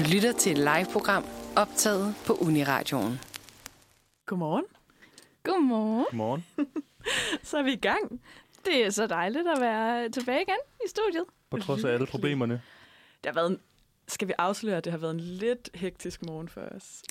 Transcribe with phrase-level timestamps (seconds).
[0.00, 1.24] Du lytter til et live-program
[1.56, 3.20] optaget på Uniradioen.
[4.26, 4.64] Godmorgen.
[5.42, 6.04] Godmorgen.
[6.10, 6.44] Godmorgen.
[7.48, 8.20] Så er vi i gang.
[8.64, 11.24] Det er så dejligt at være tilbage igen i studiet.
[11.50, 12.62] På trods af alle problemerne.
[13.24, 13.60] Det har været en,
[14.08, 17.02] skal vi afsløre, at det har været en lidt hektisk morgen for os?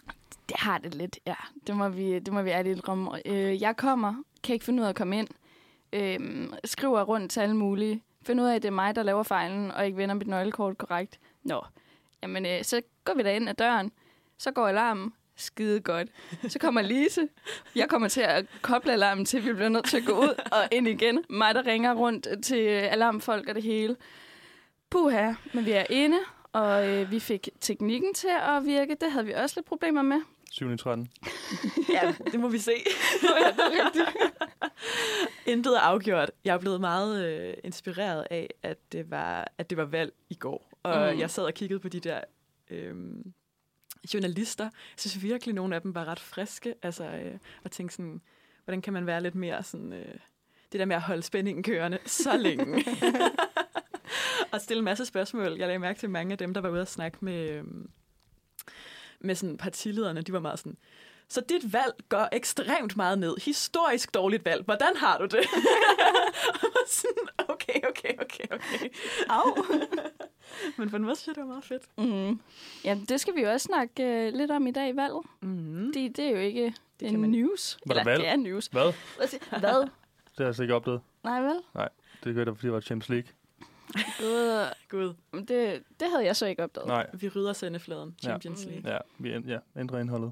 [0.50, 1.36] Det har det lidt, ja.
[1.68, 3.28] Det må vi, det må vi ærligt indrømme.
[3.28, 5.28] Øh, jeg kommer, kan ikke finde ud af at komme ind.
[5.94, 8.04] Øh, skriver rundt til alle mulige.
[8.22, 10.78] Finder ud af, at det er mig, der laver fejlen, og ikke vender mit nøglekort
[10.78, 11.20] korrekt.
[11.44, 11.62] Nå,
[12.24, 13.92] jamen øh, så går vi da ind ad døren.
[14.38, 15.14] Så går alarmen.
[15.36, 16.08] Skide godt.
[16.48, 17.28] Så kommer Lise.
[17.76, 20.68] Jeg kommer til at koble alarmen til, vi bliver nødt til at gå ud og
[20.72, 21.24] ind igen.
[21.30, 23.96] Mig, der ringer rundt til alarmfolk og det hele.
[24.90, 26.18] Puha, men vi er inde,
[26.54, 28.98] og øh, vi fik teknikken til at virke.
[29.02, 30.22] Det havde vi også lidt problemer med.
[30.52, 30.78] 7.
[30.78, 31.08] 13.
[31.94, 32.74] Ja, det må vi se.
[35.52, 36.32] Intet er afgjort.
[36.46, 40.36] Jeg er blevet meget øh, inspireret af, at det, var, at det var valg i
[40.36, 40.69] går.
[40.92, 41.20] Og Mm.
[41.20, 42.22] jeg sad og kiggede på de der
[42.70, 42.96] øh,
[44.14, 44.64] journalister.
[44.64, 46.76] Jeg synes virkelig, nogle af dem var ret friske.
[46.82, 48.22] Altså, øh, og tænkte sådan,
[48.66, 49.94] hvordan kan man være lidt mere sådan...
[49.94, 50.16] Øh,
[50.72, 52.86] det der med at holde spændingen kørende så længe.
[54.52, 55.44] og stille en masse spørgsmål.
[55.48, 57.64] Jeg lagde mærke til mange af dem, der var ude og snakke med, øh,
[59.20, 60.22] med sådan partilederne.
[60.22, 60.78] De var meget sådan,
[61.30, 63.36] så dit valg går ekstremt meget ned.
[63.46, 64.66] Historisk dårligt valg.
[64.66, 65.44] Hvordan har du det?
[66.88, 68.90] Sådan, okay, okay, okay, okay.
[69.30, 69.56] Au.
[70.78, 71.84] Men på en måde synes jeg, det var meget fedt.
[71.98, 72.40] Mm.
[72.84, 75.22] Ja, det skal vi jo også snakke øh, lidt om i dag i valget.
[75.42, 75.92] Mm.
[75.94, 77.78] Det, det er jo ikke det er kan man- news.
[77.86, 78.20] Var Eller, valg?
[78.22, 78.66] det er news.
[78.68, 78.94] Hvad?
[79.60, 79.82] Hvad?
[79.82, 81.02] Det har jeg slet ikke opdaget.
[81.24, 81.56] Nej, vel?
[82.24, 83.32] Det gør det, fordi det var Champions League.
[83.98, 86.88] Øh, Gud, Det, det havde jeg så ikke opdaget.
[86.88, 87.08] Nej.
[87.14, 88.16] vi rydder sendefladen.
[88.24, 88.28] Ja.
[88.28, 88.92] Champions League.
[88.94, 90.32] Ja, vi ænd- ja, ændrer indholdet.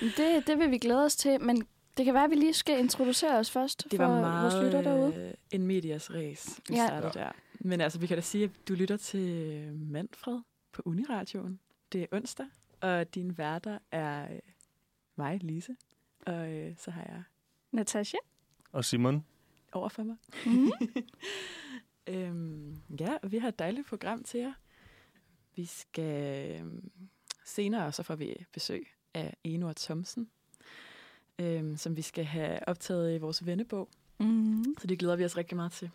[0.00, 2.78] Det, det vil vi glæde os til, men det kan være, at vi lige skal
[2.78, 5.10] introducere os først Det for var vores lytter derude.
[5.10, 6.80] meget øh, en medias race, vi Ja.
[6.82, 6.86] ja.
[6.88, 7.32] startede der.
[7.60, 10.40] Men altså, vi kan da sige, at du lytter til Manfred
[10.72, 11.60] på Uniradioen.
[11.92, 12.46] Det er onsdag,
[12.80, 14.38] og dine værter er øh,
[15.16, 15.76] mig, Lise,
[16.26, 17.22] og øh, så har jeg
[17.72, 18.16] Natasha?
[18.72, 19.24] Og Simon,
[19.72, 20.16] over for mig.
[20.46, 20.70] Mm.
[22.08, 24.52] Øhm, ja, og vi har et dejligt program til jer.
[25.56, 26.90] Vi skal øhm,
[27.44, 30.30] senere, så får vi besøg af Enor Thomsen,
[31.38, 33.88] øhm, som vi skal have optaget i vores vennebog.
[34.18, 34.64] Mm.
[34.80, 35.90] Så det glæder vi os rigtig meget til.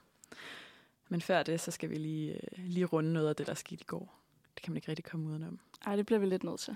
[1.09, 3.81] Men før det, så skal vi lige, øh, lige runde noget af det, der skete
[3.81, 4.19] i går.
[4.55, 5.59] Det kan man ikke rigtig komme udenom.
[5.85, 6.75] Ej, det bliver vi lidt nødt til.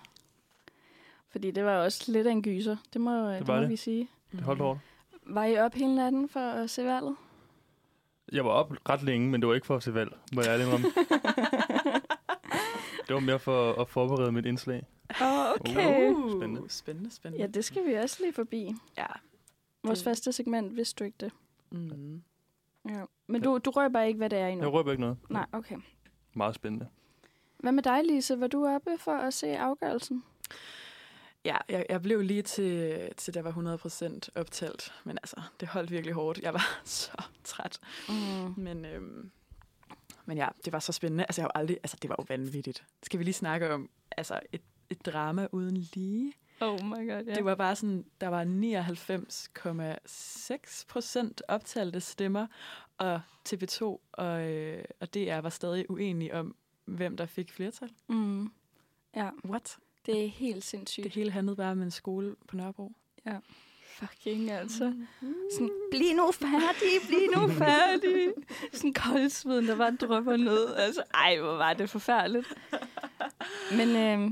[1.29, 2.77] Fordi det var også lidt af en gyser.
[2.93, 3.69] Det må, det var må det.
[3.69, 4.09] vi sige.
[4.31, 4.79] det holdt hårdt.
[5.23, 7.15] Var I op hele natten for at se valget?
[8.31, 10.49] Jeg var op ret længe, men det var ikke for at se valg, må jeg
[10.49, 10.81] ærlig om.
[13.07, 14.85] Det var mere for at forberede mit indslag.
[15.21, 16.11] Åh, okay.
[16.11, 16.31] Uh.
[16.39, 16.69] Spændende.
[16.69, 17.43] Spændende, spændende.
[17.45, 18.71] Ja, det skal vi også lige forbi.
[18.97, 19.05] ja.
[19.83, 21.31] Vores Det- faste segment, hvis du ikke det.
[21.71, 22.21] Mm.
[22.89, 23.03] Ja.
[23.27, 24.65] Men du, du røber ikke, hvad det er endnu?
[24.65, 25.17] Jeg røber ikke noget.
[25.29, 25.75] Nej, okay.
[26.33, 26.87] Meget spændende.
[27.57, 28.39] Hvad med dig, Lise?
[28.39, 30.23] Var du oppe for at se afgørelsen?
[31.47, 33.51] Ja, jeg, jeg blev lige til, til der var
[33.85, 34.93] 100% optalt.
[35.03, 36.39] Men altså, det holdt virkelig hårdt.
[36.39, 37.11] Jeg var så
[37.43, 37.79] træt.
[38.09, 38.53] Mm.
[38.57, 39.31] Men, øhm,
[40.25, 41.23] men ja, det var så spændende.
[41.23, 42.83] Altså, jeg har aldrig, altså, det var jo vanvittigt.
[43.03, 46.33] Skal vi lige snakke om altså, et, et drama uden lige?
[46.61, 47.35] Oh my god, ja.
[47.35, 52.47] Det var bare sådan, der var 99,6 procent optalte stemmer,
[52.97, 53.81] og TV2
[54.11, 56.55] og, øh, og DR var stadig uenige om,
[56.85, 57.89] hvem der fik flertal.
[58.07, 58.51] Mm.
[59.15, 59.77] Ja, What?
[60.07, 61.03] Det er helt sindssygt.
[61.03, 62.91] Det hele handlede bare om en skole på Nørrebro.
[63.99, 64.93] Fucking altså.
[65.53, 68.33] Sådan, bliv nu færdig, bliv nu færdig.
[68.73, 70.75] Sådan koldsveden, der bare drypper ned.
[70.75, 72.53] Altså, ej, hvor var det forfærdeligt.
[73.77, 74.31] Men øh,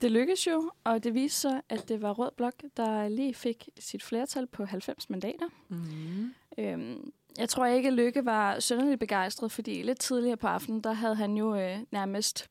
[0.00, 3.68] det lykkedes jo, og det viste sig, at det var Rød Blok, der lige fik
[3.78, 5.46] sit flertal på 90 mandater.
[5.68, 6.34] Mm.
[6.58, 10.92] Øhm, jeg tror ikke, at Lykke var sønderligt begejstret, fordi lidt tidligere på aftenen, der
[10.92, 12.50] havde han jo øh, nærmest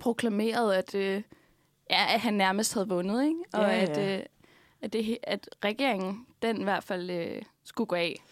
[0.00, 1.22] proklameret, at, øh,
[1.90, 3.40] ja, at han nærmest havde vundet, ikke?
[3.52, 3.82] Og Ja, ja.
[3.82, 4.26] at, øh,
[4.80, 8.22] at, det, at regeringen, den i hvert fald øh, skulle gå af.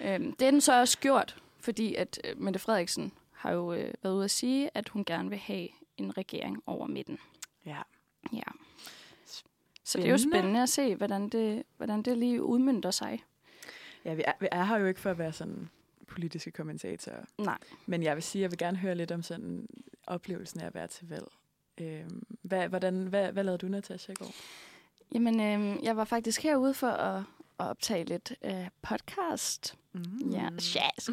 [0.00, 3.94] Øhm, det er den så også gjort, fordi at øh, Mette Frederiksen har jo øh,
[4.02, 7.18] været ude at sige, at hun gerne vil have en regering over midten.
[7.66, 7.78] Ja.
[8.32, 8.42] Ja.
[9.84, 10.38] Så det er jo Spændende.
[10.38, 13.24] spændende at se, hvordan det, hvordan det lige udmyndter sig.
[14.04, 15.70] Ja, vi er, vi er her jo ikke for at være sådan
[16.08, 17.24] politiske kommentatorer.
[17.38, 17.58] Nej.
[17.86, 19.66] Men jeg vil sige, at jeg vil gerne høre lidt om sådan
[20.06, 21.26] oplevelsen af at være til valg.
[21.80, 24.30] Øhm, hvad, hvordan, hvad, hvad lavede du, Natasha, i går?
[25.14, 27.22] Jamen, øh, jeg var faktisk herude for at,
[27.60, 29.74] at optage lidt øh, podcast.
[29.92, 30.30] Mm.
[30.30, 31.08] Ja, jazz.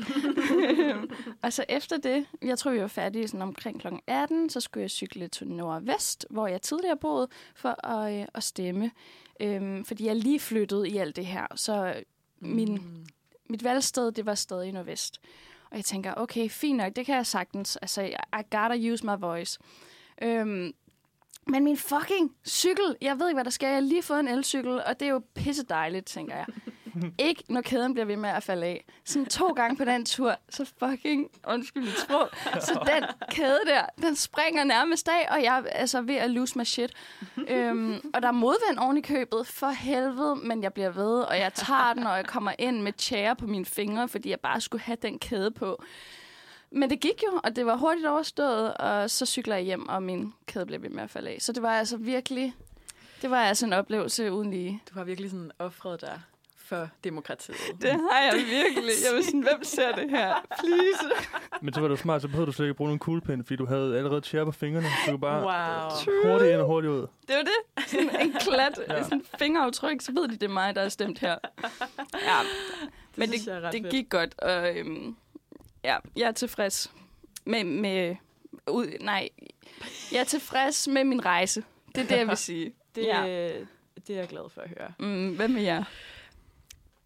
[1.44, 3.88] og så efter det, jeg tror, vi var færdige sådan omkring kl.
[4.08, 8.44] 18, så skulle jeg cykle til Nordvest, hvor jeg tidligere boede, for at, øh, at
[8.44, 8.92] stemme.
[9.40, 12.04] Øhm, fordi jeg lige flyttede i alt det her, så
[12.40, 13.06] min, Mm.
[13.50, 15.22] mit valgsted, det var stadig i Nordvest.
[15.72, 17.76] Og jeg tænker, okay, fint nok, det kan jeg sagtens.
[17.76, 19.60] Altså, I gotta use my voice.
[20.22, 20.74] Øhm,
[21.48, 23.68] men min fucking cykel, jeg ved ikke, hvad der sker.
[23.68, 26.46] Jeg har lige fået en elcykel, og det er jo pisse dejligt, tænker jeg.
[27.28, 28.86] ikke når kæden bliver ved med at falde af.
[29.06, 32.30] Sådan to gange på den tur, så fucking, undskyld mit sprog,
[32.62, 36.58] så den kæde der, den springer nærmest af, og jeg er altså ved at lose
[36.58, 36.94] my shit.
[37.48, 41.40] øhm, og der er modvind oven i købet, for helvede, men jeg bliver ved, og
[41.40, 44.62] jeg tager den, og jeg kommer ind med tjære på mine fingre, fordi jeg bare
[44.62, 45.84] skulle have den kæde på.
[46.72, 50.04] Men det gik jo, og det var hurtigt overstået, og så cykler jeg hjem, og
[50.04, 51.38] min kæde blev ved med at falde af.
[51.40, 52.54] Så det var altså virkelig,
[53.22, 54.82] det var altså en oplevelse uden lige.
[54.90, 56.22] Du har virkelig sådan offret dig
[56.58, 57.58] for demokratiet.
[57.82, 58.94] Det har jeg virkelig.
[59.10, 60.34] Jeg vil sådan, hvem ser det her?
[60.60, 61.26] Please.
[61.64, 63.66] Men så var du smart, så behøvede du slet ikke bruge nogen kuglepind, fordi du
[63.66, 64.88] havde allerede tjære på fingrene.
[65.06, 66.32] Så du bare Wow.
[66.32, 67.08] hurtigt ind og hurtigt ud.
[67.28, 67.88] Det var det.
[67.90, 69.04] Sådan en klat, Ja.
[69.04, 71.36] sådan en fingeraftryk, så ved de, det er mig, der er stemt her.
[72.14, 72.38] Ja,
[73.16, 73.92] men synes jeg er det, ret det fedt.
[73.94, 75.16] gik godt, og øhm,
[75.84, 76.94] ja, jeg er tilfreds
[77.46, 78.16] med, med
[78.70, 79.30] ud, nej,
[80.12, 81.64] jeg er tilfreds med min rejse.
[81.96, 82.74] Det er det, jeg vil sige.
[82.96, 83.48] Det, Ja.
[84.08, 84.94] det er jeg glad for at høre.
[85.00, 85.84] Mm, hvad med jer?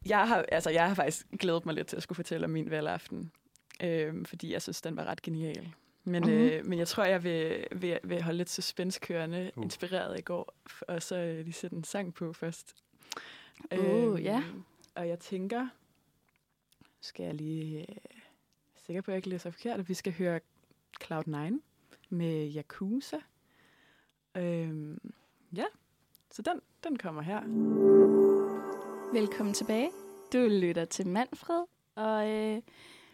[0.06, 2.70] Jeg har, altså, jeg har faktisk glædet mig lidt til at skulle fortælle om min
[2.72, 3.32] valgaften,
[3.84, 5.74] øhm, fordi jeg synes, den var ret genial.
[6.04, 6.32] Men, Mhm.
[6.32, 6.46] mm-hmm.
[6.50, 9.64] øh, men jeg tror, jeg vil, vil, vil holde lidt suspense kørende, Uh.
[9.64, 10.54] inspireret i går,
[10.88, 12.76] og så øh, lige sætte en sang på først.
[13.80, 14.44] Uh, ja.
[14.96, 15.68] Og jeg tænker,
[17.02, 17.96] skal jeg lige øh,
[18.86, 20.40] sikker på, at jeg ikke læser forkert, at vi skal høre
[21.04, 21.60] Cloud9
[22.10, 23.18] med Yakuza.
[24.38, 25.14] Øhm,
[25.56, 25.66] ja,
[26.32, 27.42] så den, den kommer her.
[29.14, 29.90] Velkommen tilbage.
[30.34, 31.64] Du lytter til Manfred,
[31.96, 32.62] og øh,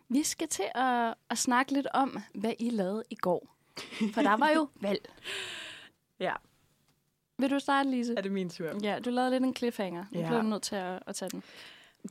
[0.09, 3.55] vi skal til at, at snakke lidt om, hvad I lavede i går.
[4.13, 5.09] For der var jo valg.
[6.19, 6.33] Ja.
[7.37, 8.13] Vil du starte, Lise?
[8.17, 8.71] Er det min tur?
[8.83, 10.05] Ja, du lavede lidt en cliffhanger.
[10.11, 10.27] Nu Ja.
[10.27, 11.43] bliver du nødt til at, at tage den.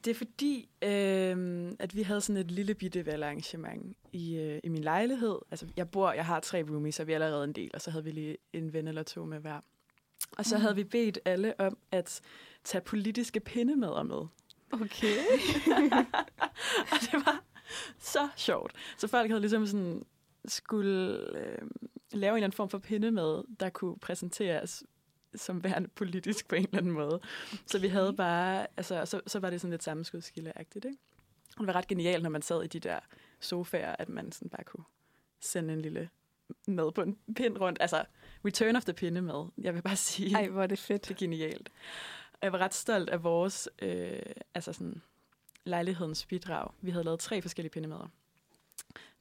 [0.04, 4.68] Det er fordi, øh, at vi havde sådan et lille bitte valgarrangement i, øh, i
[4.68, 5.38] min lejlighed.
[5.50, 7.90] Altså, jeg bor, jeg har tre roomies, så vi er allerede en del, og så
[7.90, 9.60] havde vi lige en ven eller to med hver.
[10.38, 10.60] Og så Mm.
[10.62, 12.20] havde vi bedt alle om at
[12.64, 14.26] tage politiske pindemæder med.
[14.72, 15.16] Okay.
[16.92, 17.42] og det var
[17.98, 18.72] så sjovt.
[18.98, 20.04] Så folk havde ligesom sådan
[20.44, 21.58] skulle øh,
[22.12, 24.82] lave en eller anden form for pindemad, der kunne præsenteres
[25.34, 27.14] som værende politisk på en eller anden måde.
[27.14, 27.58] Okay.
[27.66, 30.98] Så vi havde bare, altså, så, så var det sådan lidt sammenskudskildeagtigt, ikke?
[31.56, 32.98] Og det var ret genialt, når man sad i de der
[33.40, 34.84] sofaer, at man sådan bare kunne
[35.40, 36.08] sende en lille
[36.66, 37.78] mad på en pind rundt.
[37.80, 38.04] Altså,
[38.44, 39.48] return of the pindemad.
[39.58, 41.08] Jeg vil bare sige, Ej, hvor er det fedt.
[41.08, 41.70] det er genialt.
[42.32, 44.18] Og jeg var ret stolt af vores, øh,
[44.54, 45.02] altså sådan,
[45.64, 46.70] lejlighedens bidrag.
[46.80, 48.08] Vi havde lavet tre forskellige pindemader.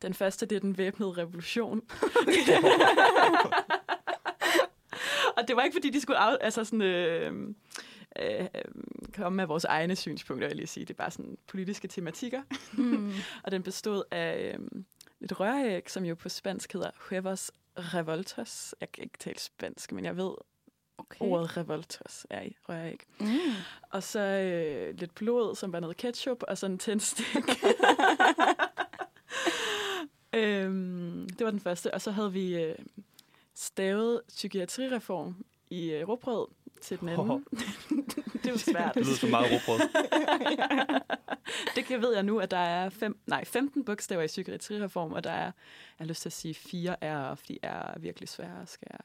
[0.01, 1.81] Den første, det er den væbnede revolution.
[5.39, 7.33] og det var ikke, fordi de skulle af, altså sådan, øh,
[8.19, 8.47] øh,
[9.15, 10.85] komme med vores egne synspunkter, jeg lige sige.
[10.85, 12.41] Det er bare sådan politiske tematikker.
[12.73, 13.13] Mm.
[13.43, 14.81] Og den bestod af øh,
[15.21, 18.75] et røræg, som jo på spansk hedder huevos revoltos.
[18.81, 20.31] Jeg kan ikke tale spansk, men jeg ved,
[20.97, 21.17] Okay.
[21.19, 22.99] ordet revoltos er i røræg.
[23.19, 23.27] Mm.
[23.89, 27.25] Og så øh, lidt blod, som var noget ketchup, og sådan en tændstik.
[30.33, 31.93] øhm, det var den første.
[31.93, 32.75] Og så havde vi øh,
[33.59, 36.47] stavet psykiatrireform i øh, råbrød
[36.81, 37.45] til den anden.
[38.43, 38.95] det var svært.
[38.95, 39.79] Det lyder så meget råbrød.
[41.75, 45.23] det kan ved jeg nu, at der er fem, nej, 15 bogstaver i psykiatrireform, og
[45.23, 45.53] der er, jeg
[45.97, 49.01] har lyst til at sige fire R, fordi R er virkelig svære at skære.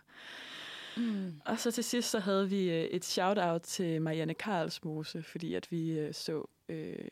[0.96, 1.40] Mm.
[1.44, 5.70] Og så til sidst så havde vi øh, et shout-out til Marianne Karlsmose, fordi at
[5.70, 7.08] vi øh, så øh,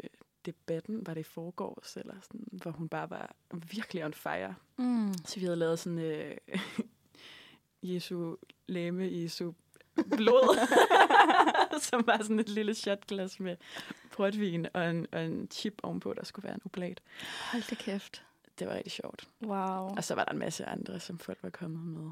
[0.47, 4.55] debatten, var det i forgårs, eller sådan, hvor hun bare var virkelig on fire.
[4.79, 5.15] Mm.
[5.25, 6.37] Så vi havde lavet sådan øh,
[7.83, 8.37] Jesu
[8.67, 9.53] læme, Jesu
[9.95, 10.69] blod,
[11.91, 13.57] som var sådan et lille shotglas med
[14.11, 17.01] portvin og en, og en chip ovenpå, der skulle være en oblat.
[17.53, 18.23] Hold da kæft.
[18.59, 19.29] Det var rigtig sjovt.
[19.43, 19.97] Wow.
[19.97, 22.11] Og så var der en masse andre, som folk var kommet med.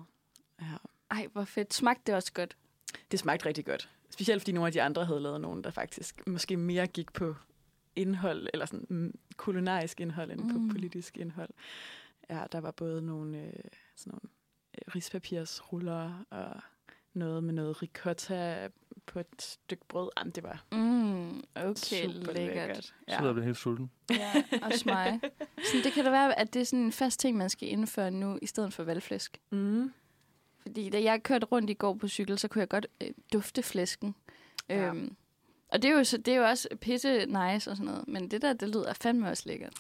[0.61, 0.77] Ja.
[1.11, 1.75] Ej, hvor fedt.
[1.75, 2.57] Smagte det også godt?
[3.11, 3.91] Det smagte rigtig godt.
[4.11, 7.35] Specielt fordi nogle af de andre havde lavet nogen, der faktisk måske mere gik på
[7.97, 10.69] indhold, eller sådan mm, kulinarisk indhold, end mm.
[10.69, 11.51] På politisk indhold.
[12.31, 13.53] Ja, der var både nogle, øh,
[13.97, 14.31] sådan nogle
[14.95, 16.63] rispapirsruller og
[17.15, 18.69] noget med noget ricotta
[19.07, 20.11] på et stykke brød.
[20.19, 21.45] Jamen, det var Mm.
[21.55, 22.35] Okay, super lækkert.
[22.35, 22.85] lækkert.
[22.85, 23.91] Så er jeg blevet helt sulten.
[24.11, 25.21] Ja, også mig.
[25.59, 28.11] Så det kan da være, at det er sådan en fast ting, man skal indføre
[28.11, 29.41] nu, i stedet for valgflæsk.
[29.51, 29.93] Mm.
[30.63, 33.63] Fordi da jeg kørte rundt i går på cykel, så kunne jeg godt øh, dufte
[33.63, 34.15] flæsken.
[34.69, 34.87] Ja.
[34.89, 35.17] Øhm,
[35.69, 38.09] og det er, jo, så, det er jo også pisse nice og sådan noget.
[38.09, 39.73] Men det der, det lyder fandme også lækkert.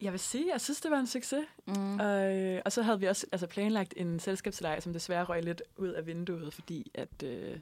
[0.00, 1.44] Jeg vil sige, jeg synes, det var en succes.
[1.66, 2.00] Mm.
[2.00, 5.62] Og, øh, og så havde vi også altså, planlagt en selskabslejr, som desværre røg lidt
[5.76, 7.58] ud af vinduet, fordi at, øh,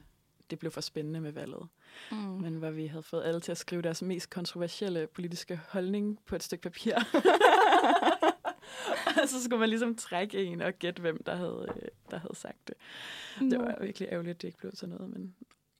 [0.49, 1.67] det blev for spændende med valget.
[2.11, 2.17] Mm.
[2.17, 6.35] Men hvor vi havde fået alle til at skrive deres mest kontroversielle politiske holdning på
[6.35, 6.95] et stykke papir.
[9.21, 12.35] og så skulle man ligesom trække en og gætte, hvem der havde, øh, der havde
[12.35, 12.75] sagt det.
[13.51, 15.35] Det var virkelig ærgerligt, at det ikke blev sådan noget, men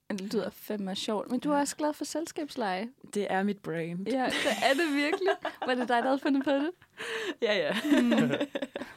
[0.10, 1.32] Det lyder fandme sjovt.
[1.32, 2.90] Men du er også glad for selskabsleje.
[3.14, 4.08] det er mit brand.
[4.08, 5.30] Ja, det er det virkelig.
[5.66, 6.72] Var det dig, der havde fundet på det?
[7.42, 7.76] Ja, ja.
[8.02, 8.48] Mm.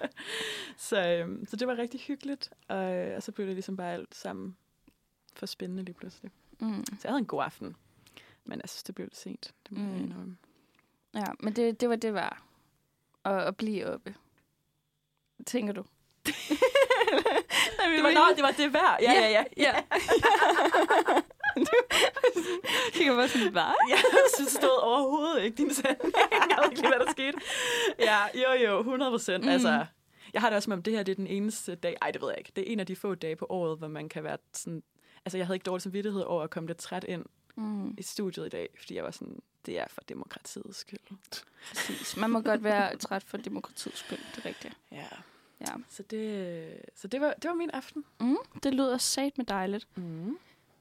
[0.88, 3.92] så, øhm, så det var rigtig hyggeligt, og, øh, og så blev det ligesom bare
[3.92, 4.56] alt sammen
[5.36, 6.30] for spændende lige pludselig.
[6.60, 6.84] Mm.
[6.86, 7.76] Så jeg havde en god aften,
[8.44, 9.54] men jeg synes, det blev lidt sent.
[9.68, 9.90] Det må mm.
[9.90, 10.04] jeg Mm.
[10.04, 10.36] indrømme.
[11.14, 12.42] Ja, men det, det var det var.
[13.24, 14.14] At, at blive oppe.
[15.46, 15.84] Tænker du?
[17.96, 18.98] Det var, nå, det var det værd.
[19.02, 19.44] Ja, ja, ja.
[19.56, 19.72] ja.
[21.56, 21.64] du
[22.94, 23.74] kigger bare sådan, hvad?
[23.88, 23.98] Jeg
[24.38, 26.12] forstod overhovedet ikke din sætning.
[26.32, 27.38] Jeg ved ikke lige, hvad der skete.
[27.98, 29.44] Ja, jo, jo, 100 procent.
[29.44, 29.50] Mm.
[29.50, 29.86] Altså,
[30.32, 31.96] jeg har det også som om, det her det er den eneste dag.
[32.02, 32.52] Ej, det ved jeg ikke.
[32.56, 34.82] Det er en af de få dage på året, hvor man kan være sådan...
[35.24, 37.24] Altså, jeg havde ikke dårlig samvittighed over at komme lidt træt ind
[37.56, 40.98] Mm, i studiet i dag, fordi jeg var sådan, det er for demokratiets skyld.
[41.68, 42.16] præcis.
[42.16, 44.74] Man må godt være træt for demokratiets skyld, det er rigtigt.
[44.92, 45.04] Ja.
[45.60, 45.72] Ja.
[45.88, 48.04] Så det, så det, var, det var min aften.
[48.20, 49.88] Mm, det lyder sat med dejligt.
[49.94, 50.38] Mm.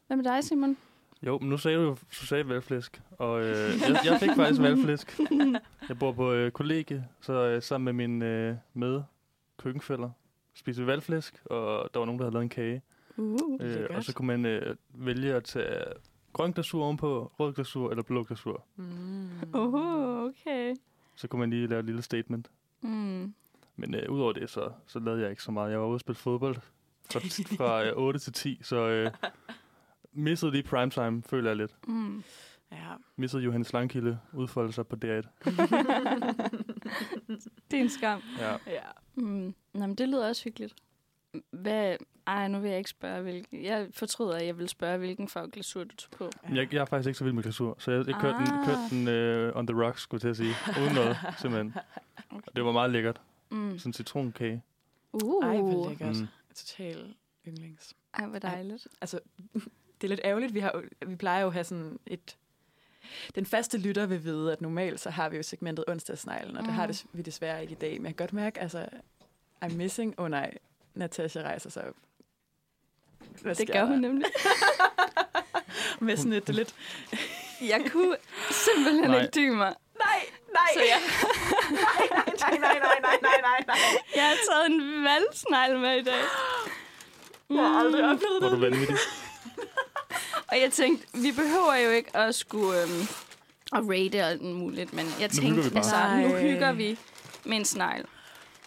[0.08, 0.78] Hvad med dig, Simon?
[1.24, 3.48] Jo, men nu sagde du jo, du sagde valgflæsk, og øh,
[3.82, 5.20] jeg, jeg fik faktisk valgflæsk.
[5.90, 9.02] Jeg bor på øh, kollegie, så øh, sammen med mine øh, med
[9.58, 10.10] køkkenfælder
[10.58, 12.82] spiste vi valgflæsk, og der var nogen, der havde lavet en kage.
[13.18, 13.58] Uh.
[13.60, 15.84] Øh, og så kunne man øh, vælge at tage
[16.34, 18.66] grøn glasur ovenpå, rød glasur eller blå glasur.
[18.76, 19.30] Mm.
[19.54, 20.76] Uh, okay.
[21.16, 22.52] Så kunne man lige lave et lille statement.
[22.82, 23.34] Mm.
[23.78, 25.72] Men øh, udover det, så, så lavede jeg ikke så meget.
[25.72, 26.56] Jeg var ude og spille fodbold
[27.12, 27.20] fra,
[27.58, 29.12] fra øh, 8 til 10, så øh,
[30.14, 31.76] missede lige primetime, føler jeg lidt.
[31.88, 32.24] Mm.
[32.72, 32.94] Ja.
[33.16, 35.28] Missede Johannes Langkilde udfolde sig på DR1.
[37.72, 38.22] Det er en skam.
[38.40, 38.52] Ja.
[38.52, 38.82] ja.
[39.16, 39.56] Mm.
[39.74, 40.76] Nå, men det lyder også hyggeligt.
[41.52, 41.96] Hvad...
[42.28, 43.64] Ej, nu vil jeg ikke spørge, hvilken...
[43.64, 46.30] Jeg fortryder, at jeg vil spørge, hvilken farve glasur du tog på.
[46.54, 48.66] Jeg, jeg er faktisk ikke så vild med glasur, så jeg, jeg kørte den, Ah.
[48.66, 50.82] kørte den øh, on the rocks, skulle jeg til at sige.
[50.84, 51.74] Uden noget, simpelthen.
[52.48, 53.22] Og det var meget lækkert.
[53.50, 53.80] Mm.
[53.80, 54.64] Sådan en citronkage.
[55.14, 55.46] Uh.
[55.46, 56.16] Ej, hvor lækkert.
[56.16, 56.22] Mm.
[56.22, 56.28] Mm.
[56.56, 57.14] Total
[57.48, 57.94] yndlings.
[58.14, 58.88] Ej, hvor dejligt.
[59.02, 59.20] Altså,
[60.02, 60.54] det er lidt ærgerligt.
[60.54, 62.38] Vi, har, vi plejer jo at have sådan et...
[63.36, 66.74] Den faste lytter vil vide, at normalt så har vi jo segmentet onsdagsneglen, og det
[66.74, 66.94] har Mm.
[66.94, 67.92] det, vi desværre ikke i dag.
[67.98, 68.88] Men jeg kan godt mærke, altså,
[69.66, 70.16] I'm missing.
[70.18, 70.58] Åh oh, nej,
[70.94, 71.96] Natasha rejser sig op.
[73.42, 74.26] Hvad Det gør hun nemlig.
[76.02, 76.76] Med sådan et lidt...
[77.62, 78.18] Jeg kunne
[78.52, 79.22] simpelthen Nej.
[79.22, 79.76] ikke dybe mig.
[79.98, 80.20] Nej,
[80.54, 81.00] nej, Så jeg,
[82.46, 83.78] nej, nej, nej, nej, nej, nej,
[84.16, 86.24] jeg har taget en valgsnegl med i dag.
[87.50, 88.58] Jeg har aldrig oplevet Hvor det.
[88.58, 88.96] du vanvittig.
[90.52, 93.02] Og jeg tænkte, vi behøver jo ikke at skulle øhm,
[93.74, 96.98] at rate og alt muligt, men jeg Nu hygger tænkte, altså, nu hygger vi
[97.46, 98.06] med en snegl.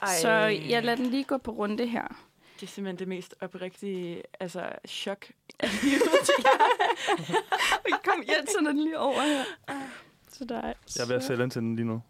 [0.02, 0.08] Ej.
[0.20, 0.30] Så
[0.68, 2.02] jeg lader den lige gå på runde her.
[2.60, 5.26] Det er simpelthen det mest oprigtige altså, chok.
[8.04, 9.44] Kom, jeg tænder den lige over her.
[10.32, 12.02] Så der er, Jeg er ved at sælge den til den lige nu.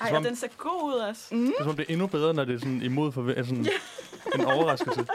[0.00, 1.34] Ej, og den ser god ud også.
[1.34, 1.40] Mm.
[1.46, 3.44] Det er som om, det er endnu bedre, når det er sådan imod for altså
[3.54, 3.66] sådan
[4.40, 5.06] en overraskelse.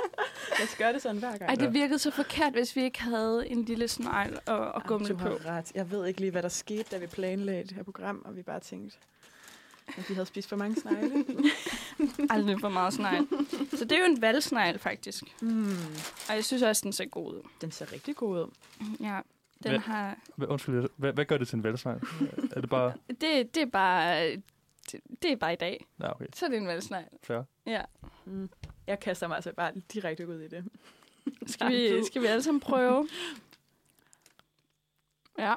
[0.60, 1.50] Jeg skal gøre det sådan hver gang.
[1.50, 4.82] Ej, det virkede så forkert, hvis vi ikke havde en lille snegl at, at Ej,
[4.88, 5.24] gumle du på.
[5.30, 5.72] har ret.
[5.76, 8.42] Jeg ved ikke lige, hvad der skete, da vi planlagde det her program, og vi
[8.42, 8.98] bare tænkte,
[9.98, 11.26] at vi havde spist for mange snegle.
[12.30, 13.28] Aldrig for meget snegl.
[13.74, 15.24] Så det er jo en valgsnegl, faktisk.
[15.42, 15.72] mm.
[16.30, 17.42] Og jeg synes også, den ser god ud.
[17.62, 18.52] Den ser rigtig god ud.
[19.00, 19.20] Ja,
[19.64, 20.18] den Hvad- har...
[20.36, 22.00] Hvad, undskyld, hvad, hvad gør det til en valgsnegl?
[22.52, 22.94] Er det bare...
[23.22, 24.38] Det, det er bare...
[24.92, 25.86] Det, det er bare i dag.
[26.00, 27.08] Ja, okay, Så er det en valgsnegl.
[27.24, 27.42] fair.
[27.66, 27.82] Ja.
[28.26, 28.50] Mm.
[28.88, 30.66] Jeg kaster mig altså bare direkte ud i det.
[31.48, 33.08] Skal vi, skal vi alle sammen prøve?
[35.38, 35.56] Ja.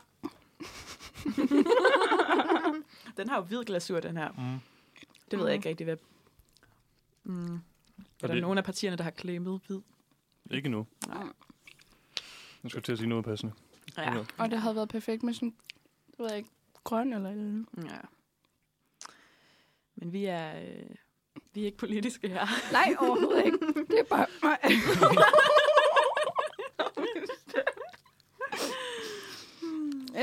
[3.17, 4.31] Den har jo hvid glasur, den her.
[4.33, 4.61] Mm.
[5.31, 5.47] Det ved Mm.
[5.47, 5.97] jeg ikke rigtig, hvad...
[7.25, 7.55] Mm.
[7.55, 7.59] Er
[8.23, 9.81] Og der det, nogen af partierne, der har claimet hvid?
[10.51, 10.87] Ikke nu.
[11.09, 11.25] Nej.
[12.63, 13.53] Nu skal jeg til at sige noget passende.
[13.97, 14.11] Ja.
[14.21, 14.25] Okay.
[14.39, 15.55] Og det havde været perfekt med sådan,
[16.19, 16.49] jeg ved ikke,
[16.85, 17.99] grøn eller eller ja.
[19.97, 20.83] Men vi er, øh,
[21.55, 22.47] vi er ikke politiske her.
[22.73, 23.59] Nej, overhovedet ikke.
[23.91, 24.27] Det er bare...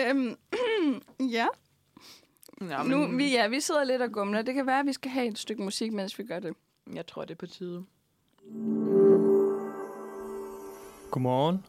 [0.10, 0.36] øhm,
[1.38, 1.48] ja.
[2.62, 4.42] Nå, Nu, vi, ja, vi sidder lidt og gumler.
[4.42, 6.54] Det kan være, at vi skal have et stykke musik, mens vi gør det.
[6.94, 7.86] Jeg tror, det er på tide.
[11.12, 11.66] Godmorgen.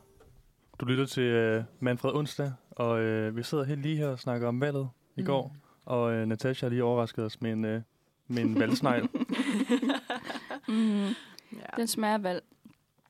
[0.81, 4.49] Du lytter til øh, Manfred Onsdag, og øh, vi sidder helt lige her og snakker
[4.49, 5.27] om valget i Mm.
[5.27, 5.57] går.
[5.85, 7.83] Og øh, Natasha har lige overrasket os med en, øh,
[8.29, 9.09] med en valgsnegl.
[10.69, 11.05] Mm.
[11.53, 11.67] Ja.
[11.77, 12.43] Den smager valg.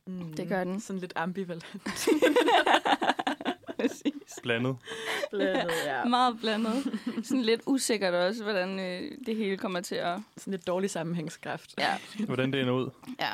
[0.06, 0.32] Mm.
[0.36, 0.80] det gør den.
[0.80, 1.66] Sådan lidt ambivalent.
[3.78, 4.38] Præcis.
[4.42, 4.76] Blandet.
[5.30, 6.04] Blandet, ja.
[6.18, 7.00] Meget blandet.
[7.22, 10.18] Sådan lidt usikkert også, hvordan øh, det hele kommer til at...
[10.36, 11.74] Sådan lidt dårlig sammenhængskraft.
[11.78, 12.90] Ja, Hvordan det ender ud.
[13.20, 13.30] ja.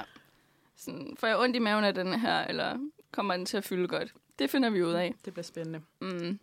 [0.77, 2.79] Sådan, får jeg ondt i maven af den her, eller
[3.13, 4.13] kommer den til at fylde godt?
[4.39, 5.15] Det finder vi ud af.
[5.25, 5.81] Det bliver spændende.
[6.01, 6.39] Mm.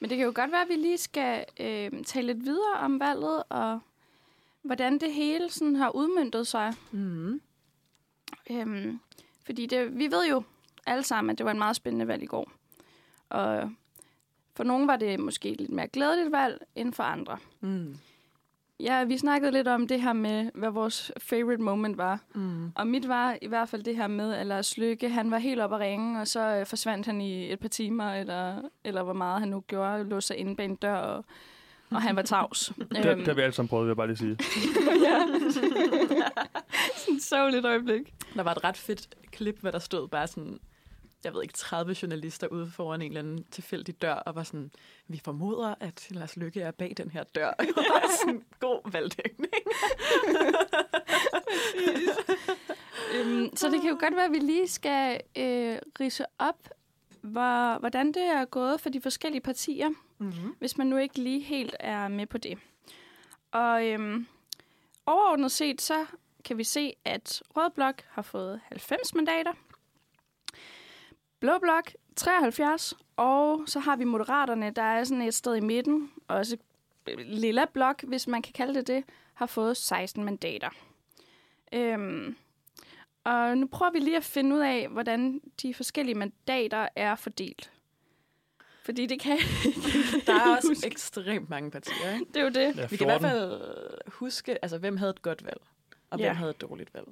[0.00, 3.00] Men det kan jo godt være, at vi lige skal øh, tale lidt videre om
[3.00, 3.80] valget, og
[4.64, 6.72] hvordan det hele sådan har udmyndtet sig.
[6.92, 7.40] Mm.
[8.50, 9.00] Øhm,
[9.46, 10.42] fordi det, vi ved jo
[10.86, 12.52] alle sammen, at det var en meget spændende valg i går.
[13.28, 13.70] Og
[14.56, 17.38] for nogle var det måske lidt mere glædeligt valg end for andre.
[17.60, 17.96] Mm.
[18.80, 22.20] Ja, vi snakkede lidt om det her med, hvad vores favorite moment var.
[22.34, 22.72] Mm.
[22.74, 25.60] Og mit var i hvert fald det her med, at Lars Lykke, han var helt
[25.60, 29.12] oppe at ringe, og så øh, forsvandt han i et par timer, eller, eller hvor
[29.12, 31.24] meget han nu gjorde, låste sig inde bag en dør, og,
[31.90, 32.72] og han var tavs.
[32.78, 34.38] Det, det har vi alle sammen prøvet, vil jeg bare lige sige.
[35.06, 35.26] ja.
[36.96, 38.14] sådan så lidt øjeblik.
[38.34, 40.60] Der var et ret fedt klip, hvor der stod bare sådan,
[41.24, 44.70] jeg ved ikke, 30 journalister ude foran en eller anden tilfældig dør, og var sådan,
[45.08, 47.50] vi formoder, at Lars Lykke er bag den her dør.
[47.60, 49.52] Det var sådan god valgdækning.
[53.14, 56.68] øhm, så det kan jo godt være, at vi lige skal øh, rise op,
[57.24, 60.54] hvor, hvordan det er gået for de forskellige partier, Mm-hmm.
[60.58, 62.58] hvis man nu ikke lige helt er med på det.
[63.52, 64.26] Og øhm,
[65.06, 66.06] overordnet set, så
[66.44, 69.52] kan vi se, at Rød Blok har fået 90 mandater,
[71.40, 76.10] Blå Blok 73, og så har vi Moderaterne, der er sådan et sted i midten,
[76.28, 76.56] også
[77.18, 79.04] Lilla Blok, hvis man kan kalde det det,
[79.34, 80.70] har fået 16 mandater.
[81.72, 82.36] Øhm,
[83.24, 87.70] og nu prøver vi lige at finde ud af, hvordan de forskellige mandater er fordelt.
[88.84, 89.38] Fordi det kan
[90.26, 92.24] Der er også ekstremt mange partier, ikke?
[92.34, 92.76] det er jo det.
[92.76, 93.30] Ja, Vi kan i hvert 14.
[93.30, 95.60] fald huske, altså, hvem havde et godt valg,
[96.10, 96.26] og Ja.
[96.26, 97.06] hvem havde et dårligt valg.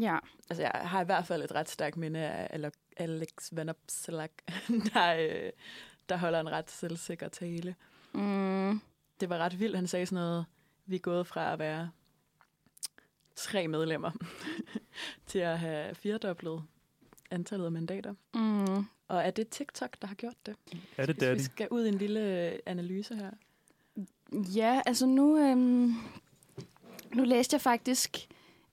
[0.00, 0.18] Ja.
[0.50, 4.32] Altså, jeg har i hvert fald et ret stærkt minde af Ale- Alex Vanopslagh,
[4.94, 5.50] der, øh,
[6.08, 7.74] der holder en ret selvsikker tale.
[8.12, 8.80] Mm,
[9.20, 9.76] Det var ret vildt.
[9.76, 10.44] Han sagde sådan noget,
[10.86, 11.90] vi er gået fra at være
[13.38, 14.10] tre medlemmer
[15.26, 16.62] til at have firedoblet
[17.30, 18.14] antallet af mandater.
[18.34, 18.84] mm.
[19.08, 20.56] Og er det TikTok, der har gjort det?
[20.96, 21.38] Er det Hvis vi daddy?
[21.40, 22.20] skal ud i en lille
[22.66, 23.30] analyse her.
[24.32, 25.92] Ja, altså nu, øhm,
[27.14, 28.18] nu læste jeg faktisk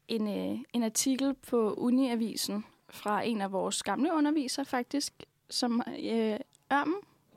[0.08, 5.14] en, øh, en artikel på Uniavisen fra en af vores gamle undervisere faktisk,
[5.50, 6.38] som øh,
[6.74, 6.96] Ørmen,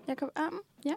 [0.08, 0.94] Jacob Ørmen, ja,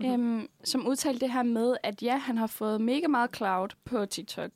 [0.00, 0.08] Mhm.
[0.08, 0.38] mm-hmm.
[0.38, 4.06] øhm, som udtalte det her med, at ja, han har fået mega meget cloud på
[4.06, 4.50] TikTok,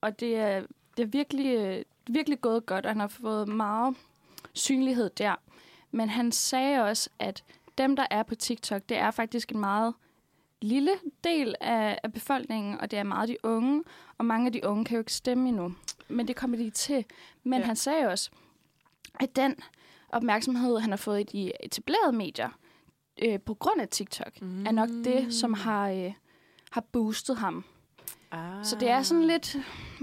[0.00, 0.62] og det er,
[0.96, 3.96] det er virkelig, øh, virkelig gået godt, og han har fået meget
[4.52, 5.34] synlighed der.
[5.90, 7.44] Men han sagde også, at
[7.78, 9.94] dem, der er på TikTok, det er faktisk en meget
[10.62, 10.90] lille
[11.24, 13.84] del af, af befolkningen, og det er meget de unge,
[14.18, 15.74] og mange af de unge kan jo ikke stemme endnu.
[16.08, 17.04] Men det kommer de til.
[17.42, 17.58] Men Ja.
[17.58, 17.66] ja.
[17.66, 18.30] han sagde også,
[19.20, 19.54] at den
[20.08, 22.48] opmærksomhed, han har fået i de etablerede medier,
[23.22, 24.66] øh, på grund af TikTok, mm.
[24.66, 26.12] er nok det, som har, øh,
[26.70, 27.64] har boostet ham.
[28.30, 28.64] Ah.
[28.64, 29.56] Så det er sådan lidt,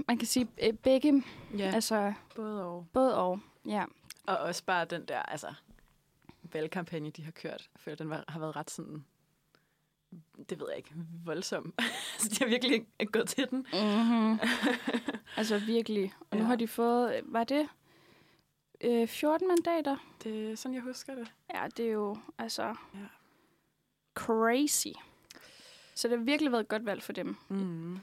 [0.08, 1.22] man kan sige, øh, begge,
[1.58, 2.86] Ja, altså både og.
[2.92, 3.40] både og.
[3.66, 3.84] Ja.
[4.26, 5.54] Og også bare den der, altså,
[6.52, 7.68] valgkampagne, de har kørt.
[7.74, 9.04] Jeg føler, den var, har været ret sådan,
[10.50, 10.90] det ved jeg ikke,
[11.24, 11.74] voldsom.
[12.14, 13.58] altså, de har virkelig gået til den.
[13.72, 14.38] Mm-hmm.
[15.36, 16.14] altså virkelig.
[16.30, 16.48] Og nu Ja.
[16.48, 17.68] har de fået, var det
[18.80, 19.96] øh, 14 mandater?
[20.24, 21.32] Det er sådan, jeg husker det.
[21.54, 22.62] Ja, det er jo altså
[22.94, 22.98] Ja.
[24.14, 24.88] crazy.
[25.94, 27.36] Så det har virkelig været et godt valg for dem.
[27.48, 27.98] Mm.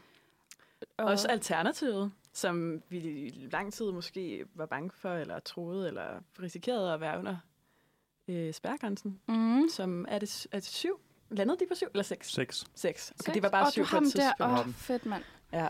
[0.98, 6.06] Og, Også alternativet, som vi i lang tid måske var bange for, eller troede, eller
[6.42, 7.38] risikerede at være under
[8.28, 9.20] øh, spærgrænsen.
[9.28, 9.70] mm.
[9.70, 11.00] Som er det, er det syv?
[11.30, 12.32] Landede de på syv eller seks?
[12.34, 12.66] Seks.
[12.76, 13.14] Seks.
[13.20, 14.10] Så det var bare og syv du på et der.
[14.10, 14.42] tidspunkt.
[14.54, 15.24] Åh, oh, fedt mand.
[15.54, 15.68] Ja.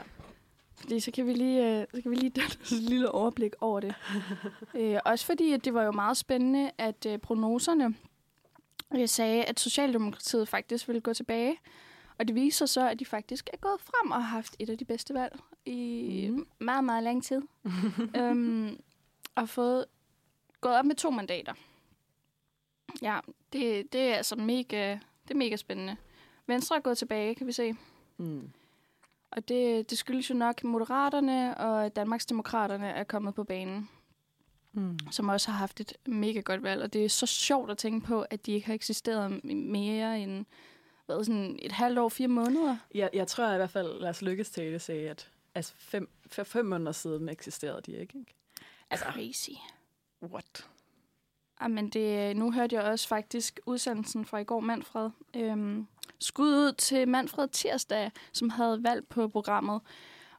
[0.76, 3.80] Fordi så kan vi lige, øh, så kan vi lige danne et lille overblik over
[3.80, 3.96] det.
[4.80, 7.96] øh, også fordi, at det var jo meget spændende, at øh, prognoserne
[8.96, 11.56] øh, sagde, at Socialdemokratiet faktisk ville gå tilbage.
[12.20, 14.78] Og det viser så, at de faktisk er gået frem og har haft et af
[14.78, 16.48] de bedste valg i mm.
[16.60, 17.42] meget, meget lang tid.
[18.18, 18.80] øhm,
[19.36, 19.86] og fået
[20.62, 21.54] gået op med to mandater.
[23.02, 23.20] Ja,
[23.54, 24.92] det, det er altså mega,
[25.28, 25.98] det er mega spændende.
[26.48, 27.76] Venstre er gået tilbage, kan vi se.
[28.18, 28.50] Mm.
[29.32, 33.90] Og det, det skyldes jo nok, at Moderaterne og Danmarksdemokraterne er kommet på banen,
[34.76, 34.98] Mm.
[35.12, 36.84] som også har haft et mega godt valg.
[36.84, 40.46] Og det er så sjovt at tænke på, at de ikke har eksisteret mere end
[41.06, 42.78] hvad, sådan et halvt år, fire måneder.
[42.96, 46.66] Jeg, jeg tror i hvert fald, Lars Lykkes tale sagde, at altså fem, for fem
[46.66, 48.20] måneder siden eksisterede de ikke.
[48.20, 48.34] ikke?
[48.90, 49.50] Altså, Crazy.
[50.24, 50.68] what?
[51.62, 55.10] Jamen det, nu hørte jeg også faktisk udsendelsen fra i går, Manfred.
[55.36, 55.88] Øhm,
[56.20, 59.82] skud ud til Manfred Tirsdag, som havde valgt på programmet.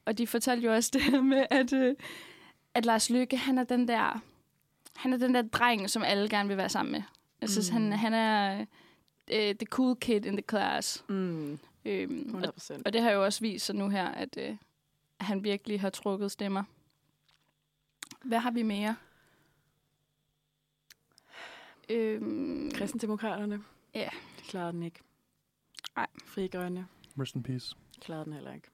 [0.05, 1.96] Og de fortalte jo også det her med, at, øh,
[2.74, 4.20] at Lars Lykke, han er den der,
[4.96, 7.03] han er den der dreng, som alle gerne vil være sammen med.
[7.40, 7.77] Jeg synes, mm.
[7.77, 8.64] han, han er
[9.32, 11.04] øh, the cool kid in the class.
[11.08, 11.58] Mm.
[11.84, 12.87] Øhm, 100 og, procent.
[12.87, 14.56] og det har jo også vist sig nu her, at øh,
[15.20, 16.64] han virkelig har trukket stemmer.
[18.24, 18.96] Hvad har vi mere?
[21.88, 23.64] Øhm, Kristendemokraterne?
[23.94, 24.08] Ja.
[24.38, 25.00] De klarede den ikke.
[25.96, 26.06] Nej.
[26.24, 26.87] Fri Grønne
[27.20, 27.76] Rest in peace.
[28.00, 28.68] klarede den heller ikke.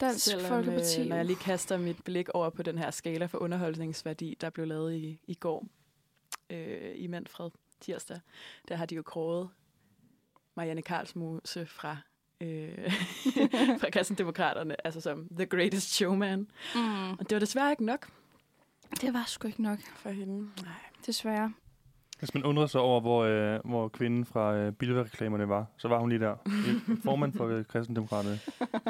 [0.00, 1.00] Dansk Selvom, Folkeparti.
[1.00, 4.50] øh, når jeg lige kaster mit blik over på den her skala for underholdningsværdi, der
[4.50, 5.66] blev lavet i, i går
[6.50, 8.20] øh, i Manfred tirsdag,
[8.68, 9.48] der har de jo kåret
[10.56, 11.96] Marianne Karlsmose fra,
[12.40, 12.92] øh,
[13.80, 16.50] fra Kristendemokraterne, altså som the greatest showman.
[16.74, 17.12] Mm.
[17.12, 18.06] Og det var desværre ikke nok
[19.00, 20.40] Det var sgu ikke nok, for hende.
[20.62, 20.72] Nej.
[21.06, 21.52] desværre.
[22.18, 25.98] Hvis man undrer sig over, hvor, øh, hvor kvinden fra øh, bilreklamerne var, så var
[25.98, 26.36] hun lige der.
[27.04, 28.40] Formand for øh, kristendemokraterne.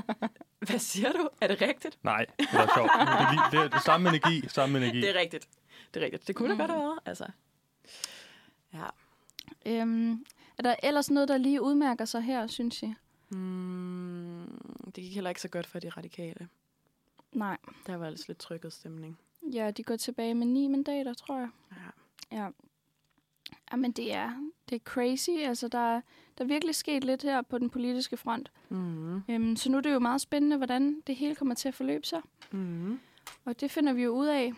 [0.69, 1.29] Hvad siger du?
[1.41, 1.99] Er det rigtigt?
[2.03, 2.91] Nej, det var sjovt.
[3.01, 5.01] Det er, lige, det er det samme energi, samme energi.
[5.01, 5.49] Det er rigtigt.
[5.95, 6.27] Det er rigtigt.
[6.29, 6.53] Det kunne.
[6.53, 6.59] Mm.
[6.59, 7.25] da godt have været, altså.
[8.75, 8.87] Ja.
[9.67, 10.25] Øhm,
[10.59, 12.95] er der ellers noget, der lige udmærker sig her, synes jeg?
[13.31, 16.49] Mm, det gik heller ikke så godt for de radikale.
[17.33, 17.57] Nej.
[17.87, 19.19] Der var altså lidt trykket stemning.
[19.53, 21.49] Ja, de går tilbage med ni mandater, tror jeg.
[21.73, 22.37] Ja.
[22.43, 22.49] Ja.
[23.73, 24.33] Jamen, det er,
[24.69, 25.31] det er crazy.
[25.31, 26.01] Altså, der, er-
[26.39, 28.51] der er virkelig sket lidt her på den politiske front.
[28.69, 29.23] Mm.
[29.29, 32.07] Øhm, så nu er det jo meget spændende, hvordan det hele kommer til at forløbe
[32.07, 32.21] sig.
[32.51, 33.01] Mm.
[33.45, 34.53] Og det finder vi jo ud af.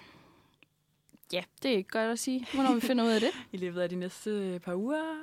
[1.33, 3.31] Ja, det er ikke godt at sige, hvornår vi finder ud af det.
[3.53, 5.16] I løbet af de næste par uger.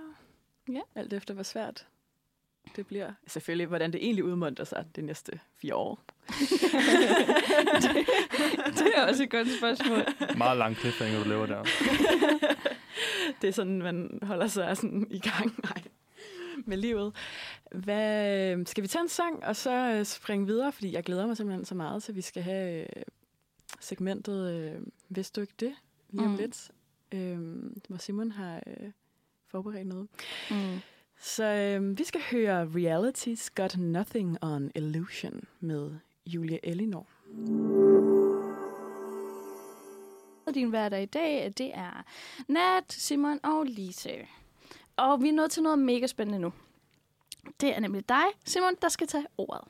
[0.71, 0.81] Ja.
[0.95, 1.87] Alt efter, hvor svært
[2.75, 3.13] det bliver.
[3.27, 6.03] Selvfølgelig, hvordan det egentlig udmundter sig de næste fire år.
[8.77, 10.05] det er også et godt spørgsmål.
[10.37, 11.63] Meget lang cliffhanger, du laver der.
[13.41, 15.83] det er sådan, man holder sig sådan i gang Nej.
[16.65, 17.15] med livet.
[17.71, 20.71] Hvad, skal vi tage en sang, og så øh, springe videre?
[20.71, 23.03] Fordi jeg glæder mig simpelthen så meget til, at vi skal have øh,
[23.79, 25.75] segmentet øh, Vidste du ikke det?
[26.09, 26.37] Lige om Mm.
[26.37, 26.71] lidt.
[27.11, 27.39] Øh,
[27.87, 28.91] hvor Simon har øh,
[29.47, 30.07] forberedt noget.
[30.51, 30.79] Mm.
[31.21, 35.91] Så øh, vi skal høre Reality's Got Nothing on Illusion med
[36.25, 37.07] Julia Elinor.
[40.53, 42.03] Din hverdag i dag, det er
[42.47, 44.11] Nat, Simon og Lise.
[44.97, 46.53] Og vi er nået til noget mega spændende nu.
[47.61, 49.61] Det er nemlig dig, Simon, der skal tage ordet.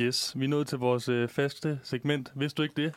[0.00, 2.32] Yes, vi er nået til vores øh, faste segment.
[2.36, 2.94] Vidste du ikke det?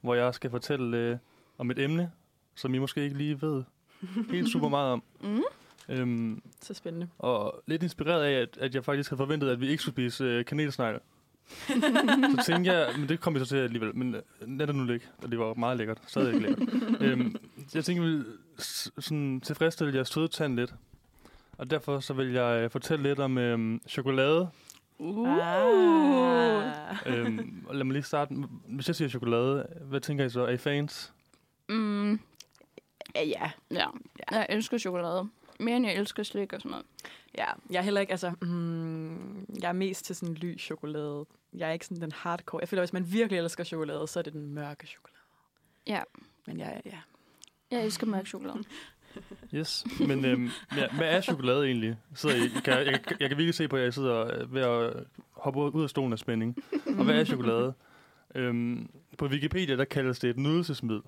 [0.00, 1.16] Hvor jeg skal fortælle øh,
[1.58, 2.10] om et emne,
[2.54, 3.62] som I måske ikke lige ved
[4.30, 5.02] helt super meget om.
[5.88, 5.94] Mm.
[5.94, 7.08] Øhm, Så spændende.
[7.18, 10.24] og lidt inspireret af, at, at jeg faktisk havde forventet, at vi ikke skulle spise
[10.24, 11.00] øh, kanelsnegle.
[12.36, 14.22] så tænkte jeg, men det kom vi så til alligevel, men øh,
[14.58, 16.68] lad det nu ligge, og det var meget lækkert, stadig ikke lækkert.
[17.02, 17.36] øhm,
[17.68, 18.24] så jeg tænkte,
[18.60, 20.74] s- sådan tilfredsstille jeres søde tand lidt.
[21.58, 24.48] Og derfor så vil jeg øh, fortælle lidt om øhm, chokolade.
[24.98, 25.28] Uh.
[25.38, 26.74] Ah.
[27.06, 28.34] øhm, og lad mig lige starte.
[28.68, 30.40] Hvis jeg siger chokolade, hvad tænker I så?
[30.44, 31.12] Er I fans?
[31.68, 32.20] Mm.
[33.14, 33.50] Ja, ja.
[33.70, 33.86] Ja.
[34.30, 35.28] Jeg elsker chokolade.
[35.60, 36.86] Mere end jeg elsker slik og sådan noget.
[37.38, 41.26] Ja, jeg er heller ikke, altså, mm, jeg er mest til sådan lys chokolade.
[41.54, 42.60] Jeg er ikke sådan den hardcore.
[42.60, 45.18] Jeg føler, hvis man virkelig elsker chokolade, så er det den mørke chokolade.
[45.86, 46.00] Ja.
[46.46, 46.98] Men jeg, ja.
[47.70, 48.58] Jeg elsker mørk chokolade.
[49.54, 49.86] Yes.
[50.08, 51.96] Men øhm, ja, hvad er chokolade egentlig?
[52.14, 54.62] Sidder I, kan, jeg, jeg, jeg kan virkelig se på, at jeg sidder øh, ved
[54.62, 56.56] at hoppe ud af stolen af spænding.
[56.98, 57.74] Og hvad er chokolade?
[58.34, 61.02] Øhm, på Wikipedia, der kaldes det et nydelsesmiddel.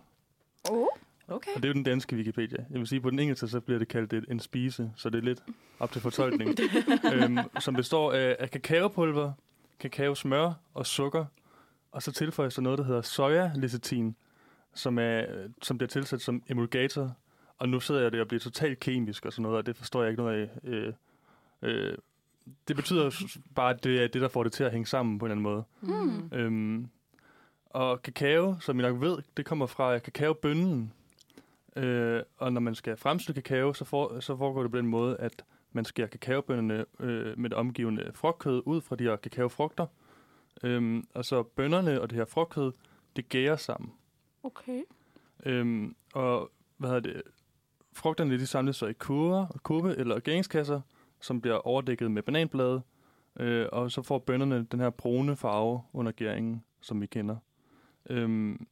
[0.71, 0.87] Oh.
[1.29, 1.51] Okay.
[1.57, 2.65] Og det er jo den danske Wikipedia.
[2.71, 5.19] Jeg vil sige, på den engelske, så bliver det kaldt et, en spise, så det
[5.19, 5.43] er lidt
[5.79, 6.59] op til fortolkning.
[7.15, 9.33] øhm, som består af, af kakaopulver,
[9.79, 11.25] kakaosmør og sukker.
[11.93, 14.15] Og så tilføjes der noget, der hedder soja-lecitin,
[14.75, 15.25] som, er,
[15.63, 17.17] som bliver tilsat som emulgator.
[17.59, 20.03] Og nu sidder jeg der og bliver totalt kemisk og sådan noget, og det forstår
[20.03, 20.69] jeg ikke noget af.
[20.69, 20.93] Øh,
[21.63, 21.95] øh,
[22.69, 23.11] det betyder
[23.55, 25.51] bare, at det er det, der får det til at hænge sammen på en eller
[25.51, 26.01] anden måde.
[26.03, 26.39] Mm.
[26.39, 26.91] Øhm,
[27.71, 30.93] og kakao, som I nok ved, det kommer fra kakaobønnen.
[31.77, 35.17] Øh, og når man skal fremstille kakao, så, for, så foregår det på den måde,
[35.17, 39.87] at man skærer kakaobønnerne øh, med det omgivende frugtkød ud fra de her kakaofrugter.
[40.63, 42.73] Øhm, og så bønnerne og det her frugtkød,
[43.17, 43.93] det gærer sammen.
[44.43, 44.83] Okay.
[45.47, 47.23] Øhm, og hvad hedder det?
[47.93, 50.81] Frugterne de samles så i kurver, kurve eller gæringskasser,
[51.21, 52.83] som bliver overdækket med bananblade.
[53.41, 57.37] Øh, og så får bønnerne den her brune farve under gæringen, som vi kender.
[58.07, 58.67] Øhm,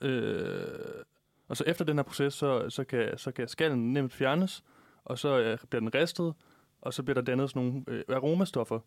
[0.00, 1.04] øh,
[1.48, 4.64] og så efter den her proces, så, så, kan, så kan skallen nemt fjernes,
[5.04, 6.34] og så øh, bliver den ristet,
[6.80, 8.80] og så bliver der dannet sådan nogle øh, aromastoffer.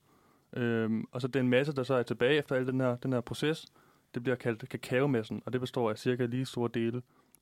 [0.54, 3.22] Øhm, og så den masse, der så er tilbage efter al den her, den her
[3.22, 3.66] proces,
[4.14, 7.02] det bliver kaldt kakaomassen, og det består af cirka lige store dele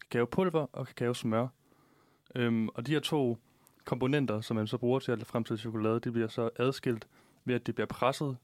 [0.09, 1.47] kakaopulver og kakaosmør.
[2.35, 3.37] Øhm, og de her to
[3.85, 7.07] komponenter, som man så bruger til at fremstille chokolade, de bliver så adskilt
[7.45, 8.37] ved, at det bliver presset.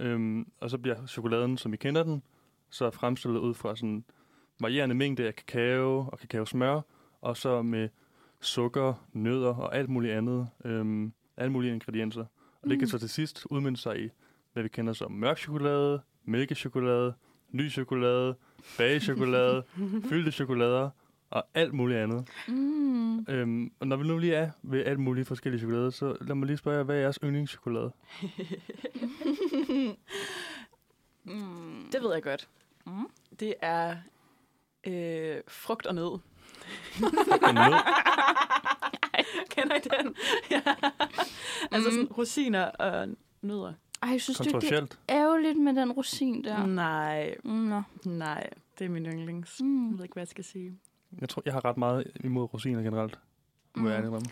[0.00, 2.22] Øhm, og så bliver chokoladen, som I kender den,
[2.70, 4.04] så fremstillet ud fra sådan en
[4.60, 6.80] varierende mængde af kakao og kakaosmør,
[7.20, 7.88] og så med
[8.40, 12.24] sukker, nødder og alt muligt andet, øhm, alle mulige ingredienser.
[12.62, 14.08] Og det kan så til sidst udmynde sig i,
[14.52, 17.14] hvad vi kender som mørk chokolade, mælkechokolade,
[17.52, 18.34] lys chokolade,
[18.78, 19.62] bagechokolade,
[20.08, 20.90] fyldte chokolader
[21.30, 22.28] og alt muligt andet.
[22.48, 23.18] Mm.
[23.28, 26.46] Øhm, og når vi nu lige er ved alt muligt forskellige chokolader, så lad mig
[26.46, 27.92] lige spørge jer, hvad er jeres yndlingschokolade?
[31.24, 31.88] Mm.
[31.92, 32.48] Det ved jeg godt.
[32.86, 33.06] Mm.
[33.40, 33.96] Det er
[34.86, 36.18] øh, frugt og nød.
[37.00, 37.10] Nød.
[39.50, 40.14] Kender I den?
[40.50, 40.62] ja.
[41.70, 41.94] Altså Mm.
[41.94, 43.08] sådan rosiner og
[43.42, 43.72] nødder.
[44.02, 46.66] Ej, jeg synes du ikke, det er ærgerligt med den rosin der?
[46.66, 47.82] Nej, Nå.
[48.04, 48.50] nej.
[48.78, 49.58] Det er min yndlings.
[49.60, 49.98] Jeg Mm.
[49.98, 50.78] ved ikke, hvad jeg skal sige.
[51.20, 53.18] Jeg tror, jeg har ret meget imod rosiner generelt.
[53.76, 54.04] Må jeg Mm.
[54.04, 54.30] ærlig indrømme.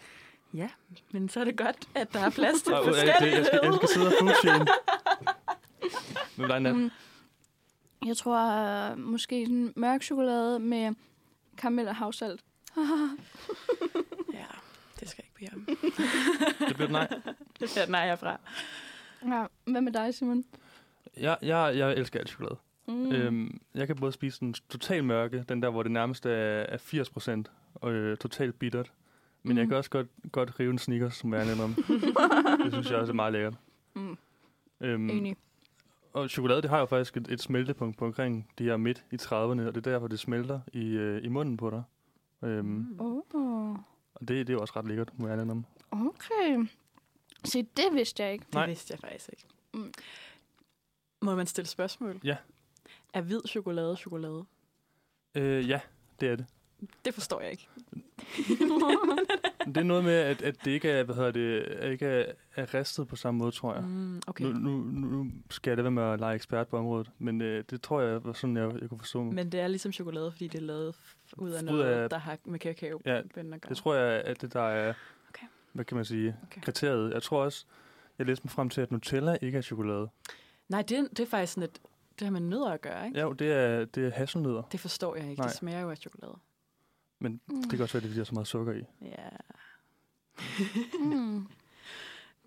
[1.13, 3.77] Men så er det godt, at der er plads til det, jeg, skal, jeg forskellighed.
[3.77, 4.67] skal sidde og foodshame.
[6.39, 6.77] Med dig, Nat.
[6.77, 6.91] Mm.
[8.07, 10.95] Jeg tror uh, måske en mørk chokolade med
[11.57, 12.45] karamel og havsalt.
[14.33, 14.45] Ja,
[15.01, 15.79] det skal jeg ikke bede om.
[16.69, 17.09] Det bliver nej.
[17.61, 18.41] Det er et nej herfra.
[19.25, 20.45] ja, hvad med dig, Simon?
[21.17, 22.57] Jeg, jeg, jeg elsker alt chokolade.
[22.89, 23.13] Mm.
[23.13, 26.79] Øhm, jeg kan både spise den total mørke, den der, hvor det nærmest er, er
[26.79, 28.93] 80 procent, og øh, totalt bittert.
[29.43, 29.59] Men mm.
[29.59, 31.75] jeg kan også godt, godt rive en Snickers, som jeg er om.
[32.65, 33.55] det synes jeg også er meget lækkert.
[33.95, 34.19] Mm.
[34.81, 35.37] Øhm, Enig.
[36.13, 39.17] Og chokolade, det har jo faktisk et, et smeltepunkt på omkring de her midt i
[39.23, 41.83] 30'erne, og det er derfor, det smelter i, øh, i munden på dig.
[42.43, 43.01] Øhm.
[43.01, 43.23] Oh.
[44.15, 45.67] Og det, det er jo også ret lækkert, må jeg om.
[45.91, 46.67] Okay.
[47.45, 48.45] Se, det vidste jeg ikke.
[48.45, 48.67] Det Nej.
[48.67, 49.45] vidste jeg faktisk ikke.
[49.75, 49.93] Mm.
[51.23, 52.21] Må man stille spørgsmål?
[52.25, 52.37] Ja.
[53.13, 54.45] Er hvid chokolade chokolade?
[55.35, 55.81] Øh, ja,
[56.21, 56.47] det er det.
[57.05, 57.69] Det forstår jeg ikke.
[59.67, 62.75] Det er noget med, at, at det ikke er, hvad hedder det, ikke er, er
[62.75, 63.83] ristet på samme måde, tror jeg.
[63.85, 64.45] Mm, okay.
[64.45, 67.65] Nu, nu, nu skal jeg da være med at lege ekspert på området, men øh,
[67.71, 69.23] det tror jeg var sådan, jeg, jeg kunne forstå.
[69.23, 70.95] Men det er ligesom chokolade, fordi det er lavet
[71.37, 73.01] ud af Ud noget, af- der har med kakao.
[73.07, 73.45] Ja, at gøre.
[73.69, 74.95] Det tror jeg, at det der er,
[75.29, 75.47] Okay.
[75.73, 76.61] hvad kan man sige, Okay.
[76.61, 77.13] kriteriet.
[77.15, 77.65] Jeg tror også,
[78.19, 80.09] jeg læste mig frem til, at Nutella ikke er chokolade.
[80.69, 81.79] Nej, det er, det er faktisk sådan et,
[82.19, 83.21] det har med nødder at gøre, ikke?
[83.21, 84.63] Ja, det er, det er hasselnødder.
[84.63, 85.41] Det forstår jeg ikke.
[85.41, 85.49] Nej.
[85.49, 86.35] Det smager jo af chokolade.
[87.19, 88.85] Men det kan også være, at det er, fordi, der er så meget sukker i.
[89.03, 89.29] Ja.
[91.01, 91.47] mm.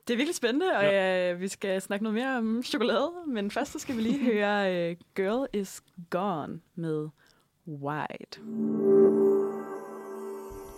[0.08, 1.34] Det er virkelig spændende, og ja.
[1.34, 3.12] øh, vi skal snakke noget mere om chokolade.
[3.28, 7.10] Men først så skal vi lige høre øh, Girl is Gone med
[7.68, 8.40] White.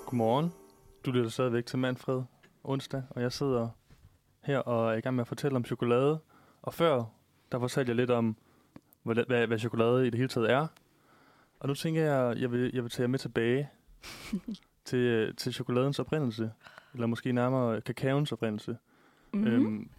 [0.06, 0.53] Godmorgen.
[1.06, 2.21] Du lytter stadigvæk til Manfred
[2.63, 3.69] onsdag, og jeg sidder
[4.41, 6.19] her og er i gang med at fortælle om chokolade.
[6.62, 7.03] Og før,
[7.51, 8.38] der fortalte jeg lidt om,
[9.03, 10.67] hvad, hvad, hvad chokolade i det hele taget er.
[11.60, 13.69] Og nu tænker jeg, jeg vil, jeg vil tage jer med tilbage
[14.86, 16.52] til, øh, til chokoladens oprindelse.
[16.94, 18.78] Eller måske nærmere kakaoens oprindelse.
[19.34, 19.48] Mm.
[19.48, 19.89] Øhm,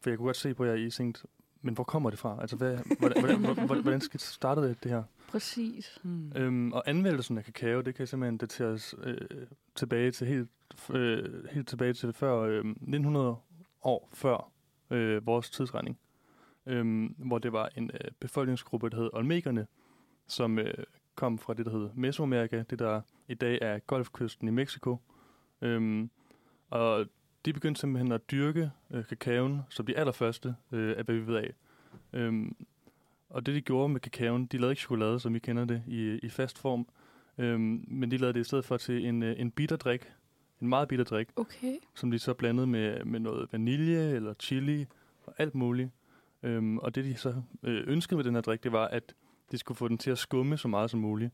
[0.00, 1.22] for jeg kunne godt se på jer, I tænkte,
[1.62, 2.38] men hvor kommer det fra?
[2.40, 5.02] Altså, hvad, hvordan, hvordan, hvordan, hvordan skal starte det her?
[5.28, 5.98] Præcis.
[6.02, 6.32] Mm.
[6.36, 10.50] Øhm, og anvendelsen af kakao, det kan simpelthen dateres øh, tilbage til helt,
[10.90, 13.36] øh, helt tilbage til før øh, 1900
[13.82, 14.50] år før
[14.90, 15.98] øh, vores tidsregning.
[16.66, 19.66] Øhm, hvor det var en øh, befolkningsgruppe, der hed Olmekerne,
[20.26, 20.74] som øh,
[21.14, 24.96] kom fra det, der hed Mesoamerika, det der i dag er Golfkysten i Mexico.
[25.62, 26.10] Øhm,
[26.70, 27.06] og
[27.44, 31.36] de begyndte simpelthen at dyrke øh, kakaoen som de allerførste øh, af, hvad vi ved
[31.36, 31.54] af.
[32.12, 32.56] Øhm,
[33.30, 36.18] og det, de gjorde med kakaoen, de lavede ikke chokolade, som vi kender det, i,
[36.22, 36.86] i fast form.
[37.38, 40.12] Øhm, men de lavede det i stedet for til en, øh, en bitter drik.
[40.60, 41.76] En meget bitter drik, Okay.
[41.94, 44.86] som de så blandede med, med noget vanilje eller chili
[45.26, 45.90] og alt muligt.
[46.42, 49.14] Øhm, og det, de så øh, ønskede med den her drik, det var, at
[49.52, 51.32] de skulle få den til at skumme så meget som muligt.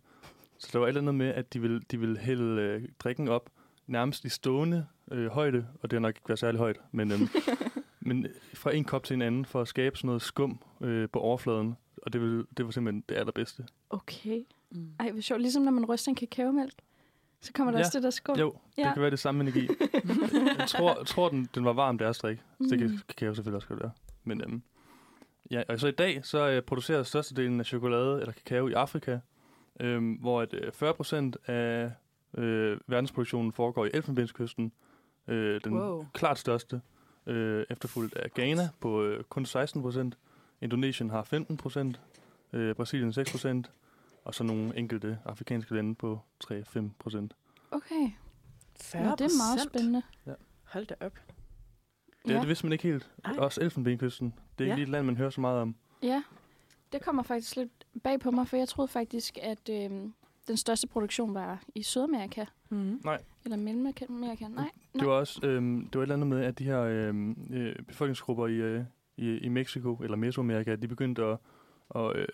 [0.59, 3.29] Så der var et eller andet med, at de ville, de ville hælde øh, drikken
[3.29, 3.51] op
[3.87, 7.29] nærmest i stående øh, højde, og det har nok ikke været særlig højt, men, øhm,
[8.01, 11.19] men fra en kop til en anden, for at skabe sådan noget skum øh, på
[11.21, 11.77] overfladen.
[12.03, 13.65] Og det, ville, det var simpelthen det allerbedste.
[13.91, 14.43] Okay.
[14.71, 14.89] Mm.
[15.01, 15.41] Ej, hvor sjovt.
[15.41, 16.73] Ligesom når man ryster en kakaomælk,
[17.41, 17.85] så kommer der Ja.
[17.85, 18.39] også det der skum.
[18.39, 18.93] Jo, det Ja.
[18.93, 19.69] kan være det samme energi.
[20.59, 22.39] jeg tror, jeg tror den, den var varm, deres drik.
[22.61, 22.99] Så det kan Mm.
[23.09, 23.91] kakao selvfølgelig også godt være.
[24.25, 24.63] Men øhm,
[25.51, 29.19] ja, og så i dag, så øh, produceres størstedelen af chokolade eller kakao i Afrika,
[29.81, 31.93] øhm, hvor at, øh, 40% af
[32.39, 34.73] øh, verdensproduktionen foregår i Elfenbenskysten.
[35.29, 36.07] Øh, den Wow.
[36.13, 36.81] klart største,
[37.27, 40.11] øh, efterfulgt af Ghana på øh, kun 16%.
[40.61, 41.99] Indonesien har 15%,
[42.53, 43.71] øh, Brasilien 6%,
[44.25, 47.29] og så nogle enkelte afrikanske lande på 3-5%.
[47.71, 48.11] Okay.
[48.81, 50.03] 40 Ja, det er meget spændende.
[50.65, 51.19] Hold da op.
[52.29, 53.11] Ja, det vidste man ikke helt.
[53.25, 53.35] Ej.
[53.39, 54.35] Også Elfenbenkysten.
[54.59, 54.73] Det er Ja.
[54.73, 55.75] ikke lige et land, man hører så meget om.
[56.03, 56.23] Ja,
[56.93, 59.91] det kommer faktisk lidt bag på mig, for jeg troede faktisk, at øh,
[60.49, 62.45] den største produktion var i Sydamerika.
[62.69, 63.01] Mm.
[63.45, 64.05] Eller Mellemamerika.
[64.09, 64.49] Nej, Det
[64.95, 65.05] nej.
[65.07, 68.47] var også øhm, det var et eller andet med, at de her øhm, øh, befolkningsgrupper
[68.47, 68.85] i, øh,
[69.17, 71.39] i, i Mexico eller Mesoamerika, de begyndte at,
[71.97, 72.27] at øh,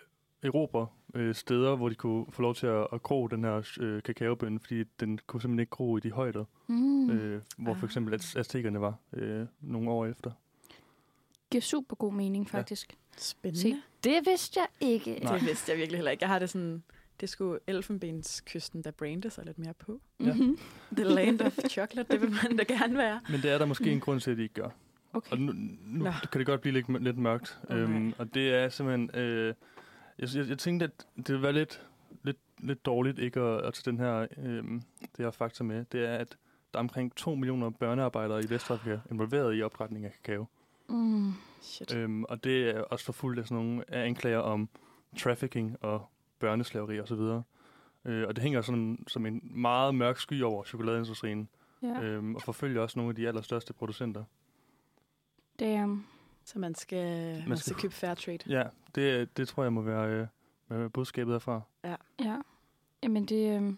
[0.42, 4.02] erobre øh, steder, hvor de kunne få lov til at, at gro den her øh,
[4.02, 7.10] kakaobønne, fordi den kunne simpelthen ikke gro i de højder, Mm.
[7.10, 7.88] øh, hvor for Ah.
[7.88, 10.30] eksempel az- aztekerne var øh, nogle år efter.
[11.50, 12.96] Giver super god mening, faktisk.
[13.16, 13.60] Spændende.
[13.60, 15.20] Se, det vidste jeg ikke.
[15.22, 15.38] Nej.
[15.38, 16.22] Det vidste jeg virkelig heller ikke.
[16.22, 16.82] Jeg har det sådan,
[17.20, 20.00] det skulle Elfenbenskysten, der brandede sig lidt mere på.
[20.20, 20.34] Ja.
[20.34, 20.58] Mhm.
[20.92, 23.20] The land of chocolate, det vil man da gerne være.
[23.30, 24.68] Men det er der måske en grund til, at de ikke gør.
[25.12, 25.32] Okay.
[25.32, 25.52] Og nu,
[25.86, 26.10] nu Nå.
[26.32, 27.58] kan det godt blive lidt, lidt mørkt.
[27.68, 27.78] Nej.
[27.78, 29.10] øhm, og det er simpelthen...
[29.14, 29.54] Øh,
[30.18, 31.82] jeg, jeg, jeg tænkte, at det ville være lidt,
[32.22, 34.64] lidt, lidt dårligt ikke at, at tage den her, øh,
[35.00, 35.84] det her fakta med.
[35.92, 36.36] Det er, at
[36.72, 40.46] der er omkring 2 millioner børnearbejdere i Vestafrika involveret i opretning af kakao.
[40.88, 41.32] Mm.
[41.60, 41.94] Shit.
[41.94, 44.68] Øhm, og det er også forfulgt af sådan nogle anklager om
[45.18, 46.06] trafficking og
[46.38, 47.40] børneslaveri osv.
[48.04, 51.48] Øh, og det hænger sådan som en meget mørk sky over chokoladeindustrien,
[51.82, 51.88] Ja.
[51.88, 52.02] ja.
[52.02, 54.24] øhm, og forfølger også nogle af de allerstørste producenter.
[55.60, 56.06] Damn.
[56.44, 58.38] Så man skal, man, man skal skal- købe fair trade.
[58.48, 58.62] Ja,
[58.94, 60.28] det, det tror jeg må være,
[60.70, 61.60] øh, budskabet herfra.
[61.84, 62.36] Ja.
[63.02, 63.72] Jamen, det, øh,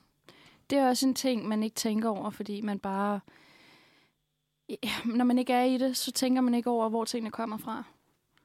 [0.71, 3.21] det er også en ting, man ikke tænker over, fordi man bare...
[4.83, 7.57] Ja, når man ikke er i det, så tænker man ikke over, hvor tingene kommer
[7.59, 7.85] fra.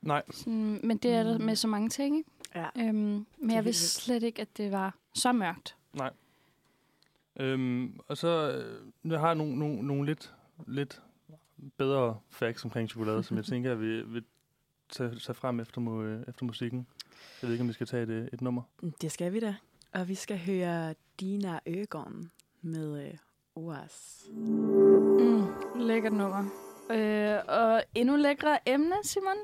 [0.01, 1.43] Nej, Sådan, men det er der Mm.
[1.43, 2.29] med så mange ting, ikke?
[2.55, 2.67] Ja.
[2.87, 5.75] Øhm, men jeg vidste slet ikke, at det var så mørkt.
[5.93, 6.11] nej.
[7.39, 10.33] Øhm, og så øh, nu har jeg nogle, nogle, nogle lidt,
[10.67, 11.01] lidt
[11.77, 14.23] bedre facts omkring chokolade, som jeg tænker, at vi vil
[14.89, 16.87] tage, tage frem efter, mu, øh, efter musikken.
[17.41, 18.61] Jeg ved ikke, om vi skal tage et, øh, et nummer.
[19.01, 19.55] Det skal vi da.
[19.93, 23.13] Og vi skal høre Dina Øgon med øh,
[23.55, 24.25] OAS.
[25.87, 26.45] Lækkert nummer.
[26.91, 29.35] Øh, og endnu lækre emne, Simon.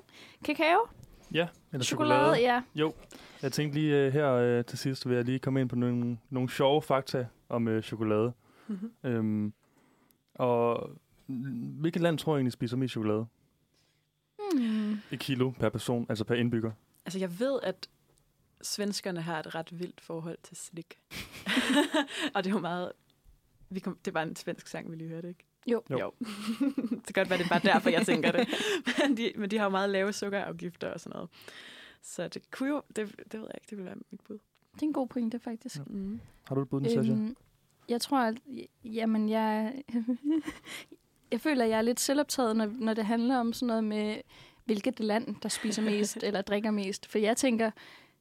[0.46, 0.88] Kakao?
[1.34, 2.42] Ja, eller Chokolade, chokolade.
[2.42, 2.62] ja.
[2.76, 2.94] Jo,
[3.42, 6.18] jeg tænkte lige uh, her uh, til sidst, vil jeg lige komme ind på nogle,
[6.30, 8.34] nogle sjove fakta om uh, chokolade.
[8.68, 8.92] Mhm.
[9.04, 9.54] Øhm,
[10.36, 10.90] og
[11.80, 13.26] hvilket land tror jeg egentlig spiser mest chokolade?
[14.54, 14.94] Mm.
[15.12, 16.72] Et kilo per person, altså per indbygger.
[17.06, 17.90] Altså, jeg ved, at
[18.62, 21.00] svenskerne har et ret vildt forhold til slik.
[22.36, 22.92] og det er jo meget...
[23.70, 25.46] Vi kom, det var en svensk sang, vi lige hørte, ikke?
[25.68, 25.82] Jo.
[25.90, 26.00] Jo.
[26.00, 26.12] jo.
[27.06, 28.48] det kan godt være, det er bare derfor, jeg tænker det.
[29.00, 31.30] men, de, men de har jo meget lave sukkerafgifter og sådan noget.
[32.02, 32.82] Så det kunne jo...
[32.88, 32.96] Det,
[33.32, 34.40] det ved jeg ikke, det ville være mit bud.
[34.74, 35.78] Det er en god pointe, faktisk.
[35.78, 35.84] Ja.
[35.88, 36.20] Mm.
[36.48, 37.14] Har du et bud, Natasha?
[37.14, 37.36] Øhm,
[37.90, 38.36] jeg tror, at
[38.84, 39.84] jamen, jeg,
[41.32, 44.18] jeg føler, at jeg er lidt selvoptaget, når, når det handler om sådan noget med,
[44.66, 47.12] hvilket land, der spiser mest eller drikker mest.
[47.12, 47.72] For jeg tænker,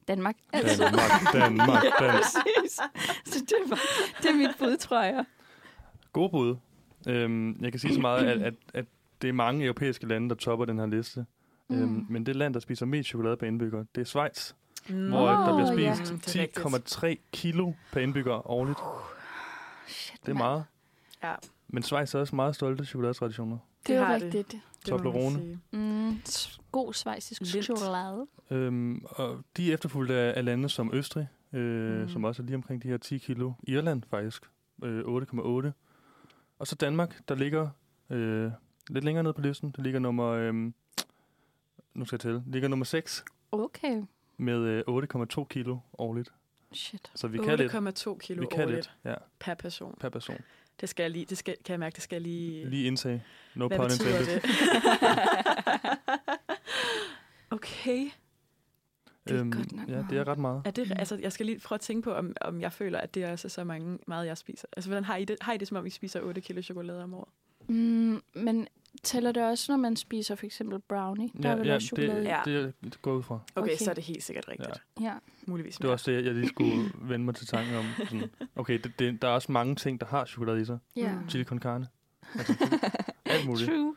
[0.09, 0.37] Danmark.
[0.52, 1.83] Altså, Danmark, Danmark, Danmark.
[1.98, 2.81] Præcis.
[3.24, 3.81] Så det, var,
[4.22, 5.24] det er mit bud, tror jeg.
[6.12, 6.57] God bud.
[7.06, 8.84] Øhm, jeg kan sige så meget, at, at, at
[9.22, 11.26] det er mange europæiske lande, der topper den her liste.
[11.68, 11.82] Mm.
[11.82, 14.52] Øhm, men det land, der spiser mest chokolade per indbygger, det er Schweiz,
[14.88, 15.08] Mm.
[15.08, 15.94] hvor der bliver ja.
[15.94, 16.96] spist er rigtigt.
[17.04, 18.78] 10,3 kilo per indbygger årligt.
[19.86, 20.64] Shit, Det er meget.
[21.22, 21.34] Ja,
[21.68, 23.58] Men Schweiz er også meget stolte chokoladetraditioner.
[23.86, 24.22] Det er det.
[24.22, 24.54] rigtigt.
[24.54, 25.58] må man Toblerone.
[25.70, 26.16] Mm,
[26.72, 27.64] god svejsisk Lidt.
[27.64, 28.26] chokolade.
[28.50, 32.08] Øhm, og de er efterfulgt af, af lande som Østrig, øh, mm.
[32.08, 33.52] som også er lige omkring de her 10 kilo.
[33.62, 34.42] Irland faktisk,
[34.84, 35.72] øh, 8,8.
[36.62, 37.68] Og så Danmark, der ligger
[38.11, 38.51] øh,
[38.88, 39.75] lidt længere ned på listen.
[39.77, 40.55] Der ligger nummer, øh,
[41.94, 44.03] nu skal jeg tælle, ligger nummer 6 Okay.
[44.37, 44.85] med øh,
[45.38, 46.33] 8,2 kilo årligt.
[46.72, 47.11] Shit.
[47.14, 49.96] Så vi kan lidt, 8,2 kilo vi kan årligt lidt ja, per person.
[50.01, 50.37] per person.
[50.81, 52.70] Det skal jeg lige, det skal, kan jeg mærke, det skal jeg lige...
[52.70, 53.25] Lige indtage.
[53.55, 54.27] No Hvad pun intended.
[54.27, 54.42] det?
[57.57, 58.11] okay.
[59.28, 60.62] Det er godt nok ja, det er ret meget.
[60.64, 63.14] Er det, altså, jeg skal lige prøve at tænke på, om, om jeg føler, at
[63.14, 64.68] det er også så mange, meget, jeg spiser.
[64.76, 65.37] Altså, hvordan har I det?
[65.40, 67.28] Har I det, som om I spiser 8 kilo chokolade om året?
[67.68, 68.68] Mm, men
[69.02, 71.30] tæller det også, når man spiser for eksempel brownie?
[71.42, 72.28] Der er vel også chokolade det, i?
[72.28, 72.40] Ja.
[72.44, 73.38] det, det går ud fra.
[73.54, 73.76] Okay, Okay.
[73.76, 74.82] så er det helt sikkert rigtigt.
[75.00, 75.04] Ja.
[75.04, 75.12] Ja.
[75.46, 77.85] Muligvis Det var også det, jeg lige skulle vende mig til tanken om.
[78.08, 80.78] Sådan, okay, det, det, der er også mange ting, der har chokolade i sig.
[80.96, 81.12] Ja.
[81.12, 81.28] Mm.
[81.28, 81.87] Chili con carne.
[82.38, 82.78] Altså,
[83.24, 83.70] alt muligt.
[83.70, 83.94] True.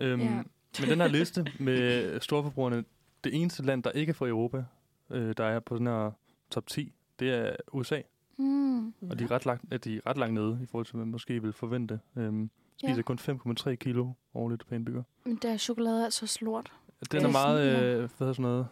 [0.00, 0.42] Øhm, Ja.
[0.80, 2.84] Men den her liste med storforbrugerne,
[3.24, 4.64] det eneste land, der ikke er fra Europa,
[5.10, 6.10] øh, der er på den her
[6.50, 8.00] top 10, det er USA.
[8.36, 8.86] Mm.
[8.88, 11.04] Og de er ret langt, at de er ret langt nede, i forhold til, hvad
[11.04, 12.00] man måske vil forvente.
[12.16, 13.02] Øhm, spiser Ja.
[13.02, 15.02] kun 5,3 kilo årligt per indbygger.
[15.24, 16.72] Men der er chokolade altså slort.
[17.12, 18.66] Den Ja, er meget, øh, hvad hedder sådan noget,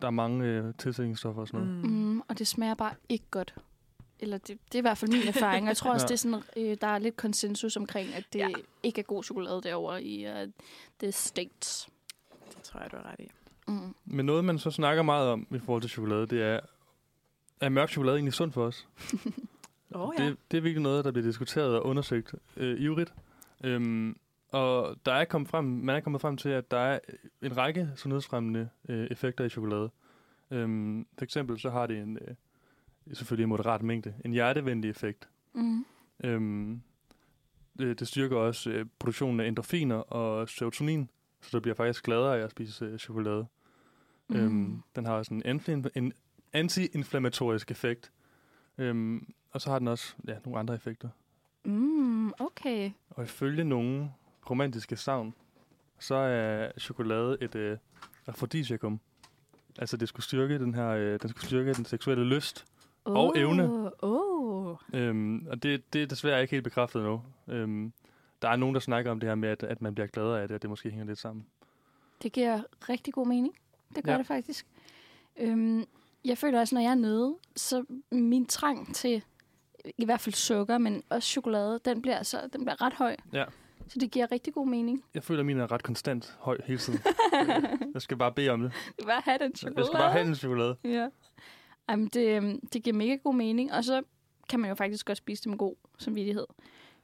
[0.00, 1.84] der er mange øh, tilsætningsstoffer og sådan noget.
[1.84, 1.90] Mm.
[1.90, 3.54] Mm, og det smager bare ikke godt.
[4.20, 5.62] Eller det, det er i hvert fald min erfaring.
[5.64, 6.08] Og jeg tror også, Ja.
[6.08, 8.48] det er sådan, øh, der er lidt konsensus omkring, at det Ja.
[8.82, 10.32] ikke er god chokolade derovre i uh,
[11.00, 11.88] the States.
[12.54, 13.28] Det tror jeg, du har ret i.
[13.68, 13.94] Mm.
[14.04, 16.60] Men noget, man så snakker meget om i forhold til chokolade, det er,
[17.60, 18.88] er mørk chokolade egentlig sundt for os?
[19.94, 20.24] Åh oh, ja.
[20.24, 23.14] det, det er virkelig noget, der bliver diskuteret og undersøgt øh, ivrigt.
[23.64, 24.16] Øhm,
[24.52, 26.98] og der er kommet frem, man er kommet frem til, at der er
[27.42, 29.90] en række sundhedsfremmende øh, effekter i chokolade.
[30.50, 32.34] Øhm, for eksempel så har det en, øh,
[33.16, 35.28] selvfølgelig en moderat mængde, en hjertevenlig effekt.
[35.54, 35.84] Mm.
[36.24, 36.82] Øhm,
[37.78, 42.38] det, det styrker også øh, produktionen af endorfiner og serotonin, så du bliver faktisk gladere
[42.38, 43.46] af at spise øh, chokolade.
[44.28, 44.36] Mm.
[44.36, 46.12] Øhm, den har også en, anti- en
[46.52, 48.12] anti-inflammatorisk effekt.
[48.78, 51.08] Øhm, og så har den også ja, nogle andre effekter.
[51.64, 52.90] Mm, okay.
[53.10, 54.10] Og ifølge nogle
[54.50, 55.34] romantiske savn,
[55.98, 57.78] så er chokolade et øh,
[58.26, 59.00] afrodisiakum.
[59.78, 62.64] Altså det skulle styrke den her, øh, den skulle styrke den seksuelle lyst.
[63.04, 63.90] Og evne.
[64.04, 64.76] Oh.
[64.92, 67.22] Øhm, og det, det er desværre ikke helt bekræftet endnu.
[67.48, 67.92] Øhm,
[68.42, 70.48] der er nogen, der snakker om det her med, at, at man bliver gladere af
[70.48, 71.46] det, og det måske hænger lidt sammen.
[72.22, 73.54] Det giver rigtig god mening.
[73.96, 74.18] Det gør Ja.
[74.18, 74.66] det faktisk.
[75.36, 75.84] Øhm,
[76.24, 79.22] jeg føler også, når jeg er nede, så min trang til
[79.98, 83.16] i hvert fald sukker, men også chokolade, den bliver, så, den bliver ret høj.
[83.32, 83.44] Ja.
[83.88, 85.04] Så det giver rigtig god mening.
[85.14, 87.00] Jeg føler, at min er ret konstant høj hele tiden.
[87.94, 88.72] Jeg skal bare bede om det.
[89.00, 89.78] Du bare have den chokolade.
[89.80, 90.76] Jeg skal bare have en chokolade.
[90.84, 91.08] Ja.
[91.88, 93.72] Jamen, det, øhm, det giver mega god mening.
[93.72, 94.02] Og så
[94.48, 96.46] kan man jo faktisk godt spise det med god samvittighed.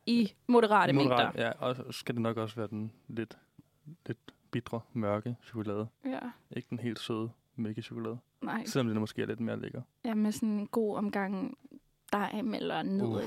[0.07, 1.31] I moderate mængder.
[1.35, 3.39] Ja, og så skal det nok også være den lidt,
[4.07, 5.87] lidt bitre, mørke chokolade.
[6.05, 6.19] Ja.
[6.51, 8.19] Ikke den helt søde mælkechokolade.
[8.43, 9.83] Nej, Selvom den måske er lidt mere lækker.
[10.05, 11.59] ja, med sådan en god omgang
[12.13, 13.23] dej eller Uh.
[13.23, 13.27] i.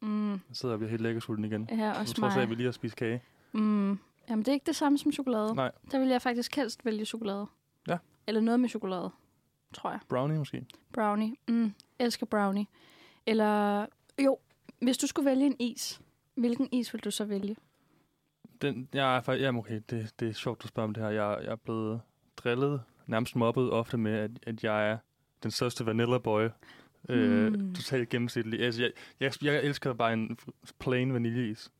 [0.00, 1.68] Mm, Så sidder vi helt lækker sulten igen.
[1.70, 2.56] ja, Så også trods af, at vi mig.
[2.56, 3.22] lige har spist kage.
[3.52, 3.98] Mm.
[4.28, 5.54] Jamen, det er ikke det samme som chokolade.
[5.54, 7.46] Nej, Der vil jeg faktisk helst vælge chokolade.
[7.88, 7.98] Ja.
[8.26, 9.10] Eller noget med chokolade,
[9.74, 10.00] tror jeg.
[10.08, 10.66] brownie måske.
[10.92, 11.36] Brownie.
[11.48, 12.66] Mm, elsker brownie.
[13.26, 13.86] Eller,
[14.24, 14.38] jo,
[14.82, 16.00] hvis du skulle vælge en is,
[16.34, 17.56] hvilken is vil du så vælge?
[18.68, 21.10] Den, jeg er jamen okay, det, det er sjovt, du spørger om det her.
[21.10, 22.00] Jeg, jeg er blevet
[22.36, 24.98] drillet, nærmest mobbet ofte med, at, at jeg er
[25.42, 26.48] den største vanilla boy.
[27.08, 27.74] Øh, Hmm.
[27.74, 28.60] totalt gennemsnitlig.
[28.60, 28.90] Altså, jeg,
[29.20, 30.38] jeg, jeg elsker bare en
[30.78, 31.70] plain vaniljeis.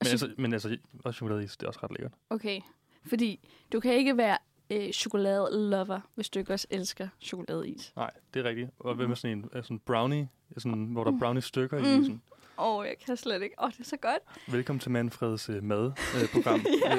[0.00, 2.12] Men Altså- altså, men altså, også chokoladeis, det er også ret lækkert.
[2.30, 2.60] Okay,
[3.06, 4.38] fordi du kan ikke være
[4.70, 7.92] øh, chokolade-lover, hvis du ikke også elsker chokoladeis.
[7.96, 8.70] Nej, det er rigtigt.
[8.78, 10.28] Og hvad med sådan en øh, sådan brownie,
[10.58, 11.20] sådan, hvor der er Mm.
[11.20, 12.02] brownie-stykker i Mm.
[12.02, 12.22] isen?
[12.60, 13.54] Åh, oh, jeg kan slet ikke.
[13.58, 14.18] Åh, oh, det er så godt.
[14.48, 16.60] Velkommen til Manfreds øh, mad-program.
[16.84, 16.96] Ja.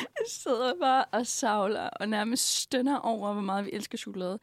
[0.00, 4.38] Jeg sidder bare og savler og nærmest stønner over, hvor meget vi elsker chokolade.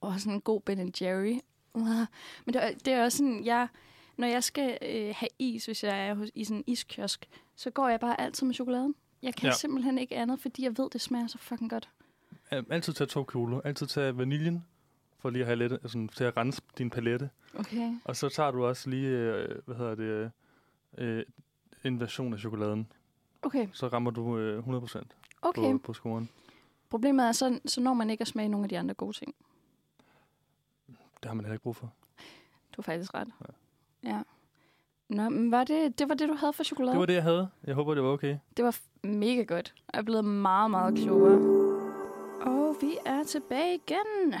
[0.00, 1.40] Og sådan en god Ben Jerry.
[1.74, 3.68] Men det er, det er også sådan, jeg,
[4.16, 7.70] når jeg skal øh, have is, hvis jeg er hos, i sådan en iskiosk, så
[7.70, 8.94] går jeg bare altid med chokoladen.
[9.22, 9.54] Jeg kan ja.
[9.54, 11.88] simpelthen ikke andet, fordi jeg ved, det smager så fucking godt.
[12.50, 13.60] Altid tage to kugler.
[13.60, 14.64] Altid tage vaniljen,
[15.18, 17.30] for lige at have lidt, sådan, til at rense din palette.
[17.58, 17.96] Okay.
[18.04, 20.30] Og så tager du også lige, øh, hvad hedder det,
[20.98, 21.24] øh,
[21.84, 22.92] en version af chokoladen.
[23.42, 25.02] Okay, Så rammer du øh, 100%
[25.42, 25.72] okay.
[25.72, 26.28] på, på scoren.
[26.90, 29.34] Problemet er, så, så når man ikke at smage nogle af de andre gode ting.
[31.22, 31.92] Det har man heller ikke brug for.
[32.76, 33.28] Du har faktisk ret.
[34.04, 34.22] Ja.
[35.08, 36.92] Nå, men var det, det var det, du havde for chokolade?
[36.92, 37.48] Det var det, jeg havde.
[37.64, 38.38] Jeg håber, det var okay.
[38.56, 39.74] Det var mega godt.
[39.92, 41.38] Jeg er blevet meget, meget klogere.
[42.40, 44.34] Og vi er tilbage igen.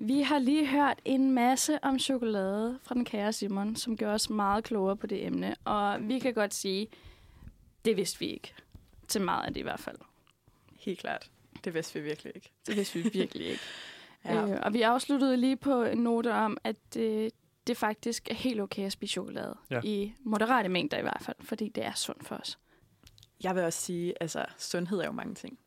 [0.00, 4.30] Vi har lige hørt en masse om chokolade fra den kære Simon, som gjorde os
[4.30, 5.54] meget klogere på det emne.
[5.64, 6.88] Og vi kan godt sige,
[7.84, 8.54] det vidste vi ikke.
[9.08, 9.96] Til meget af det i hvert fald.
[10.80, 11.30] Helt klart.
[11.64, 12.50] Det vidste vi virkelig ikke.
[12.66, 13.62] Det vidste vi virkelig ikke.
[14.24, 14.46] Ja.
[14.46, 17.30] Øh, og vi afsluttede lige på en note om, at øh,
[17.66, 19.56] det faktisk er helt okay at spise chokolade.
[19.70, 19.80] Ja.
[19.84, 22.58] I moderate mængder i hvert fald, fordi det er sundt for os.
[23.42, 25.58] Jeg vil også sige, altså sundhed er jo mange ting.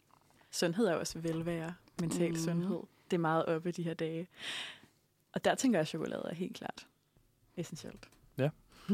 [0.52, 2.36] Sundhed er jo også velvære, mental mm.
[2.36, 2.80] sundhed.
[3.12, 4.28] Det er meget oppe de her dage.
[5.34, 6.88] Og der tænker jeg, at chokolade er helt klart
[7.58, 8.10] essentielt.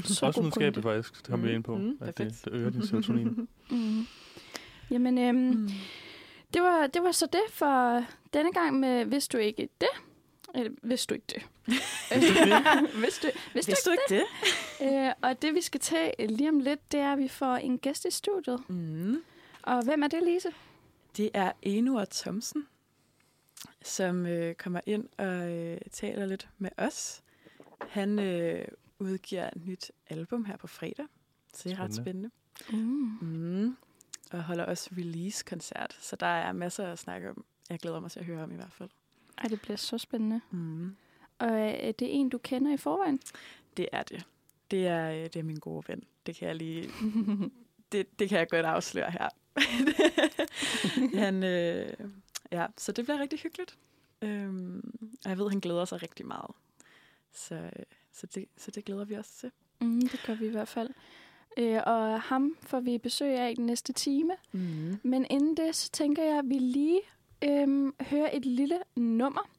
[0.03, 2.45] Så Også videnskabeligt faktisk, det kommer vi Mm, ind på, mm, at det, perfekt.
[2.45, 3.47] det øger din serotonin.
[3.69, 4.05] Mm.
[4.91, 5.69] Jamen, øhm, mm.
[6.53, 9.87] det, var, det var så det for denne gang med Hvis du ikke det.
[10.55, 11.43] Eller, hvis du ikke det.
[13.01, 14.23] hvis du, hvis du Vidste du ikke det?
[14.81, 17.55] ikke øh, Og det, vi skal tage lige om lidt, det er, at vi får
[17.55, 18.69] en gæst i studiet.
[18.69, 19.21] Mm.
[19.63, 20.49] Og hvem er det, Lise?
[21.17, 22.67] Det er Enur Thomsen,
[23.87, 27.23] som øh, kommer ind og øh, taler lidt med os.
[27.89, 28.67] Han øh,
[28.99, 31.05] udgiver et nyt album her på fredag,
[31.53, 32.29] så det er ret Spændende.
[32.71, 33.17] Mm.
[33.21, 33.77] Mm.
[34.31, 37.45] Og holder også release-koncert, så der er masser at snakke om.
[37.69, 38.89] Jeg glæder mig til at høre om i hvert fald.
[39.37, 40.41] Ej, det bliver så spændende.
[40.51, 40.95] Mm.
[41.39, 43.19] Og øh, er det en, du kender i forvejen?
[43.77, 44.25] Det er det.
[44.71, 46.03] Det er, øh, det er min gode ven.
[46.25, 46.89] Det kan jeg lige...
[47.91, 49.29] det, det kan jeg godt afsløre her.
[51.23, 51.93] han, øh,
[52.51, 53.77] ja, så det bliver rigtig hyggeligt.
[54.21, 54.91] Øhm,
[55.25, 56.51] og jeg ved, han glæder sig rigtig meget.
[57.33, 59.51] Så, øh, så, det, så det glæder vi os til.
[59.81, 60.89] Mm, det gør vi i hvert fald.
[61.57, 64.33] Øh, og ham får vi besøg af i den næste time.
[64.51, 64.99] Mm.
[65.03, 67.01] Men inden det, så tænker jeg, at vi lige
[67.43, 69.49] øhm, hører et lille nummer.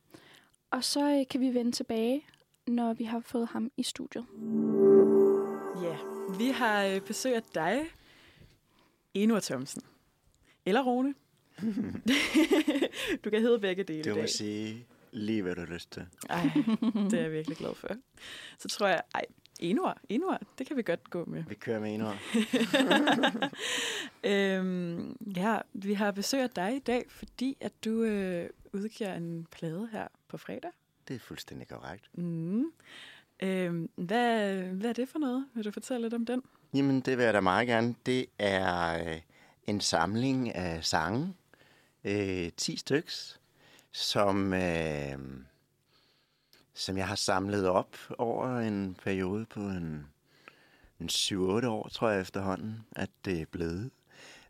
[0.70, 2.24] Og så øh, kan vi vende tilbage,
[2.66, 4.26] når vi har fået ham i studiet.
[5.82, 5.96] Ja,
[6.38, 7.80] vi har øh, besøg af dig,
[9.14, 9.82] Enur Thomsen.
[10.66, 11.14] Eller Rune.
[13.24, 16.06] du kan hedde begge dele i må sige lige, hvad du har lyst til.
[16.30, 16.50] Ej,
[17.10, 17.88] det er jeg virkelig glad for.
[18.58, 19.24] Så tror jeg, ej,
[19.60, 21.44] Enur, Enur, det kan vi godt gå med.
[21.48, 22.18] Vi kører med en ord.
[24.32, 29.46] øhm, ja, vi har besøg af dig i dag, fordi at du øh, udgiver en
[29.50, 30.70] plade her på fredag.
[31.08, 32.10] Det er fuldstændig korrekt.
[32.14, 32.64] Mm.
[33.42, 35.46] Øhm, hvad, hvad er det for noget?
[35.54, 36.42] Vil du fortælle lidt om den?
[36.74, 37.94] Jamen, det vil jeg da meget gerne.
[38.06, 39.20] Det er øh,
[39.66, 41.34] en samling af sange.
[42.08, 43.40] Øh, 10 styks,
[43.92, 45.18] som, øh,
[46.74, 50.06] som jeg har samlet op over en periode på en
[51.00, 53.90] en 7-8 år, tror jeg efterhånden, at det er blevet.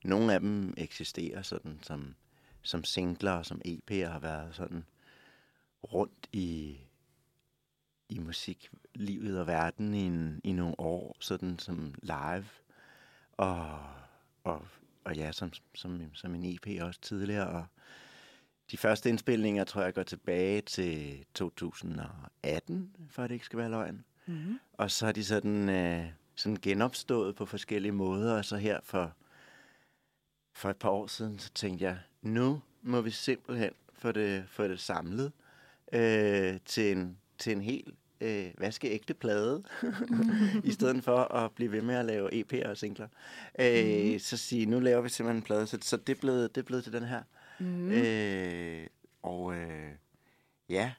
[0.04, 2.14] Nogle af dem eksisterer sådan som,
[2.62, 4.84] som singler og som EP'er har været sådan
[5.92, 6.78] rundt i,
[8.08, 12.46] i musiklivet og verden i, en, i nogle år, sådan som live.
[13.32, 13.80] Og,
[14.44, 14.66] og,
[15.08, 17.46] og ja, som, som, som en EP også tidligere.
[17.46, 17.66] Og
[18.70, 23.70] de første indspilninger, tror jeg, går tilbage til 2018, for at det ikke skal være
[23.70, 24.04] løgn.
[24.26, 24.58] Mm-hmm.
[24.72, 29.12] Og så er de sådan, øh, sådan genopstået på forskellige måder, og så her for,
[30.52, 34.68] for et par år siden, så tænkte jeg, nu må vi simpelthen få det, få
[34.68, 35.32] det samlet
[35.92, 39.62] øh, til, en, til en helt øh, vaskeægte plade,
[40.64, 43.08] i stedet for at blive ved med at lave EP'er og singler.
[43.60, 44.18] Øh, Mhm.
[44.18, 46.64] Så sige, nu laver vi simpelthen en plade, så, så det, er blevet, det er
[46.64, 47.22] blevet til den her.
[47.60, 47.90] Mm.
[47.90, 48.86] Øh,
[49.22, 49.90] og øh,
[50.68, 50.92] ja,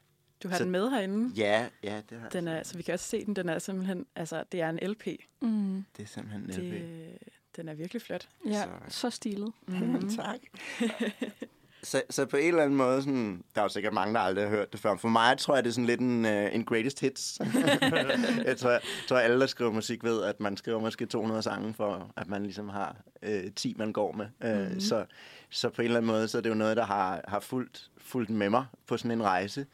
[0.44, 1.34] Du har så- den med herinde.
[1.36, 3.36] ja, ja, det, har, Den er, så vi kan også se den.
[3.36, 5.08] Den er simpelthen, altså, det er en LP.
[5.42, 5.86] Mm.
[5.98, 6.74] det er simpelthen en LP.
[6.74, 7.18] Det,
[7.56, 8.30] den er virkelig flot.
[8.46, 9.52] Ja, Så- så stilet.
[9.68, 10.10] Mm.
[10.16, 10.40] tak.
[11.84, 14.44] så, så på en eller anden måde, sådan, der er jo sikkert mange, der aldrig
[14.46, 14.98] har hørt det før.
[14.98, 17.40] For mig tror jeg, det er sådan lidt en, uh, en greatest hits.
[18.46, 21.74] jeg tror, jeg tror, alle, der skriver musik, ved, at man skriver måske 200 sange,
[21.74, 22.96] for at man ligesom har
[23.28, 24.26] uh, 10, man går med.
[24.66, 24.80] Uh, Mhm.
[24.80, 25.06] så,
[25.50, 27.90] så på en eller anden måde, så er det jo noget, der har, har fulgt,
[27.98, 29.66] fulgt med mig på sådan en rejse.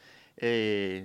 [0.44, 1.02] Uh,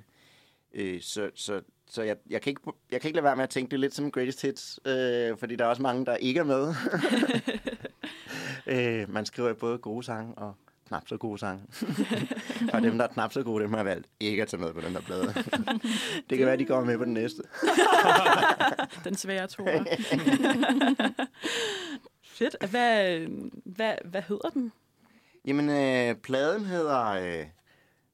[0.80, 3.50] uh, så, så, så jeg, jeg, kan ikke, jeg kan ikke lade være med at
[3.50, 6.40] tænke det er lidt som greatest hits, øh, fordi der er også mange, der ikke
[6.40, 6.74] er med.
[9.02, 10.54] øh, man skriver både gode sange og
[10.90, 11.62] knap så gode sange.
[12.72, 14.72] og dem, der er knap så gode, dem har jeg valgt ikke at tage med
[14.72, 15.26] på den der plade.
[16.30, 17.42] det kan være, de kommer med på den næste.
[19.04, 19.84] Den svære toer.
[22.24, 22.70] Fedt.
[22.70, 23.20] Hvad,
[23.64, 24.72] hvad, hvad hedder den?
[25.46, 27.06] Jamen, øh, pladen hedder...
[27.06, 27.46] Øh,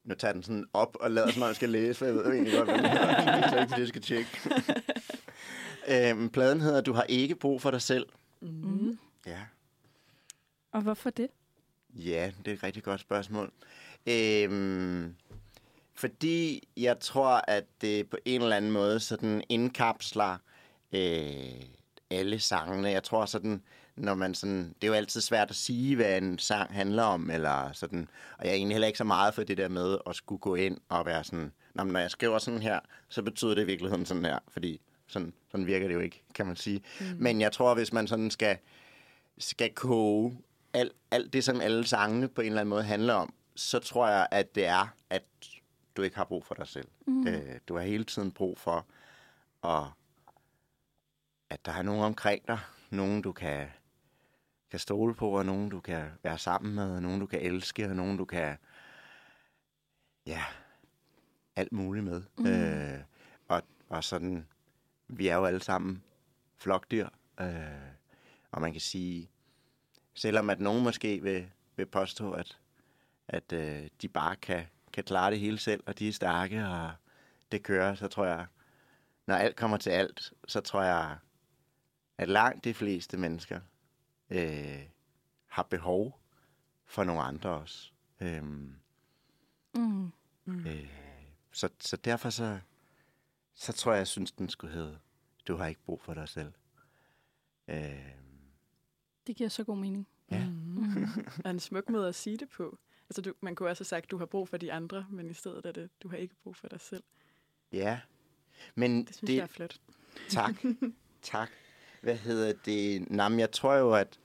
[0.04, 2.24] nu tager den sådan op og lader, som om jeg skal læse, for jeg ved
[2.24, 3.64] jo egentlig godt, hvad den hedder.
[3.64, 4.30] Det er ikke, skal tjekke.
[5.88, 8.06] øh, pladen hedder Du har ikke brug for dig selv.
[8.40, 8.98] Mm.
[9.26, 9.40] Ja.
[10.72, 11.28] Og hvorfor det?
[11.96, 13.52] Ja, det er et rigtig godt spørgsmål.
[14.06, 15.14] Øhm,
[15.94, 20.36] fordi jeg tror, at det på en eller anden måde sådan indkapsler
[20.92, 21.62] øh,
[22.10, 22.88] alle sangene.
[22.88, 23.62] Jeg tror sådan,
[23.96, 27.30] når man sådan, det er jo altid svært at sige, hvad en sang handler om,
[27.30, 30.16] eller sådan, og jeg er egentlig heller ikke så meget for det der med at
[30.16, 33.66] skulle gå ind og være sådan, når jeg skriver sådan her, så betyder det i
[33.66, 36.82] virkeligheden sådan her, fordi sådan, sådan virker det jo ikke, kan man sige.
[37.00, 37.06] Mm.
[37.18, 38.56] Men jeg tror, hvis man sådan skal,
[39.38, 40.38] skal koge
[40.76, 44.08] alt, alt det, som alle sangene på en eller anden måde handler om, så tror
[44.08, 45.22] jeg, at det er, at
[45.96, 46.88] du ikke har brug for dig selv.
[47.06, 47.26] Mm.
[47.26, 48.86] Øh, du har hele tiden brug for,
[49.64, 49.84] at,
[51.50, 52.58] at der er nogen omkring dig.
[52.90, 53.68] Nogen, du kan,
[54.70, 57.88] kan stole på, og nogen, du kan være sammen med, og nogen, du kan elske,
[57.88, 58.56] og nogen, du kan...
[60.26, 60.44] Ja,
[61.56, 62.22] alt muligt med.
[62.38, 62.46] Mm.
[62.46, 63.00] Øh,
[63.48, 64.46] og, og sådan,
[65.08, 66.02] vi er jo alle sammen
[66.56, 67.08] flokdyr.
[67.40, 67.46] Øh,
[68.50, 69.30] og man kan sige,
[70.16, 72.58] selvom at nogen måske vil, vil påstå, at,
[73.28, 76.92] at øh, de bare kan, kan klare det hele selv, og de er stærke, og
[77.52, 78.46] det kører, så tror jeg,
[79.26, 81.18] når alt kommer til alt, så tror jeg,
[82.18, 83.60] at langt de fleste mennesker
[84.30, 84.82] øh,
[85.46, 86.20] har behov
[86.84, 87.90] for nogle andre også.
[88.20, 88.74] Øhm,
[90.44, 90.66] Mm.
[90.66, 90.88] øh,
[91.52, 92.58] så, så derfor så,
[93.54, 94.98] så tror jeg, jeg synes, den skulle hedde,
[95.48, 96.52] du har ikke brug for dig selv.
[97.68, 98.14] Øh,
[99.26, 100.08] Det giver så god mening.
[100.30, 100.46] Ja.
[100.46, 101.06] Mm.
[101.44, 102.78] er en smuk måde at sige det på.
[103.10, 105.34] Altså, du, man kunne også have sagt, du har brug for de andre, men i
[105.34, 107.02] stedet er det, du har ikke brug for dig selv.
[107.72, 108.00] ja,
[108.74, 109.36] men Det synes det...
[109.36, 109.80] jeg er flot.
[110.28, 110.54] Tak.
[111.22, 111.50] tak.
[112.02, 113.10] Hvad hedder det?
[113.10, 114.18] Men jeg tror jo, at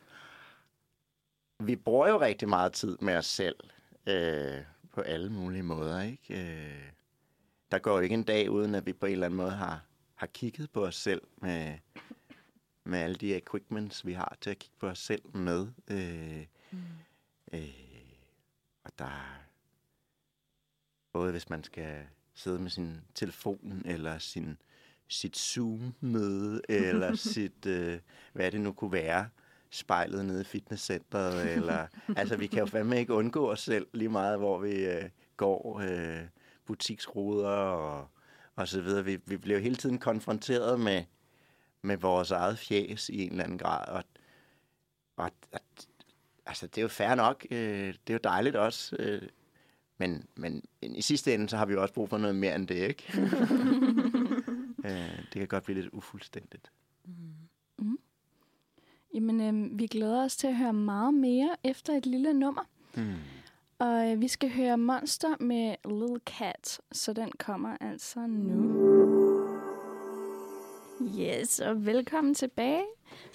[1.59, 3.55] vi bruger jo rigtig meget tid med os selv
[4.07, 4.61] øh,
[4.93, 6.41] på alle mulige måder, ikke?
[6.41, 6.91] Øh,
[7.71, 9.85] der går jo ikke en dag, uden at vi på en eller anden måde har,
[10.15, 11.77] har kigget på os selv med,
[12.83, 15.67] med alle de equipments, vi har til at kigge på os selv med.
[15.87, 16.77] Øh, Mm.
[17.53, 17.69] øh,
[18.83, 19.43] og der er
[21.13, 22.03] både hvis man skal
[22.33, 24.57] sidde med sin telefon, eller sin,
[25.07, 27.99] sit Zoom-møde, eller sit, øh,
[28.33, 29.29] hvad det nu kunne være,
[29.69, 34.09] spejlet nede i fitnesscenteret, eller, altså vi kan jo fandme ikke undgå os selv lige
[34.09, 36.23] meget, hvor vi øh, går, øh,
[36.65, 38.07] butiksruder og,
[38.55, 39.05] og så videre.
[39.05, 41.03] Vi, vi bliver jo hele tiden konfronteret med,
[41.81, 44.03] med vores eget fjæs i en eller anden grad, og,
[45.15, 45.59] og, og
[46.45, 49.21] altså det er jo fair nok, øh, det er jo dejligt også, øh,
[49.97, 52.67] men, men i sidste ende, så har vi jo også brug for noget mere end
[52.67, 53.13] det, ikke?
[54.85, 56.71] øh, det kan godt blive lidt ufuldstændigt.
[59.13, 62.63] Jamen, øh, vi glæder os til at høre meget mere efter et lille nummer.
[62.95, 63.15] Mm.
[63.79, 68.90] Og øh, vi skal høre Monster med Little Cat, så den kommer altså nu.
[71.09, 72.83] Yes, og velkommen tilbage.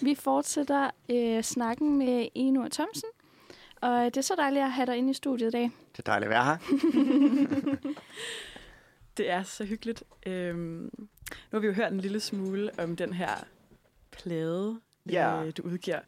[0.00, 3.08] Vi fortsætter øh, snakken med Eno Thomsen.
[3.80, 5.62] Og det er så dejligt at have dig inde i studiet i dag.
[5.92, 6.58] Det er dejligt at være her.
[9.16, 10.04] Det er så hyggeligt.
[10.26, 11.08] Øhm, nu
[11.52, 13.44] har vi jo hørt en lille smule om den her
[14.10, 15.44] plade, Ja.
[15.44, 16.00] øh, du udgiver.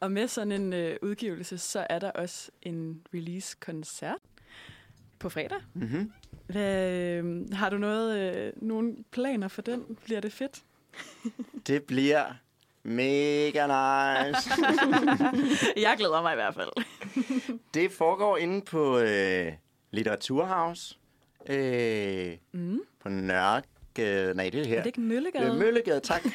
[0.00, 4.18] Og med sådan en øh, udgivelse, så er der også en release-koncert
[5.18, 5.58] på fredag.
[5.74, 6.12] Mm-hmm.
[6.46, 9.98] Hvad, øh, har du noget, øh, nogle planer for den?
[10.04, 10.62] Bliver det fedt?
[11.66, 12.24] Det bliver
[12.82, 14.50] mega nice.
[15.86, 16.70] Jeg glæder mig i hvert fald.
[17.74, 19.52] det foregår inde på øh,
[19.90, 20.98] Litteraturhaus.
[21.48, 22.80] Øh, Mm.
[23.02, 24.34] på Nørregade.
[24.34, 24.76] Nej, det er her.
[24.76, 25.46] Er det ikke Møllegade?
[25.52, 26.24] Øh, Møllegade, tak.
[26.24, 26.34] jeg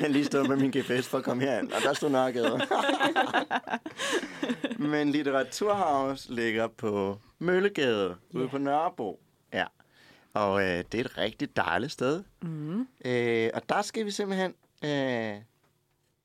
[0.00, 2.60] har lige stået med min GPS for at komme herind, og der stod Nørregade.
[4.78, 8.50] Men Litteraturhaus ligger på Møllegade, ude Ja.
[8.50, 9.20] på Nørrebro.
[10.34, 12.22] Og øh, det er et rigtig dejligt sted.
[12.42, 12.88] Mm.
[13.04, 14.54] Øh, og der skal vi simpelthen
[14.84, 15.42] øh,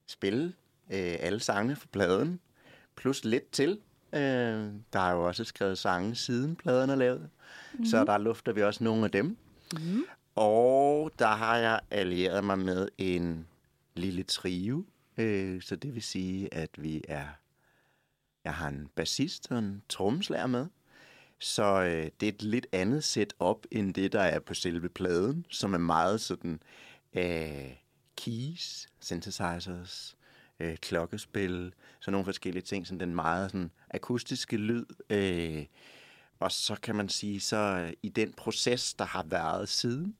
[0.07, 0.53] spille
[0.89, 2.39] øh, alle sangene fra pladen,
[2.95, 3.79] plus lidt til.
[4.13, 4.19] Øh,
[4.93, 7.29] der er jo også skrevet sange siden pladen er lavet,
[7.73, 7.85] mm.
[7.85, 9.37] så der lufter vi også nogle af dem.
[9.73, 10.03] Mm.
[10.35, 13.47] Og der har jeg allieret mig med en
[13.95, 14.85] lille trio,
[15.17, 17.25] øh, så det vil sige, at vi er...
[18.43, 20.67] Jeg har en bassist og en trommeslager med.
[21.43, 25.45] Så øh, det er et lidt andet setup end det, der er på selve pladen,
[25.49, 26.59] som er meget sådan
[27.13, 27.73] øh,
[28.17, 30.17] keys, synthesizers,
[30.59, 34.85] øh, klokkespil, så nogle forskellige ting, sådan den meget sådan, akustiske lyd.
[35.09, 35.65] Øh,
[36.39, 40.15] og så kan man sige, så øh, i den proces, der har været siden,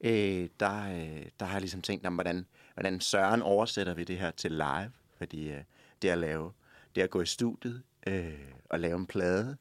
[0.00, 4.18] øh, der, øh, der har jeg ligesom tænkt om, hvordan, hvordan søren oversætter vi det
[4.18, 4.92] her til live.
[5.18, 5.62] Fordi øh,
[6.02, 6.52] det at lave,
[6.94, 8.32] det at gå i studiet øh,
[8.70, 9.56] og lave en plade,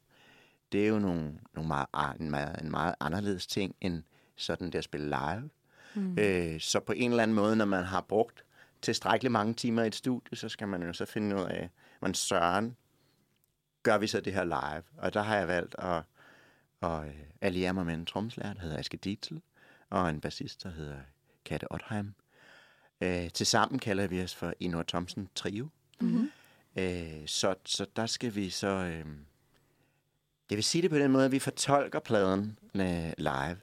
[0.72, 4.03] det er jo nogle, nogle meget, en, meget, en meget anderledes ting, end
[4.36, 5.49] sådan det at spille live.
[5.95, 6.18] Mm.
[6.20, 8.43] Øh, så på en eller anden måde, når man har brugt
[8.82, 12.13] tilstrækkeligt mange timer i et studie, så skal man jo så finde ud af, hvordan
[12.13, 12.76] søren
[13.84, 14.84] gør vi så det her live.
[14.97, 16.03] Og der har jeg valgt at,
[16.82, 19.41] at øh, alliere mig med en tromslærer, der hedder Aske Dietzel,
[19.89, 20.97] og en bassist, der hedder
[21.45, 22.13] Katte Otheim.
[23.01, 25.68] Øh, tilsammen kalder vi os for Inor Thomsen Trio.
[26.01, 26.32] Mm-hmm.
[26.76, 28.68] Øh, så, så der skal vi så...
[28.68, 29.05] Øh,
[30.50, 32.60] jeg vil sige det på den måde, at vi fortolker pladen
[33.18, 33.58] live.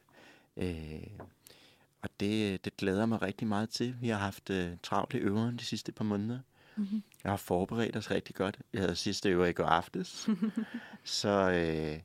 [0.57, 1.07] Øh,
[2.03, 3.97] og det, det glæder mig rigtig meget til.
[4.01, 6.39] Vi har haft øh, travlt i øveren de sidste par måneder.
[6.76, 7.03] Mm-hmm.
[7.24, 8.59] Jeg har forberedt os rigtig godt.
[8.72, 10.28] Vi havde sidste øver i går aftes.
[11.05, 12.01] så, øh,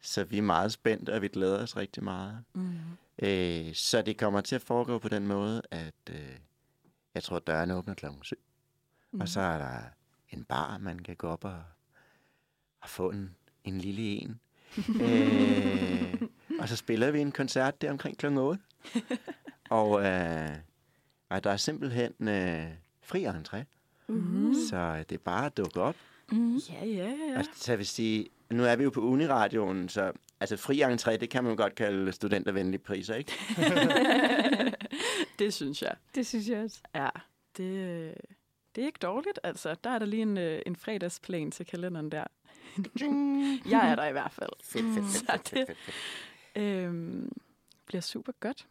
[0.00, 2.44] så vi er meget spændte, og vi glæder os rigtig meget.
[2.54, 2.78] Mm.
[3.18, 6.36] Øh, så det kommer til at foregå på den måde, at øh,
[7.14, 8.36] jeg tror, dørene åbner klokken 7.
[9.12, 9.20] Mm.
[9.20, 9.80] Og så er der
[10.30, 11.62] en bar, man kan gå op og,
[12.80, 13.36] og få en,
[13.68, 14.40] en lille en.
[15.02, 16.22] øh,
[16.60, 18.62] og så spiller vi en koncert der omkring klokken 8.
[19.70, 20.56] og, øh,
[21.28, 22.66] og der er simpelthen øh,
[23.02, 23.64] fri entré.
[24.08, 24.54] Mm.
[24.70, 25.96] Så det er bare at dukke op.
[26.32, 26.56] Mm-hmm.
[26.56, 27.38] Ja, ja, ja.
[27.38, 31.30] Og så vil sige, nu er vi jo på Uniradioen, så altså fri entré, det
[31.30, 33.32] kan man jo godt kalde studentervenlige priser, ikke?
[35.38, 35.94] det synes jeg.
[36.14, 36.80] Det synes jeg også.
[36.94, 37.08] Ja,
[37.56, 38.12] det, øh,
[38.74, 39.40] det er ikke dårligt.
[39.42, 42.24] Altså, der er der lige en, øh, en fredagsplan til kalenderen der.
[43.72, 44.50] jeg er der i hvert fald.
[44.62, 46.64] Fedt, fedt, fedt, fedt, fedt, fedt, fedt.
[46.66, 47.32] Øhm,
[47.86, 48.66] bliver super godt.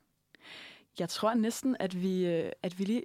[1.00, 3.04] Jeg tror næsten, at vi, øh, at vi lige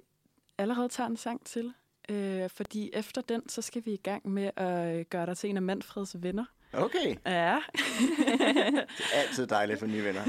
[0.57, 1.73] allerede tager en sang til.
[2.09, 5.49] Øh, fordi efter den, så skal vi i gang med at øh, gøre dig til
[5.49, 6.45] en af Manfreds venner.
[6.73, 7.59] Okay, Ja.
[8.97, 10.21] det er altid dejligt for nye venner.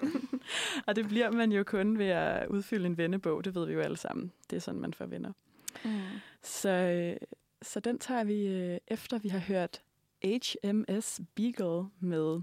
[0.86, 3.44] og det bliver man jo kun ved at udfylde en vennebog.
[3.44, 4.32] Det ved vi jo alle sammen.
[4.50, 5.32] Det er sådan, man får venner.
[5.84, 6.00] Mm.
[6.42, 7.16] Så, øh,
[7.62, 9.82] så den tager vi øh, efter, vi har hørt
[10.24, 12.40] HMS Beagle med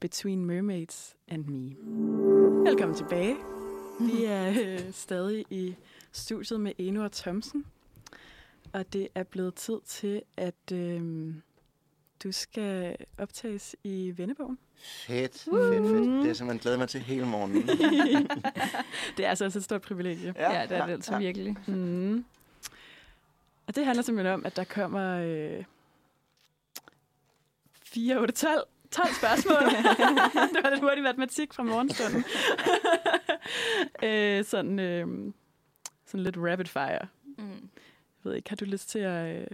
[0.00, 1.76] Between Mermaids and Me.
[2.70, 3.36] Velkommen tilbage.
[4.00, 5.74] Vi er øh, stadig i
[6.12, 7.64] studiet med Eno og Thomsen.
[8.72, 11.34] Og det er blevet tid til, at øh,
[12.22, 14.58] du skal optages i vennebogen.
[14.76, 16.22] Fedt, fedt, fedt.
[16.22, 17.62] Det er simpelthen glædet mig til hele morgenen.
[19.16, 20.34] det er altså også et stort privilegie.
[20.36, 21.56] Ja, det er det altså virkelig.
[21.66, 22.24] Mm.
[23.68, 25.64] Og det handler simpelthen om, at der kommer øh,
[27.84, 29.56] 4, 8, 12, 12 spørgsmål.
[30.54, 32.24] det var lidt hurtig matematik fra morgenstunden.
[34.08, 35.32] øh, sådan, øh,
[36.06, 37.06] sådan lidt rapid fire.
[37.38, 37.50] Mm.
[37.50, 39.46] Jeg ved ikke, har du lyst til at, øh,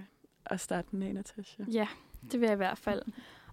[0.47, 1.63] at starte den af, Natasha?
[1.73, 1.89] Ja,
[2.33, 3.03] det vil jeg i hvert fald.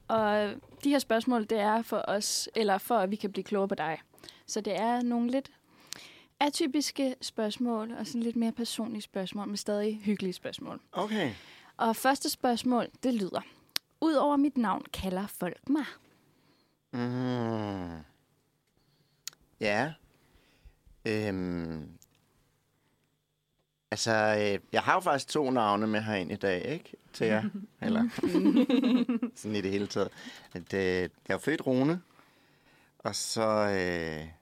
[0.08, 0.54] Og
[0.84, 3.76] de her spørgsmål, det er for os, eller for at vi kan blive klogere på
[3.76, 4.02] dig.
[4.46, 5.52] Så det er nogle lidt
[6.42, 10.80] atypiske spørgsmål, og sådan lidt mere personlige spørgsmål, men stadig hyggelige spørgsmål.
[10.92, 11.32] Okay.
[11.78, 13.42] Og første spørgsmål, det lyder.
[14.02, 15.86] Udover mit navn kalder folk mig.
[16.92, 18.04] Mm.
[19.60, 19.94] Ja.
[21.06, 21.90] Øhm,
[23.92, 26.94] altså, øh, jeg har jo faktisk to navne med herind i dag, ikke?
[27.14, 27.44] Til jer.
[27.82, 28.10] Eller
[29.36, 30.10] sådan i det hele taget.
[30.54, 32.02] At, øh, jeg er født Rune,
[33.00, 34.41] og så, øh,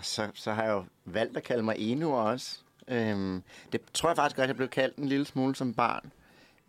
[0.00, 2.58] så, så har jeg jo valgt at kalde mig Enu også.
[2.88, 6.12] Øhm, det tror jeg faktisk godt, jeg blev kaldt en lille smule som barn.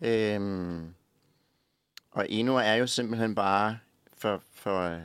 [0.00, 0.94] Øhm,
[2.10, 3.78] og Enu er jo simpelthen bare
[4.16, 5.00] for, for,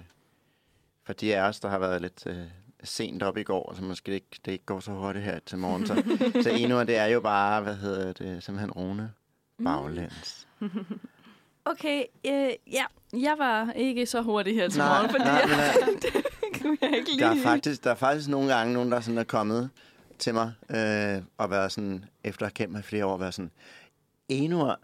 [1.04, 2.48] for de af os, der har været lidt øh,
[2.84, 5.58] sent op i går, så måske det ikke, det ikke går så hurtigt her til
[5.58, 5.88] morgen.
[5.88, 6.04] Så,
[6.44, 9.14] så Enu, det er jo bare, hvad hedder det, simpelthen Rune
[9.64, 10.48] baglæns.
[11.66, 15.42] Okay, øh, ja, jeg var ikke så hurtig her til Nej, morgen, fordi nej,
[15.92, 16.26] øh, det
[16.62, 17.24] kunne jeg ikke lide.
[17.24, 19.70] Der er faktisk, der er faktisk nogle gange nogen, der sådan er kommet
[20.20, 23.34] til mig øh, og været sådan, efter at have kendt mig i flere år, været
[23.34, 23.52] sådan,
[24.30, 24.80] Enur,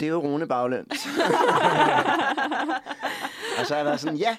[0.00, 0.88] det er jo Rune Baglæns.
[3.58, 4.36] og så har jeg været sådan, ja.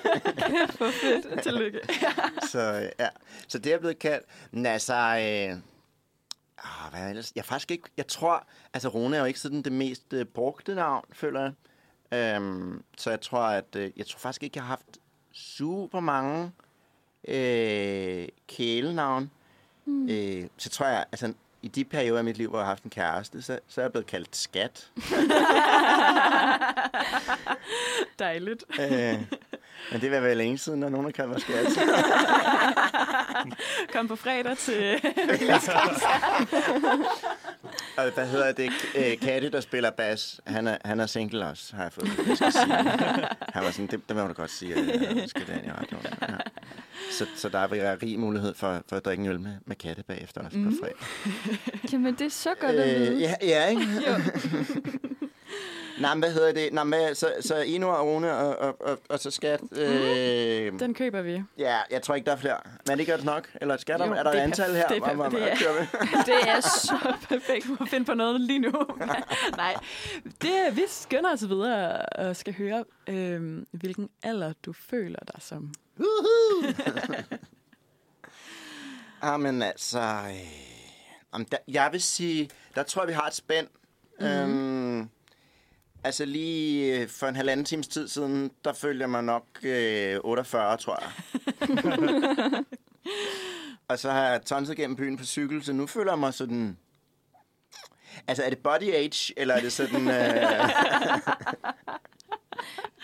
[0.78, 1.42] for fedt.
[1.42, 1.80] Tillykke.
[2.50, 3.08] Så, ja.
[3.48, 4.26] så det er blevet kaldt.
[4.50, 5.58] Men altså, øh,
[6.58, 7.32] ah, hvad er ellers?
[7.36, 10.74] Jeg faktisk ikke, jeg tror, altså Rune er jo ikke sådan det mest øh, brugte
[10.74, 11.52] navn, føler jeg.
[12.12, 14.98] Øhm, så jeg tror, at øh, jeg tror faktisk ikke, jeg har haft
[15.36, 16.52] super mange
[17.28, 19.30] øh, kælenavn.
[19.84, 20.08] Mm.
[20.08, 21.32] Øh, så tror jeg, altså
[21.62, 23.84] i de perioder af mit liv, hvor jeg har haft en kæreste, så, så er
[23.84, 24.90] jeg blevet kaldt skat.
[28.18, 28.64] Dejligt.
[28.80, 29.22] øh,
[29.92, 31.66] men det vil være længe siden, når nogen har kaldt mig skat.
[33.92, 34.76] Kom på fredag til...
[37.98, 38.70] Og hvad hedder det?
[38.96, 42.10] Øh, Katte, der spiller bas, han er, han er single også, har jeg fået.
[42.28, 42.74] Jeg skal sige.
[43.48, 46.06] Han var sådan, det, det må du godt sige, jeg skal den i radioen.
[46.22, 46.34] Ja.
[47.10, 50.02] Så, så der er rig mulighed for, for at drikke en øl med, med Katte
[50.02, 50.64] bagefter også mm.
[50.64, 51.92] på fredag.
[51.92, 53.12] Jamen, det er så godt at vide.
[53.12, 53.86] Øh, ja, ja, ikke?
[56.00, 56.72] Nej, men hvad hedder det?
[56.72, 59.60] Nej, men, så, så Eno og Rune og, og, og, og så skat.
[59.72, 61.42] Øh, Den køber vi.
[61.58, 62.56] ja, jeg tror ikke, der er flere.
[62.86, 63.48] Men er det godt nok?
[63.60, 64.88] Eller skal der, Jo, er der et antal her?
[64.88, 65.56] det er Hvor- det er-?
[66.26, 67.80] Det er så Perfekt.
[67.80, 68.72] Må finde på noget lige nu.
[69.56, 69.74] Nej,
[70.42, 75.72] det, vi skynder os videre og skal høre, øh, hvilken alder du føler dig som.
[79.22, 80.00] Ah, men altså...
[80.00, 80.36] Øh,
[81.32, 83.66] om der, jeg vil sige, der tror jeg, vi har et spænd.
[84.20, 84.26] Mm.
[84.26, 85.08] Øhm,
[86.06, 90.16] altså lige øh, for en halvanden times tid siden, der følte jeg mig nok øh,
[90.24, 91.10] 48, tror jeg.
[93.88, 96.76] og så har jeg tonset gennem byen på cykel, så nu føler jeg mig sådan...
[98.28, 100.08] Altså, er det body age, eller er det sådan...
[100.08, 100.14] Øh,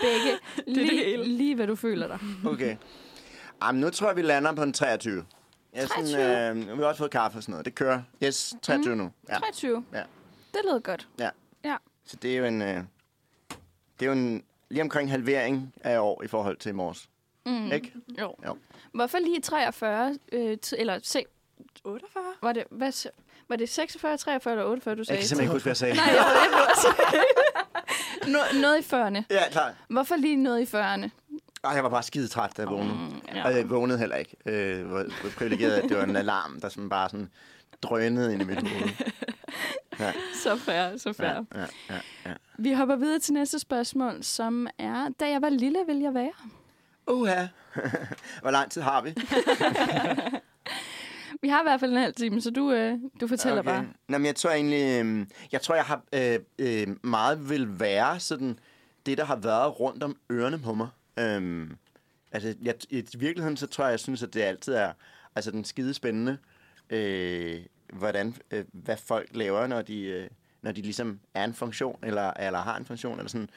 [0.03, 0.39] begge.
[0.57, 1.25] det Lige, hele.
[1.25, 2.19] lige hvad du føler dig.
[2.47, 2.77] okay.
[3.63, 5.25] Jamen, nu tror jeg, vi lander på en 23.
[5.73, 6.73] Jeg er sådan, 23?
[6.73, 7.65] øh, vi har også fået kaffe og sådan noget.
[7.65, 8.03] Det kører.
[8.25, 9.01] Yes, 23 mm.
[9.01, 9.11] nu.
[9.29, 9.39] Ja.
[9.39, 9.85] 23.
[9.93, 10.03] Ja.
[10.53, 11.09] Det lød godt.
[11.19, 11.29] Ja.
[12.05, 12.63] Så det er jo en...
[12.63, 12.77] Øh,
[14.01, 17.09] det er jo en lige omkring halvering af år i forhold til i morges.
[17.47, 17.73] Mm.
[17.73, 17.93] Ikke?
[18.21, 18.35] Jo.
[18.47, 18.57] Jo.
[18.93, 20.19] Hvorfor lige 43?
[20.33, 21.25] Øh, eller se,
[21.85, 22.25] 48?
[22.43, 23.09] var det, hvad,
[23.49, 25.19] var det 46, 43 eller 48, du Jeg sagde?
[25.21, 25.95] kan simpelthen ikke huske, hvad jeg sagde.
[25.95, 26.57] Nej, jeg ved ikke,
[28.25, 29.25] hvad Noget i 40'erne.
[29.31, 29.75] Ja, klar.
[29.89, 31.09] Hvorfor lige noget i 40'erne?
[31.65, 32.95] Ej, jeg var bare skide træt, da jeg vågnede.
[32.95, 33.45] Mm, Ja.
[33.45, 34.37] Og jeg vågnede heller ikke.
[34.47, 35.05] Øh, hvor
[35.37, 37.31] privilegeret, at det var en alarm, der sådan bare sådan
[37.83, 38.89] drønede ind i mit hoved.
[40.01, 40.13] Ja,
[40.43, 41.27] Så fair, så fair.
[41.29, 42.35] ja, ja, ja, ja.
[42.59, 46.33] Vi hopper videre til næste spørgsmål, som er, da jeg var lille, ville jeg være.
[47.07, 47.47] Uha.
[48.43, 49.15] Hvor lang tid har vi?
[51.43, 53.71] Vi har i hvert fald en halv time, så du, øh, du fortæller okay.
[53.71, 53.87] bare.
[54.09, 58.21] Nå, men jeg tror egentlig, øh, jeg tror, jeg har øh, øh, meget vil være
[58.21, 58.59] sådan
[59.07, 60.89] det, der har været rundt om ørerne på mig.
[61.19, 61.77] Øhm,
[62.33, 64.93] altså, jeg, i virkeligheden, så tror jeg, jeg synes, at det altid er
[65.37, 66.39] altså, den skide spændende,
[66.91, 67.61] øh,
[67.93, 70.29] hvordan, øh, hvad folk laver, når de, øh,
[70.63, 73.51] når de ligesom er en funktion, eller, eller har en funktion, eller sådan.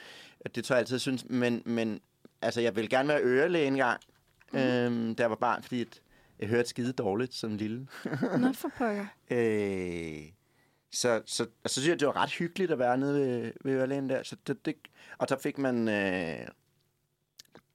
[0.55, 1.25] Det tror jeg altid, jeg synes.
[1.29, 1.99] Men, men
[2.41, 4.01] altså, jeg vil gerne være ørelæge en gang,
[4.53, 4.59] mm.
[4.59, 6.01] øh, da jeg var barn, fordi at
[6.39, 7.87] jeg hørte skide dårligt som lille.
[8.39, 9.05] Nå, for pokker.
[9.31, 10.23] Øh,
[10.91, 13.73] så, så, og så synes jeg, det var ret hyggeligt at være nede ved, ved
[13.73, 14.23] ørelægen der.
[14.23, 14.75] Så det, det,
[15.17, 16.47] og så fik man øh,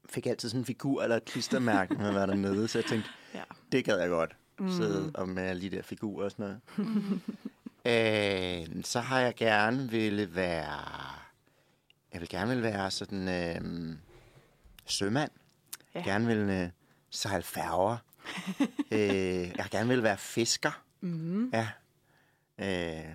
[0.09, 2.69] fik altid sådan en figur eller et klistermærke, når man var dernede.
[2.69, 3.43] Så jeg tænkte, Ja.
[3.73, 4.37] det gad jeg godt.
[4.61, 4.71] Mm.
[4.71, 7.21] Sidde og med alle de der figurer og sådan noget.
[8.77, 10.79] øh, så har jeg gerne ville være...
[12.13, 13.97] Jeg vil gerne vil være sådan øh,
[14.87, 15.31] sømand.
[15.95, 16.03] Ja.
[16.03, 16.69] Gerne vil øh,
[17.11, 17.97] sejle færger.
[18.93, 20.83] øh, jeg gerne vil være fisker.
[21.01, 21.51] Mm.
[21.53, 21.69] Ja.
[22.59, 23.15] Øh.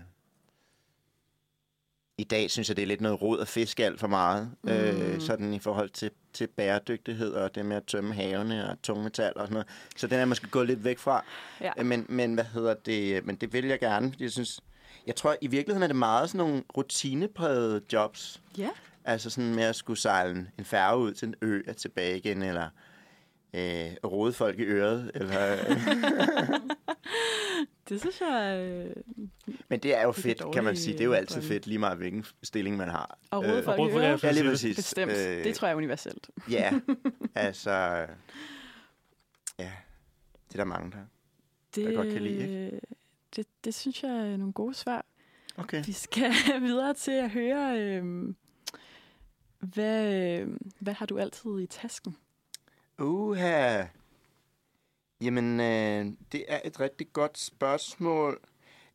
[2.18, 4.52] I dag synes jeg, det er lidt noget råd at fiske alt for meget.
[4.64, 4.70] Mm.
[4.70, 9.34] Øh, sådan i forhold til, til bæredygtighed og det med at tømme havene og tungmetal
[9.36, 9.68] og sådan noget.
[9.96, 11.24] Så den er jeg måske gået lidt væk fra.
[11.62, 11.72] Ja.
[11.80, 13.26] Øh, Men, men hvad hedder det?
[13.26, 14.60] Men det vil jeg gerne, fordi jeg synes...
[15.08, 18.42] Jeg tror, i virkeligheden er det meget sådan nogle rutineprægede jobs.
[18.58, 18.70] Ja.
[19.06, 22.44] Altså sådan med at skulle sejle en færge ud til en ø og tilbage igen,
[22.44, 22.70] eller
[23.56, 25.12] øh, rode folk i øret.
[25.16, 25.58] Eller,
[27.89, 28.60] Det synes jeg...
[28.60, 28.95] Øh,
[29.70, 30.93] men det er jo Det er fedt, kan man sige.
[30.93, 31.47] Det er jo altid drømme.
[31.47, 33.18] fedt, lige meget hvilken stilling man har.
[33.32, 34.24] og rode Øh, folk i øret.
[34.24, 34.76] Ja, lige præcis.
[34.76, 35.12] Bestemt.
[35.12, 36.30] Øh, Det tror jeg er universelt.
[36.49, 36.80] Ja,
[37.36, 37.72] altså...
[39.60, 39.72] Ja,
[40.47, 40.97] det er der mange, der...
[41.76, 42.80] Det, jeg godt kan lide,
[43.36, 45.06] Det, det synes jeg er nogle gode svar.
[45.58, 45.86] Okay.
[45.86, 46.32] Vi skal
[46.62, 48.24] videre til at høre, øh,
[49.60, 50.47] hvad, øh,
[50.80, 52.16] hvad har du altid i tasken?
[53.00, 53.84] Uha.
[55.22, 58.39] Jamen, øh, det er et rigtig godt spørgsmål.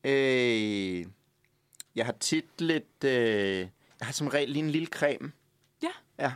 [0.04, 1.06] Øh,
[1.94, 3.04] jeg har tit lidt...
[3.04, 3.58] Øh,
[4.00, 5.32] jeg har som regel lige en lille creme.
[5.82, 5.88] Ja.
[6.18, 6.32] Ja,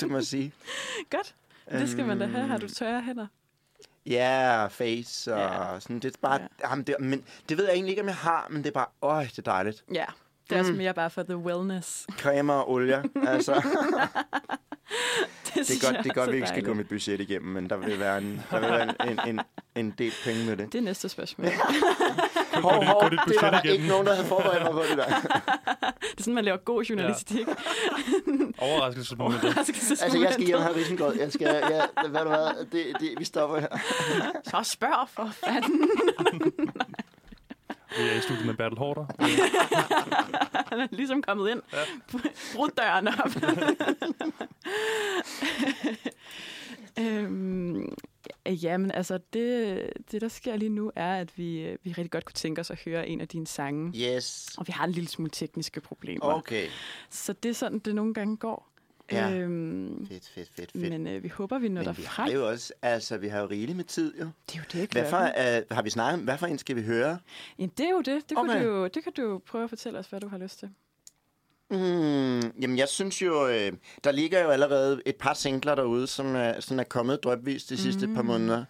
[0.00, 0.52] det må jeg sige.
[1.10, 1.34] Godt,
[1.70, 2.46] det skal man da have.
[2.46, 3.26] Har du Øhm, tørre hænder?
[4.06, 5.40] Ja, face og
[5.74, 5.80] Ja.
[5.80, 5.98] sådan.
[6.00, 6.40] Det er bare...
[6.40, 6.46] Ja.
[6.70, 8.86] Jamen, det, men det ved jeg egentlig ikke, om jeg har, men det er bare...
[9.02, 9.84] Øj, det er dejligt.
[9.94, 10.04] Ja,
[10.50, 10.78] det er også Mm.
[10.78, 12.06] mere bare for the wellness.
[12.18, 13.02] Cremer og olie.
[13.26, 13.54] altså,
[15.54, 17.52] Det, det er jeg godt, det er godt vi ikke skal gå mit budget igennem,
[17.52, 19.40] men der vil være en, der vil være en, en, en,
[19.76, 20.72] en del penge med det.
[20.72, 21.48] Det er næste spørgsmål.
[22.54, 23.72] Hov, hov, det var der igennem.
[23.80, 25.06] ikke nogen, der havde forberedt mig på det der.
[26.00, 27.46] Det er sådan, man laver god journalistik.
[28.58, 29.58] Overraskelsesmomentet.
[29.58, 31.14] Altså, jeg skal hjem og have risengrød.
[31.18, 33.68] Jeg skal, ja, hvad du hvad, det, det, vi stopper her.
[34.44, 35.90] Så spørg for fanden.
[37.98, 39.06] Vi er i studiet med Bertel Hårder.
[40.70, 41.62] Han er ligesom kommet ind.
[41.72, 41.78] Ja.
[42.54, 43.30] Brudt døren op.
[47.04, 47.94] øhm,
[48.46, 52.24] jamen, altså, det, det, der sker lige nu, er, at vi, øh, vi rigtig godt
[52.24, 53.92] kunne tænke os at høre en af dine sange.
[53.98, 54.54] Yes.
[54.58, 56.34] Og vi har en lille smule tekniske problemer.
[56.34, 56.68] Okay.
[57.10, 58.75] Så det er sådan, det nogle gange går.
[59.12, 59.30] Ja.
[59.34, 60.90] Øhm, Fedt, fedt, fedt, fedt.
[60.90, 62.24] men øh, vi håber, vi når Men vi derfrem.
[62.26, 64.28] har jo også, altså, vi har jo rigeligt med tid, jo.
[64.46, 66.82] Det er jo det, Hvad for, uh, har vi snakket hvad for en skal vi
[66.82, 67.18] høre?
[67.58, 68.28] Ja, det er jo det.
[68.28, 68.64] Det, kunne Okay.
[68.64, 70.70] du, jo- det kan du prøve at fortælle os, hvad du har lyst til.
[71.70, 73.72] Mm, jamen, jeg synes jo, øh,
[74.04, 77.76] der ligger jo allerede et par singler derude, som er, sådan er kommet drøbvis de
[77.76, 78.14] sidste mm.
[78.14, 78.64] par måneder.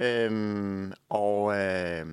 [0.00, 2.06] Øhm, og, øh,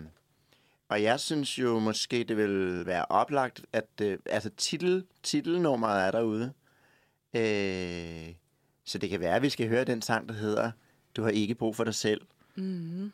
[0.89, 6.11] og jeg synes jo måske, det vil være oplagt, at øh, altså titel, titelnummeret er
[6.11, 6.51] derude.
[7.35, 8.33] Øh,
[8.85, 10.71] så det kan være, at vi skal høre den sang, der hedder
[11.15, 12.21] Du har ikke brug for dig selv.
[12.55, 13.11] Mm.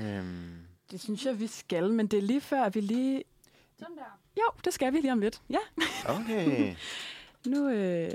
[0.00, 0.56] Øhm,
[0.90, 3.24] Det synes jeg, vi skal, men det er lige før, vi lige...
[3.78, 4.18] Sådan der.
[4.36, 5.42] Jo, det skal vi lige om lidt.
[5.50, 5.58] Ja,
[6.08, 6.74] okay,
[7.46, 8.10] nu, øh,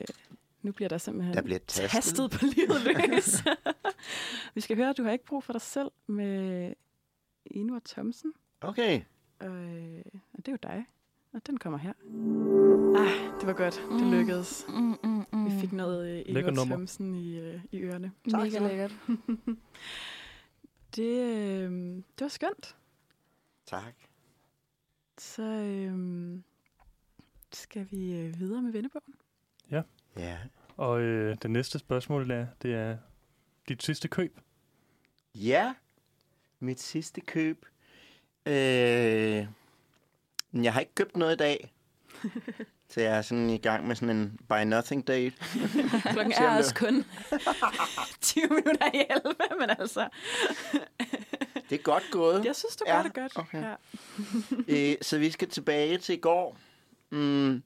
[0.61, 1.89] nu bliver der simpelthen der bliver tastet.
[1.91, 2.81] tastet på livet
[3.11, 3.43] løs.
[4.55, 6.73] vi skal høre, at du har ikke brug for dig selv med
[7.45, 8.33] Inua Thomsen.
[8.61, 9.01] Okay,
[9.39, 10.01] Og, øh,
[10.33, 10.85] og det er jo dig.
[11.33, 11.93] Og den kommer her.
[12.97, 13.73] Ah, det var godt.
[13.91, 14.11] Det Mm.
[14.11, 14.65] lykkedes.
[14.69, 15.45] Mm, mm, mm.
[15.45, 16.75] Vi fik noget øh, Lækker nummer.
[16.75, 18.11] Thomsen i, øh, i ørerne.
[18.31, 18.95] Tak, Mega lækkert.
[20.95, 22.75] Det, øh, det var skønt.
[23.65, 23.93] tak.
[25.17, 26.39] Så øh,
[27.53, 29.13] skal vi øh, videre med vennebogen.
[30.17, 30.37] Ja.
[30.77, 32.97] Og øh, det næste spørgsmål er, det er
[33.69, 34.39] dit sidste køb.
[35.35, 35.73] Ja,
[36.59, 37.65] mit sidste køb.
[38.45, 38.53] Øh,
[40.63, 41.73] jeg har ikke købt noget i dag.
[42.89, 45.35] så jeg er sådan i gang med sådan en buy nothing date.
[46.13, 47.05] Klokken er også kun
[48.21, 50.07] 20 minutter i 11, men altså,
[51.69, 52.45] Det er godt gået.
[52.45, 53.31] jeg synes, du Ja, gør det godt.
[53.35, 53.63] okay.
[53.63, 53.73] Ja.
[54.91, 56.57] øh, så vi skal tilbage til i går.
[57.11, 57.63] Mm,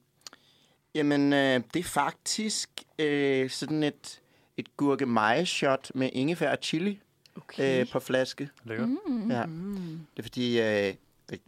[0.94, 4.20] jamen, øh, det er faktisk øh, sådan et,
[4.56, 7.00] et gurkemeje-shot med ingefær og chili
[7.36, 7.80] Okay.
[7.80, 8.48] øh, på flaske.
[8.64, 8.88] Lækkert.
[8.88, 9.30] Mm.
[9.30, 9.42] Ja.
[9.42, 10.94] Det er fordi, øh,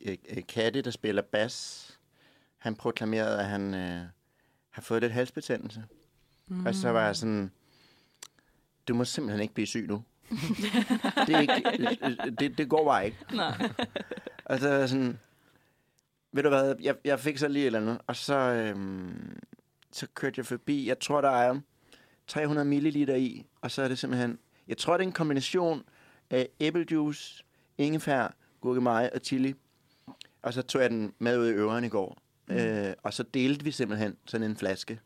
[0.04, 1.95] øh, øh, Katte, der spiller bas,
[2.66, 4.00] han proklamerede, at han øh,
[4.70, 5.84] har fået lidt halsbetændelse.
[6.46, 6.66] Mm.
[6.66, 7.50] Og så var jeg sådan,
[8.88, 10.04] du må simpelthen ikke blive syg nu.
[11.26, 13.18] det, er ikke, øh, det, det går bare ikke.
[13.34, 13.70] Nej.
[14.44, 15.18] Og så jeg sådan,
[16.32, 19.40] ved du hvad, jeg, jeg fik så lige et eller andet, og så, øhm,
[19.92, 21.60] så kørte jeg forbi, jeg tror, der er
[22.26, 24.38] 300 milliliter i, og så er det simpelthen,
[24.68, 25.82] jeg tror, det er en kombination
[26.30, 27.44] af æblejuice,
[27.78, 29.54] ingefær, gurkemeje og chili.
[30.42, 32.25] Og så tog jeg den med ud i øveren i går.
[32.48, 32.54] Mm.
[32.56, 35.00] Øh, og så delte vi simpelthen sådan en flaske.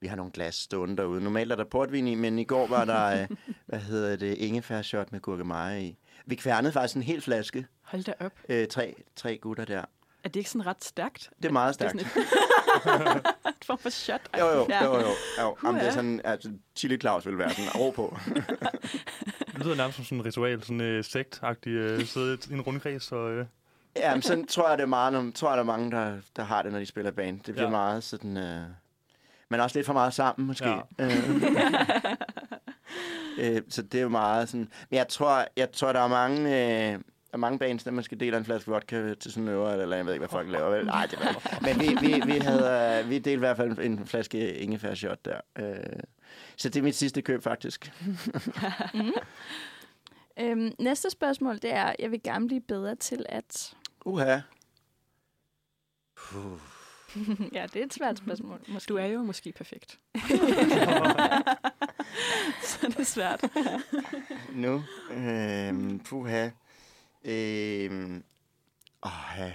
[0.00, 1.24] Vi har nogle glas stående derude.
[1.24, 3.28] Normalt er der portvin i, men i går var der, øh,
[3.66, 5.96] hvad hedder det, ingefær shot med gurkemeje i.
[6.26, 7.66] Vi kværnede faktisk en hel flaske.
[7.82, 8.32] Hold da op.
[8.48, 9.84] Øh, tre, tre gutter der.
[10.24, 11.30] Er det ikke sådan ret stærkt?
[11.42, 12.12] Det er meget Det er stærkt.
[12.12, 13.16] sådan
[13.60, 14.20] et, form for shot.
[14.38, 14.84] Jo, jo, Ja.
[14.84, 15.06] jo, jo.
[15.40, 15.56] jo.
[15.64, 18.18] Jamen, det er sådan, altså, Chili Claus vil være sådan ro på.
[19.56, 23.12] Det lyder nærmest som sådan en ritual, sådan øh, sekt-agtig, øh, sidde i en rundkreds
[23.12, 23.30] og...
[23.32, 23.46] Øh,
[23.96, 26.16] ja, men sådan tror jeg, det er meget, når- tror jeg, der er mange, der,
[26.36, 27.40] der har det, når de spiller band.
[27.40, 27.70] Det bliver Ja.
[27.70, 28.36] meget sådan...
[28.36, 28.60] Øh,
[29.48, 30.68] men også lidt for meget sammen, måske.
[30.68, 30.80] Ja.
[30.98, 31.06] Ja.
[33.56, 34.68] øh, så det er jo meget sådan...
[34.90, 36.40] Men jeg tror, jeg tror der er mange...
[36.40, 36.92] Øh,
[37.30, 39.96] der er mange bands, der måske deler en flaske vodka til sådan en øver, eller
[39.96, 40.70] jeg ved ikke, hvad folk laver.
[40.76, 40.86] Vel?
[40.86, 41.40] Nej, det ikke.
[41.62, 45.24] Men vi, vi, vi, havde, øh, vi delte i hvert fald en flaske ingefær shot
[45.24, 45.40] der.
[45.58, 45.74] Øh,
[46.56, 47.92] Så det er mit sidste køb, faktisk.
[48.94, 49.12] Mm.
[50.40, 53.74] Øhm, næste spørgsmål, det er, jeg vil gerne blive bedre til at...
[54.06, 54.40] Uha.
[56.14, 56.60] Puh.
[57.52, 58.60] ja, det er et svært spørgsmål.
[58.68, 58.88] Måske.
[58.88, 60.00] Du er jo måske perfekt.
[62.68, 63.44] så det er svært.
[64.52, 64.84] Nu.
[65.10, 66.50] Øhm, puha.
[67.24, 68.24] Øhm,
[69.02, 69.50] åh.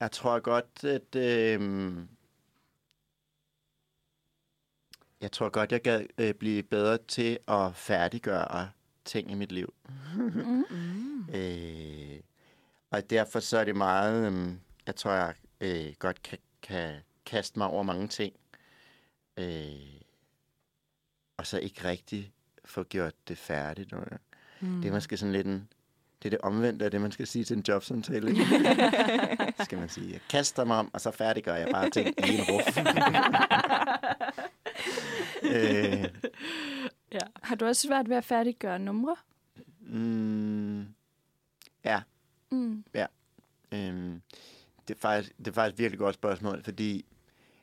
[0.00, 1.16] Jeg tror godt, at...
[1.16, 2.08] Øhm,
[5.20, 8.70] jeg tror godt, jeg kan øh, blive bedre til at færdiggøre
[9.06, 9.74] ting i mit liv.
[10.14, 10.64] Mm.
[10.70, 11.24] Mm.
[11.34, 12.20] Øh,
[12.90, 14.26] og derfor så er det meget...
[14.26, 16.94] Øhm, jeg tror, jeg øh, godt kan, kan
[17.26, 18.34] kaste mig over mange ting.
[19.36, 20.00] Øh,
[21.36, 22.32] og så ikke rigtig
[22.64, 23.92] få gjort det færdigt.
[24.60, 24.80] Mm.
[24.82, 25.68] Det er måske sådan lidt en...
[26.22, 28.36] Det er det omvendte af det, man skal sige til en jobsamtale.
[29.64, 32.44] skal man sige, jeg kaster mig om, og så færdiggør jeg bare ting i en
[32.48, 32.78] ruf.
[35.54, 36.04] øh,
[37.16, 37.26] Ja.
[37.42, 39.16] Har du også svært ved at færdiggøre numre?
[39.80, 40.86] mm,
[41.84, 42.02] ja,
[42.50, 42.84] Mm.
[43.72, 44.20] øhm,
[44.88, 47.04] det, er faktisk, det er faktisk et virkelig godt spørgsmål, fordi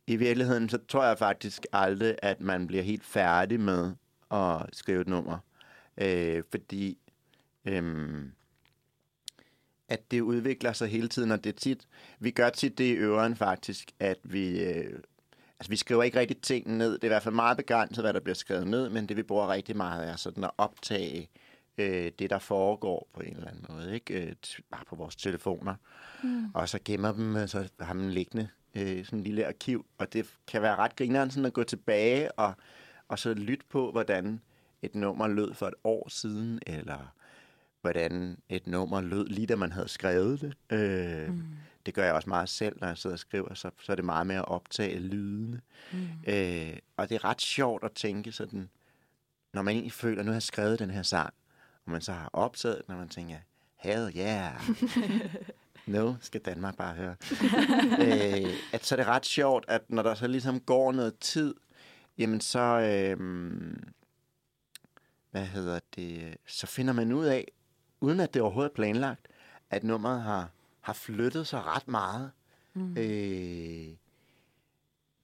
[0.08, 3.92] i virkeligheden, så tror jeg faktisk aldrig, at man bliver helt færdig med
[4.32, 5.38] at skrive et nummer.
[5.98, 6.98] Øh, fordi
[7.66, 8.32] øhm,
[9.88, 11.88] at det udvikler sig hele tiden, og det er tit,
[12.20, 15.00] vi gør tit det i øren faktisk, at vi, øh,
[15.64, 16.94] altså vi skriver ikke rigtig ting ned.
[16.94, 19.24] Det er i hvert fald meget begrænset, hvad der bliver skrevet ned, men det vi
[19.24, 21.30] bruger rigtig meget er sådan at optage
[21.78, 24.14] øh, det, der foregår på en eller anden måde, ikke?
[24.14, 24.36] Øh,
[24.72, 25.76] bare på vores telefoner.
[26.24, 26.46] Mm.
[26.54, 29.86] Og så gemmer dem, og så har man liggende øh, sådan en lille arkiv.
[29.98, 32.54] Og det kan være ret grineren sådan at gå tilbage og,
[33.08, 34.42] og så lytte på, hvordan
[34.82, 37.14] et nummer lød for et år siden, eller
[37.82, 40.54] hvordan et nummer lød lige da man havde skrevet det.
[40.80, 41.44] Øh, mm.
[41.86, 44.06] Det gør jeg også meget selv, når jeg sidder og skriver, så, så er det
[44.06, 45.62] meget med at optage lydene.
[45.92, 46.08] Mm.
[46.28, 48.70] Øh, og det er ret sjovt at tænke sådan,
[49.54, 51.34] når man egentlig føler, at nu har jeg skrevet den her sang,
[51.86, 53.38] og man så har optaget den, og man tænker,
[53.76, 54.62] hell yeah,
[55.86, 57.16] nu skal Danmark bare høre.
[58.02, 61.56] øh, at så er det ret sjovt, at når der så ligesom går noget tid,
[62.18, 63.18] jamen så, øh,
[65.32, 67.48] hvad hedder det, så finder man ud af,
[68.02, 69.28] uden at det overhovedet er planlagt,
[69.70, 70.50] at nummeret har,
[70.84, 72.32] har flyttet sig ret meget.
[72.74, 72.98] Mm.
[72.98, 73.88] Øh,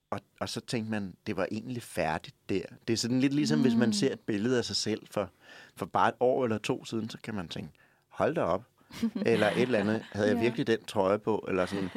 [0.10, 2.62] og, og så tænkte man, det var egentlig færdigt der.
[2.88, 3.64] Det er sådan lidt ligesom, mm.
[3.64, 5.30] hvis man ser et billede af sig selv for,
[5.76, 7.70] for bare et år eller to siden, så kan man tænke,
[8.10, 8.64] hold da op.
[9.26, 10.42] eller et eller andet, havde jeg Ja.
[10.42, 11.46] virkelig den trøje på?
[11.48, 11.90] Eller sådan.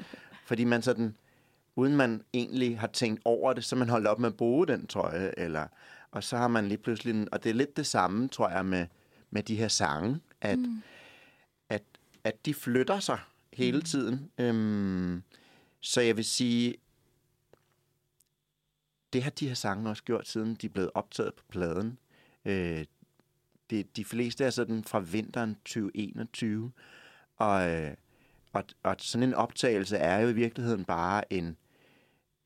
[0.47, 1.17] Fordi man sådan,
[1.77, 4.87] uden man egentlig har tænkt over det, så man holdt op med at bruge den
[4.87, 5.35] trøje.
[5.37, 5.67] Eller,
[6.11, 8.67] og så har man lige pludselig, en- og det er lidt det samme, tror jeg,
[8.67, 8.87] med,
[9.31, 10.83] med de her sange, at, Mm.
[11.69, 11.83] at,
[12.25, 13.19] at de flytter sig
[13.53, 14.31] hele tiden.
[14.39, 15.23] Øhm,
[15.81, 16.75] så jeg vil sige,
[19.13, 21.99] det har de her sange også gjort, siden de er blevet optaget på pladen.
[22.45, 22.85] Øh,
[23.71, 26.73] det, de fleste er sådan fra vinteren 2021,
[27.37, 27.95] og, øh,
[28.53, 31.57] og, og sådan en optagelse er jo i virkeligheden bare en,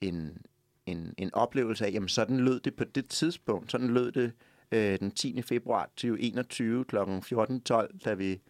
[0.01, 0.39] en,
[0.87, 3.73] en, en oplevelse af, jamen sådan lød det på det tidspunkt.
[3.73, 4.33] Sådan lød det
[4.73, 5.43] øh, den 10.
[5.43, 6.97] februar 2021 kl.
[6.97, 8.41] 14.12, da vi,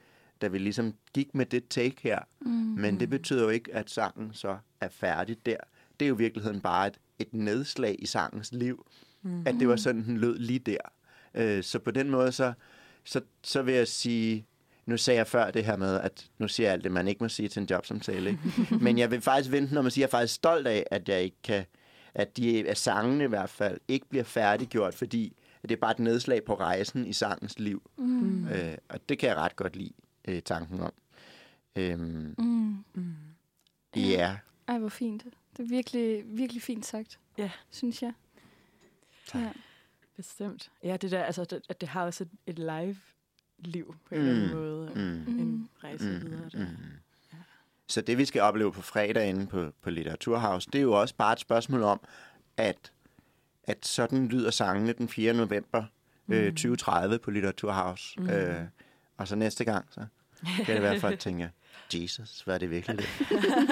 [0.42, 2.18] da vi ligesom gik med det take her.
[2.40, 2.48] Mm.
[2.52, 5.56] Men det betyder jo ikke, at sangen så er færdig der.
[6.00, 8.86] Det er jo i virkeligheden bare et, et nedslag i sangens liv,
[9.22, 9.42] Mm.
[9.46, 10.78] at det var sådan, den lød lige der.
[11.34, 12.52] Øh, så på den måde, så,
[13.04, 14.46] så, så vil jeg sige,
[14.86, 17.24] nu sagde jeg før det her med, at nu siger jeg alt det, man ikke
[17.24, 18.30] må sige til en jobsamtale.
[18.30, 18.40] Ikke?
[18.84, 21.08] Men jeg vil faktisk vente, når man siger, at jeg er faktisk stolt af, at
[21.08, 21.64] jeg ikke kan,
[22.14, 25.90] at de af sangene i hvert fald ikke bliver færdiggjort, fordi at det er bare
[25.92, 27.90] et nedslag på rejsen i sangens liv.
[27.98, 28.48] Mm.
[28.48, 29.92] Øh, og det kan jeg ret godt lide,
[30.26, 30.92] øh, tanken om.
[31.76, 32.84] Øhm, Mm.
[32.94, 33.14] Mm.
[33.96, 34.36] ja,
[34.68, 35.24] Ej, hvor fint.
[35.56, 37.18] Det er virkelig, virkelig fint sagt.
[37.38, 37.50] Ja.
[37.70, 38.12] Synes jeg.
[39.26, 39.42] Tak.
[39.42, 39.50] Ja.
[40.16, 40.70] Bestemt.
[40.82, 44.32] Ja, det der, altså, det, at det har også et, et live-liv på en eller
[44.34, 44.54] anden Mm.
[44.56, 44.90] måde.
[44.94, 45.38] mm, Mm.
[45.40, 46.58] En rejse videre der.
[46.58, 46.76] Mm.
[47.86, 51.14] Så det, vi skal opleve på fredag inde på, på Litteraturhaus, det er jo også
[51.14, 52.00] bare et spørgsmål om,
[52.56, 52.92] at,
[53.64, 55.32] at sådan lyder sangene den 4.
[55.34, 55.84] november
[56.28, 58.14] øh, 2030 på Litteraturhaus.
[58.18, 58.30] Mm.
[58.30, 58.64] Øh,
[59.16, 60.06] og så næste gang, så
[60.64, 61.48] kan det være, at folk tænker,
[61.94, 63.08] Jesus, var det virkelig det?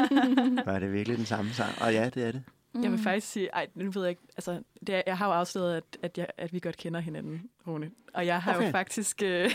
[0.66, 1.82] var det virkelig den samme sang?
[1.82, 2.42] Og ja, det er det.
[2.74, 2.82] Mm.
[2.82, 5.32] Jeg vil faktisk sige, ej, nu ved jeg ikke, altså, det er, jeg har jo
[5.32, 7.90] afsløret, at, at, jeg, at vi godt kender hinanden, Rune.
[8.14, 8.58] Og jeg har okay.
[8.58, 8.66] Okay.
[8.66, 9.50] jo faktisk øh,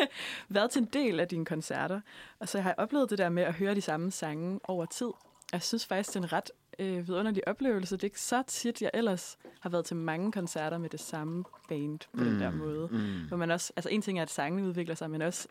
[0.48, 2.00] været til en del af dine koncerter,
[2.38, 5.10] og så har jeg oplevet det der med at høre de samme sange over tid.
[5.52, 7.96] Jeg synes faktisk, det er en ret øh, vidunderlig oplevelse.
[7.96, 11.44] Det er ikke så tit, jeg ellers har været til mange koncerter med det samme
[11.68, 12.24] band på mm.
[12.24, 12.88] den der måde.
[12.90, 13.28] Mm.
[13.28, 15.48] Hvor man også, altså en ting er, at sangene udvikler sig, men også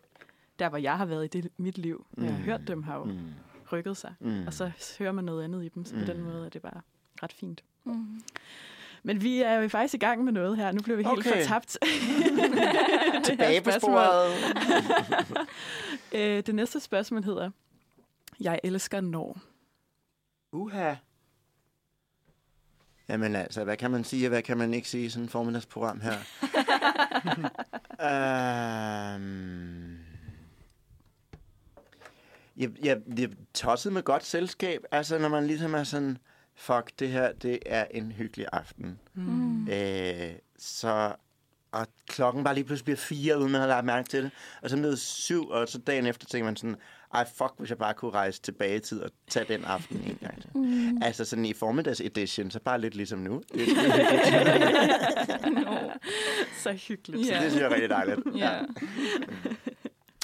[0.59, 2.45] der, hvor jeg har været i det, mit liv, når jeg har Mm.
[2.45, 3.19] hørt dem, har jo Mm.
[3.71, 4.13] rykket sig.
[4.19, 4.47] Mm.
[4.47, 6.05] Og så hører man noget andet i dem, så på Mm.
[6.05, 6.81] den måde er det bare
[7.23, 7.63] ret fint.
[7.83, 8.21] Mm.
[9.03, 10.71] Men vi er jo faktisk i gang med noget her.
[10.71, 11.41] Nu bliver vi helt Okay.
[11.41, 11.77] fortabt.
[13.25, 14.31] Tilbage på sporet.
[16.15, 17.51] Øh, det næste spørgsmål hedder,
[18.39, 19.37] jeg elsker når.
[20.51, 20.95] Uha.
[23.09, 25.31] Jamen altså, hvad kan man sige, og hvad kan man ikke sige i sådan et
[25.31, 26.13] formiddagsprogram her?
[27.99, 29.82] um,
[32.57, 34.81] jeg, jeg, jeg tosset med godt selskab.
[34.91, 36.17] Altså, når man ligesom er sådan,
[36.55, 38.99] fuck, det her, det er en hyggelig aften.
[39.13, 39.67] Mm.
[39.67, 41.15] Øh, så
[41.73, 44.31] og klokken bare lige pludselig bliver fire, uden man har lagt mærke til det.
[44.61, 46.75] Og så ned syv, og så dagen efter tænker man sådan,
[47.13, 50.17] ej fuck, hvis jeg bare kunne rejse tilbage i tid og tage den aften en
[50.21, 50.49] gang til.
[50.55, 51.03] Mm.
[51.03, 53.41] Altså sådan i formiddags edition, så bare lidt ligesom nu.
[53.53, 53.67] Det,
[56.57, 57.29] Så hyggeligt.
[57.29, 57.33] Ja.
[57.43, 58.19] det synes jeg er rigtig dejligt.
[58.35, 58.59] Ja.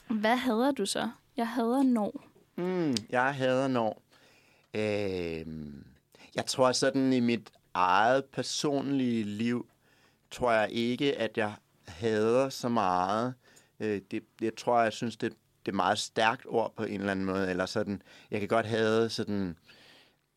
[0.08, 1.10] Hvad hader du så?
[1.40, 2.24] Jeg hader når.
[2.56, 4.02] Mm, jeg hader når.
[4.74, 5.46] Øh,
[6.36, 9.70] jeg tror sådan i mit eget personlige liv,
[10.32, 11.54] tror jeg ikke, at jeg
[11.88, 13.34] hader så meget.
[13.80, 17.00] Øh, det, jeg tror, jeg synes, det, det er et meget stærkt ord på en
[17.00, 17.50] eller anden måde.
[17.50, 19.58] Eller sådan, jeg kan godt have sådan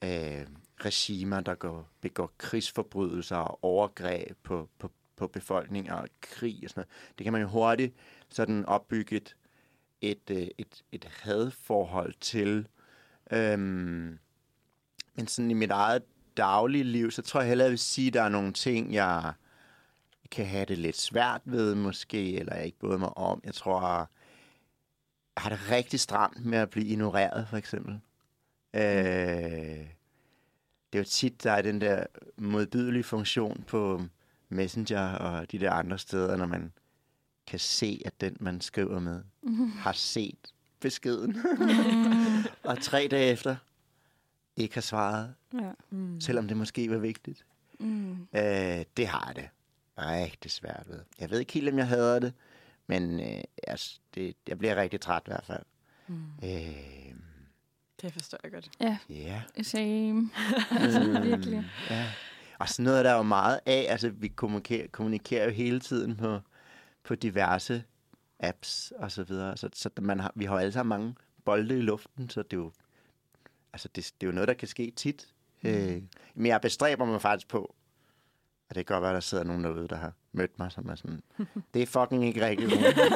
[0.04, 0.46] øh,
[0.84, 6.80] regimer, der går, begår krigsforbrydelser og overgreb på, på, på befolkninger og krig og sådan
[6.80, 7.16] noget.
[7.18, 7.94] Det kan man jo hurtigt
[8.28, 9.36] sådan opbygge et,
[10.02, 12.68] et, øh, et, et hadforhold til.
[13.30, 14.18] Øhm,
[15.14, 16.02] men sådan i mit eget
[16.36, 19.32] daglige liv, så tror jeg hellere, jeg vil sige, at der er nogle ting, jeg
[20.30, 23.40] kan have det lidt svært ved, måske, eller jeg ikke bryder mig om.
[23.44, 24.06] Jeg tror, jeg
[25.36, 28.00] har det rigtig stramt med at blive ignoreret, for eksempel.
[28.74, 29.86] Øh,
[30.92, 34.02] det er jo tit, der er den der modbydelige funktion på
[34.48, 36.72] Messenger og de der andre steder, når man
[37.46, 39.22] kan se, at den, man skriver med,
[39.78, 41.36] har set beskeden.
[42.62, 43.56] og tre dage efter
[44.56, 45.70] ikke har svaret, Ja.
[45.90, 46.20] Mm.
[46.20, 47.44] selvom det måske var vigtigt.
[47.80, 48.12] Mm.
[48.12, 49.48] Øh, det har jeg det
[49.98, 51.00] rigtig svært ved.
[51.20, 52.32] Jeg ved ikke helt, om jeg hader det,
[52.86, 53.26] men øh,
[53.68, 53.78] jeg,
[54.14, 55.62] det, jeg bliver rigtig træt i hvert fald.
[56.08, 56.22] Mm.
[56.44, 57.14] Øh,
[58.02, 58.70] Det forstår jeg godt.
[58.80, 59.42] Ja, ja.
[59.62, 60.30] same.
[60.70, 61.64] altså, virkelig.
[61.90, 62.06] Ja.
[62.58, 63.86] Og sådan noget er der jo meget af.
[63.88, 66.38] Altså, vi kommunikerer, kommunikerer jo hele tiden på,
[67.04, 67.84] på diverse
[68.40, 69.56] apps og så videre.
[69.56, 72.56] Så, så man har, vi har alle sammen mange bolde i luften, så det er
[72.56, 72.72] jo,
[73.72, 75.28] altså det, det er jo noget, der kan ske tit.
[75.62, 75.70] Mm.
[75.70, 76.02] Øh,
[76.34, 77.74] men jeg bestræber mig faktisk på,
[78.68, 80.94] og det kan godt være, der sidder nogen derude, der har mødt mig, som er
[80.94, 81.22] sådan,
[81.74, 82.70] det er fucking ikke rigtigt.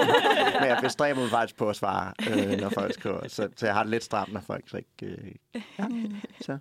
[0.60, 3.28] men jeg bestræber mig faktisk på at svare, øh, når folk skriver.
[3.28, 4.90] Så, så jeg har det lidt stramt, når folk så ikke...
[5.02, 5.34] Øh,
[5.78, 5.88] ja,
[6.40, 6.58] så.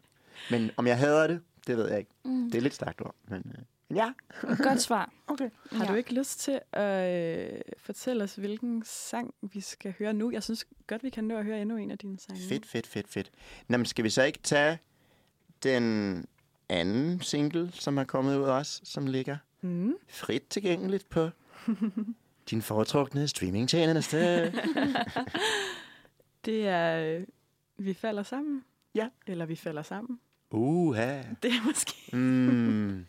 [0.51, 2.11] Men om jeg hader det, det ved jeg ikke.
[2.25, 2.51] Mm.
[2.51, 3.63] Det er lidt stærkt ord, men, øh,
[3.93, 4.11] ja.
[4.63, 5.11] Godt svar.
[5.27, 5.49] Okay.
[5.71, 5.91] Har ja.
[5.91, 10.31] du ikke lyst til at øh, fortælle os, hvilken sang vi skal høre nu?
[10.31, 12.41] Jeg synes godt, vi kan nå at høre endnu en af dine sange.
[12.49, 13.31] Fedt, fedt, fedt, fedt.
[13.67, 14.79] Nå, men skal vi så ikke tage
[15.63, 16.25] den
[16.69, 19.93] anden single, som er kommet ud også, som ligger Mm.
[20.09, 21.29] frit tilgængeligt på
[22.49, 24.17] din foretrukne streamingtjeneste?
[26.45, 27.23] Det er øh,
[27.77, 28.63] Vi falder sammen.
[28.95, 29.09] Ja.
[29.27, 30.19] Eller Vi falder sammen.
[30.51, 31.21] Uha.
[31.43, 32.15] Det er måske...
[32.17, 33.05] Mm.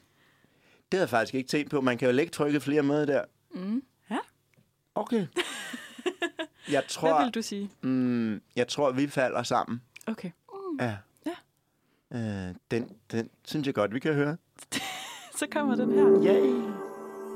[0.92, 1.80] Det havde jeg faktisk ikke tænkt på.
[1.80, 3.24] Man kan jo lægge trykket flere med der.
[3.54, 3.82] Mm.
[4.94, 5.26] Okay.
[6.68, 7.70] Jeg Hvad tror, vil du sige?
[7.82, 9.82] mm, jeg tror, vi falder sammen.
[10.06, 10.30] Okay.
[10.80, 10.96] Ja.
[11.26, 12.48] Ja.
[12.48, 14.36] Øh, den, den synes jeg godt, vi kan høre.
[15.38, 16.04] Så kommer den her.
[16.34, 16.72] Yay!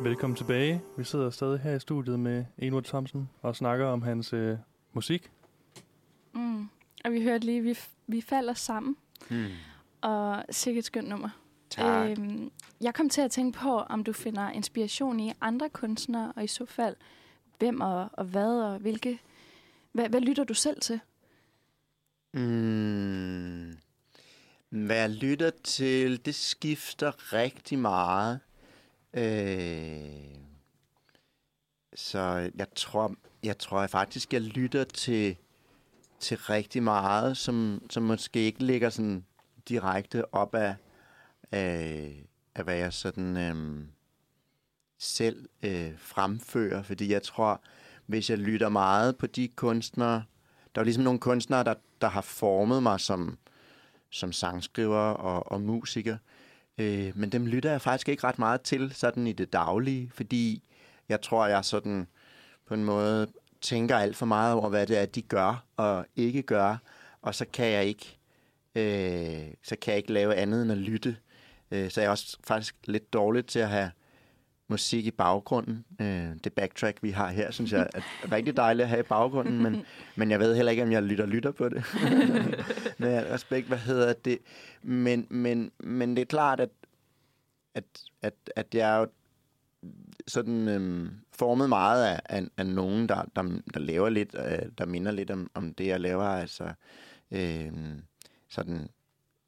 [0.03, 0.83] Velkommen tilbage.
[0.99, 4.57] Vi sidder stadig her i studiet med Enwood Thompson og snakker om hans øh,
[4.93, 5.31] musik.
[6.35, 6.69] Mm.
[7.05, 8.97] Og vi hørte lige, vi, vi falder sammen.
[9.29, 9.47] Hmm.
[10.01, 11.29] Og sikkert et skønt nummer.
[11.71, 12.11] Tak.
[12.11, 16.45] Øhm, jeg kom til at tænke på, om du finder inspiration i andre kunstnere, og
[16.45, 16.97] i så fald,
[17.59, 19.21] hvem og, og hvad, og hvilke...
[19.93, 21.01] Hvad, hvad lytter du selv til?
[22.33, 23.79] Mm.
[24.69, 28.41] Hvad jeg lytter til, det skifter rigtig meget.
[29.15, 30.41] Øh,
[31.95, 35.37] så jeg tror, jeg tror jeg faktisk, jeg lytter til,
[36.21, 39.25] til rigtig meget, som, som måske ikke ligger sådan
[39.69, 40.75] direkte op af,
[41.53, 42.15] af,
[42.55, 43.89] af hvad jeg sådan øhm,
[44.99, 46.83] selv øh, fremfører.
[46.83, 47.61] Fordi jeg tror,
[48.07, 50.23] hvis jeg lytter meget på de kunstnere,
[50.75, 53.39] der er ligesom nogle kunstnere, der, der har formet mig som,
[54.11, 56.17] som sangskriver og, og musiker.
[56.79, 60.63] Øh, men dem lytter jeg faktisk ikke ret meget til sådan i det daglige, fordi
[61.09, 62.07] jeg tror, jeg sådan
[62.67, 63.27] på en måde
[63.61, 66.77] tænker alt for meget over, hvad det er, de gør og ikke gør,
[67.23, 68.19] og så kan jeg ikke,
[68.75, 71.17] øh, så kan jeg ikke lave andet end at lytte.
[71.71, 73.91] Øh, så jeg er også faktisk lidt dårlig til at have
[74.69, 75.85] musik i baggrunden.
[76.01, 78.03] Øh, det backtrack, vi har her, synes jeg er
[78.33, 79.85] rigtig dejligt at have i baggrunden, men,
[80.17, 81.85] men jeg ved heller ikke, om jeg lytter lytter på det.
[82.99, 84.39] med al respekt, hvad hedder det?
[84.83, 86.71] Men, men, men det er klart, at
[87.75, 87.85] at,
[88.23, 89.07] at, at jeg er jo
[90.27, 94.87] sådan øhm, formet meget af, af, af nogen, der, der, der laver lidt, øh, der
[94.87, 96.25] minder lidt om, om det, jeg laver.
[96.25, 96.73] Altså,
[97.31, 98.03] øhm,
[98.49, 98.89] sådan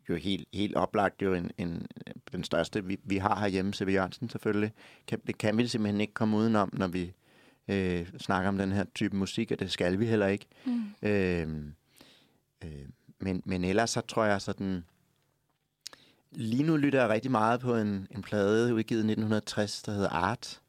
[0.09, 1.87] jo helt, helt oplagt jo en, en,
[2.33, 3.89] den største, vi, vi har herhjemme, C.V.
[3.89, 4.73] Jørgensen selvfølgelig.
[5.07, 7.13] Kan, det kan vi simpelthen ikke komme udenom, når vi
[7.69, 10.47] øh, snakker om den her type musik, og det skal vi heller ikke.
[10.65, 10.85] Mm.
[11.03, 11.49] Øh,
[12.65, 12.89] øh,
[13.19, 14.85] men, men ellers så tror jeg sådan...
[16.35, 20.09] Lige nu lytter jeg rigtig meget på en, en plade udgivet i 1960, der hedder
[20.09, 20.61] Art.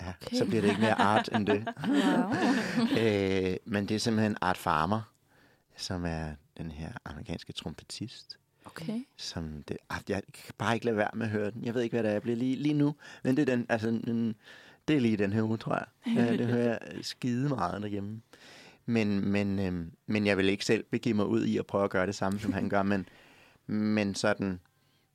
[0.00, 0.36] Ja, okay.
[0.36, 1.66] Så bliver det ikke mere art end det.
[1.88, 2.86] Wow.
[3.00, 5.12] øh, men det er simpelthen Art Farmer,
[5.76, 8.38] som er den her amerikanske trompetist
[8.80, 9.00] Okay.
[9.16, 11.64] som det, ah, jeg kan bare ikke lade være med at høre den.
[11.64, 12.94] Jeg ved ikke, hvad det er, jeg bliver lige, lige nu.
[13.24, 14.34] Men det er, den, altså, den,
[14.88, 15.86] det er lige den her uge, tror jeg.
[16.16, 18.20] Ja, det hører jeg skide meget derhjemme.
[18.86, 21.90] Men, men, øhm, men jeg vil ikke selv begive mig ud i at prøve at
[21.90, 22.82] gøre det samme, som han gør.
[22.82, 23.08] Men,
[23.66, 24.60] men sådan,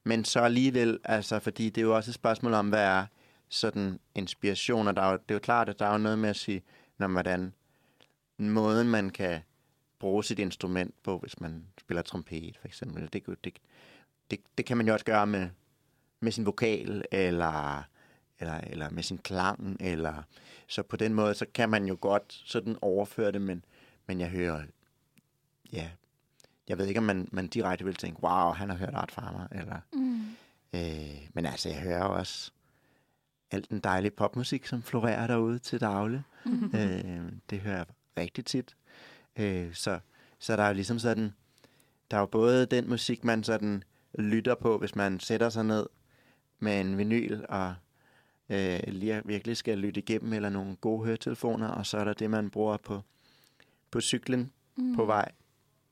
[0.04, 3.06] men så alligevel, altså, fordi det er jo også et spørgsmål om, hvad er
[3.50, 6.20] sådan inspiration, og der er jo, det er jo klart, at der er jo noget
[6.20, 6.62] med at sige,
[6.98, 7.54] når hvordan
[8.38, 9.40] måden, man kan
[10.00, 13.10] bruge sit instrument på, hvis man spiller trompet, for eksempel.
[13.14, 13.54] Det, det,
[14.32, 15.50] det, det kan man jo også gøre med,
[16.20, 17.84] med sin vokal, eller,
[18.40, 20.24] eller, eller med sin klang, eller
[20.68, 23.66] så på den måde, så kan man jo godt sådan overføre det, men,
[24.08, 24.64] men jeg hører,
[25.74, 25.90] ja,
[26.68, 29.48] jeg ved ikke, om man, man direkte vil tænke, wow, han har hørt Art Farmer,
[29.52, 30.22] eller, Mm.
[30.74, 32.52] øh, men altså, jeg hører også
[33.52, 36.24] alt den dejlige popmusik, som florerer derude til daglig.
[36.76, 37.86] øh, det hører jeg
[38.18, 38.76] rigtig tit.
[39.40, 40.00] Øh, så,
[40.40, 41.34] så der er jo ligesom sådan,
[42.12, 43.84] der er jo både den musik, man sådan
[44.14, 45.86] lytter på, hvis man sætter sig ned
[46.60, 47.74] med en vinyl og
[48.50, 52.30] øh, lige virkelig skal lytte igennem, eller nogle gode høretelefoner, og så er der det,
[52.30, 53.02] man bruger på,
[53.92, 54.96] på cyklen Mm.
[54.96, 55.32] på vej,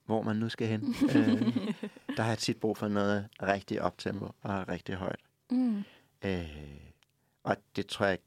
[0.06, 0.96] hvor man nu skal hen.
[1.16, 1.58] øh,
[2.18, 5.20] der har jeg tit brug for noget rigtig optempo og rigtig højt.
[5.52, 5.84] Mm.
[6.26, 6.80] Øh,
[7.44, 8.18] og det tror jeg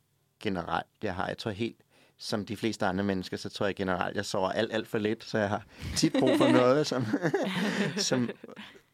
[0.41, 1.27] generelt, jeg har.
[1.29, 1.81] Jeg tror helt,
[2.23, 5.25] som de fleste andre mennesker, så tror jeg generelt, jeg sover alt, alt for lidt,
[5.25, 5.65] så jeg har
[5.97, 7.05] tit brug for noget, som,
[7.97, 8.31] som,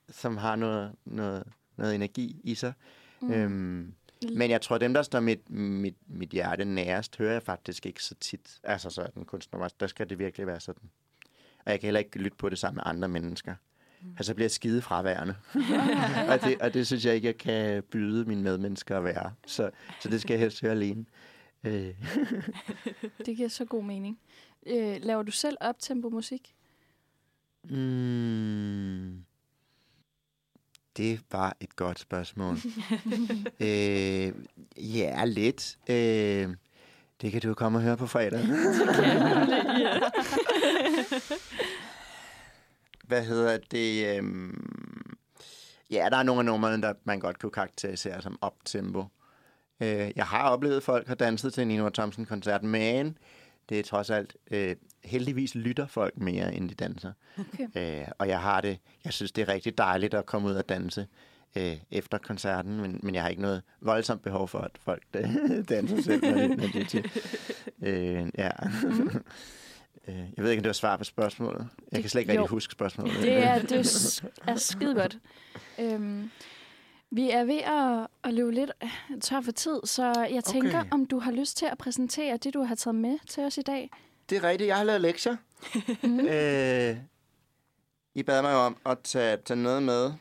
[0.08, 1.44] som har noget, noget,
[1.76, 2.72] noget energi i sig.
[3.20, 3.32] Mm.
[3.32, 3.94] Øhm,
[4.34, 8.02] men jeg tror, dem, der står mit, mit, mit hjerte nærest, hører jeg faktisk ikke
[8.02, 8.58] så tit.
[8.62, 10.90] Altså sådan kunstner, der skal det virkelig være sådan.
[11.64, 13.54] Og jeg kan heller ikke lytte på det sammen med andre mennesker.
[14.02, 14.10] Mm.
[14.10, 15.34] Altså, så bliver jeg skide fraværende.
[16.28, 19.32] og, det, og det synes jeg ikke, jeg kan byde mine medmennesker at være.
[19.46, 19.70] Så,
[20.00, 21.04] så det skal jeg helst høre alene.
[21.66, 21.94] Øh.
[23.26, 24.18] Det giver så god mening.
[24.66, 26.54] Øh, laver du selv optempo musik?
[27.64, 29.24] Mm.
[30.96, 32.56] Det var et godt spørgsmål.
[33.60, 34.32] øh,
[34.76, 35.78] ja, lidt.
[35.88, 36.56] Øh,
[37.20, 38.40] det kan du komme og høre på fredag.
[43.08, 44.16] Hvad hedder det?
[44.16, 45.16] Øhm,
[45.90, 49.04] ja, der er nogle af numrene, der man godt kunne karakterisere som optempo.
[49.80, 53.18] Øh, jeg har oplevet, at folk har danset til en Nino Thompson-koncert, men
[53.68, 57.12] det er trods alt, øh, heldigvis lytter folk mere, end de danser.
[57.38, 58.00] Okay.
[58.00, 60.68] Øh, og jeg har det, jeg synes, det er rigtig dejligt at komme ud og
[60.68, 61.06] danse
[61.56, 65.28] øh, efter koncerten, men, men jeg har ikke noget voldsomt behov for, at folk øh,
[65.68, 67.10] danser selv, når de, når er til.
[67.82, 68.50] Øh, ja.
[68.82, 69.10] Mm.
[70.36, 71.68] jeg ved ikke, om det var svar på spørgsmålet.
[71.92, 72.40] Jeg kan slet ikke Jo.
[72.40, 73.14] rigtig huske spørgsmålet.
[73.22, 75.18] Det er, det er, er skide godt.
[75.78, 76.30] Øhm,
[77.10, 78.70] vi er ved at, at løbe lidt
[79.20, 80.90] tør for tid, så jeg tænker, Okay.
[80.90, 83.62] om du har lyst til at præsentere det, du har taget med til os i
[83.62, 83.90] dag.
[84.30, 85.36] Det er rigtigt, jeg har lavet lektier.
[86.02, 86.20] Mm.
[86.34, 86.96] øh,
[88.14, 90.12] I bad mig om at tage, tage noget med,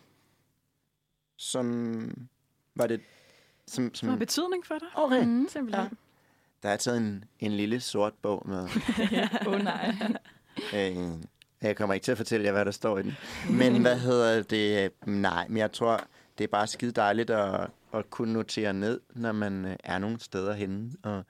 [1.37, 2.27] som
[2.75, 3.01] var det...
[3.67, 4.87] Som, Som har som, betydning for dig.
[4.95, 5.23] okay.
[5.23, 5.47] Mm.
[5.49, 5.97] Simpelthen.
[6.63, 8.59] Der er taget en, en lille sort bog med.
[9.47, 9.95] Åh oh, nej.
[10.75, 10.95] Øh,
[11.61, 13.13] jeg kommer ikke til at fortælle jer, hvad der står i den.
[13.49, 14.91] Men hvad hedder det?
[15.05, 16.01] Nej, men jeg tror,
[16.37, 20.19] det er bare skide dejligt at, at kunne notere ned, når man øh, er nogle
[20.19, 21.23] steder henne, og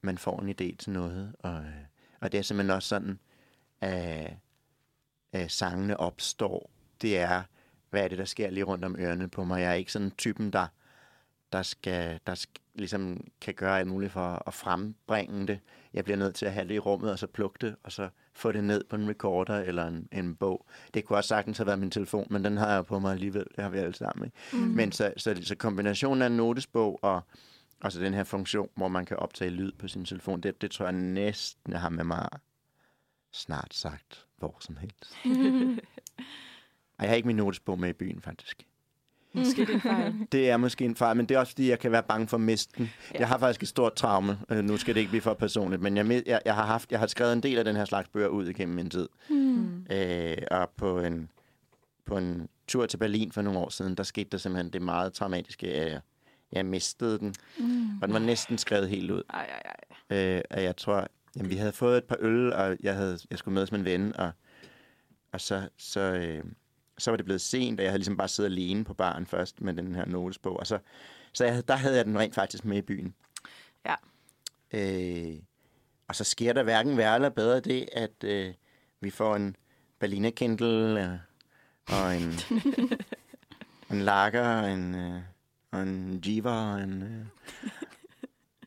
[0.00, 1.34] man får en idé til noget.
[1.38, 1.84] Og, øh,
[2.20, 3.18] og det er simpelthen også sådan,
[3.80, 4.36] at,
[5.32, 6.70] at sangene opstår.
[7.02, 7.42] Det er,
[7.90, 9.60] hvad er det, der sker lige rundt om ørerne på mig.
[9.60, 10.66] Jeg er ikke sådan typen, der,
[11.52, 15.60] der, skal, der skal, ligesom kan gøre alt muligt for at frembringe det.
[15.94, 18.08] Jeg bliver nødt til at have det i rummet, og så plukke det, og så
[18.34, 20.66] få det ned på en recorder eller en, en bog.
[20.94, 23.46] Det kunne også sagtens have været min telefon, men den har jeg på mig alligevel.
[23.56, 24.24] Det har vi alle sammen.
[24.24, 24.36] Ikke?
[24.52, 24.58] Mm.
[24.58, 27.20] Men så, så, så kombinationen af en notesbog og,
[27.80, 30.70] og så den her funktion, hvor man kan optage lyd på sin telefon, det, det
[30.70, 32.28] tror jeg næsten, jeg har med mig
[33.32, 35.16] snart sagt hvor som helst.
[36.98, 38.66] Og jeg har ikke min notesbog med i byen, faktisk.
[39.34, 40.14] Måske det er en fejl.
[40.32, 42.36] Det er måske en fejl, men det er også fordi, jeg kan være bange for
[42.36, 42.90] at miste den.
[43.14, 43.18] Ja.
[43.18, 44.38] Jeg har faktisk et stort traume.
[44.50, 46.98] Øh, nu skal det ikke blive for personligt, men jeg, jeg, jeg, har haft, jeg
[46.98, 49.08] har skrevet en del af den her slags bøger ud igennem min tid.
[49.30, 49.86] Mm.
[49.92, 51.30] Øh, og på en,
[52.06, 55.12] på en tur til Berlin for nogle år siden, der skete der simpelthen det meget
[55.12, 56.00] traumatiske, at jeg,
[56.52, 57.34] jeg mistede den.
[57.58, 57.98] Mm.
[58.02, 59.22] Og den var næsten skrevet helt ud.
[59.30, 59.62] Ej, ej,
[60.10, 60.36] ej.
[60.36, 63.38] Øh, og jeg tror, jamen, vi havde fået et par øl, og jeg, havde, jeg
[63.38, 64.30] skulle med en ven, og,
[65.32, 66.44] og så, så, øh,
[66.98, 69.60] så var det blevet sent, og jeg havde ligesom bare siddet alene på baren først
[69.60, 70.56] med den her notesbog.
[70.56, 70.78] Og så,
[71.32, 73.14] så jeg, der havde jeg den rent faktisk med i byen.
[73.86, 73.94] Ja.
[74.72, 75.38] Øh,
[76.08, 78.54] og så sker der hverken værre eller bedre det, at øh,
[79.00, 79.56] vi får en
[79.98, 81.18] Berliner Kindle øh,
[81.88, 82.32] og en,
[83.96, 85.20] en Lager og en, øh,
[85.70, 87.02] og en Jiva og en...
[87.02, 87.26] Øh,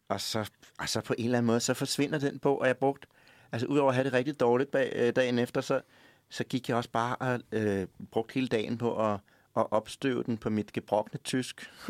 [0.08, 0.50] og så,
[0.80, 3.08] og så på en eller anden måde, så forsvinder den bog, og jeg brugte,
[3.52, 5.82] altså udover at have det rigtig dårligt bag, øh, dagen efter, så,
[6.30, 9.20] så gik jeg også bare og øh, brugte hele dagen på at,
[9.58, 11.72] at opstøve den på mit gebrokne tysk.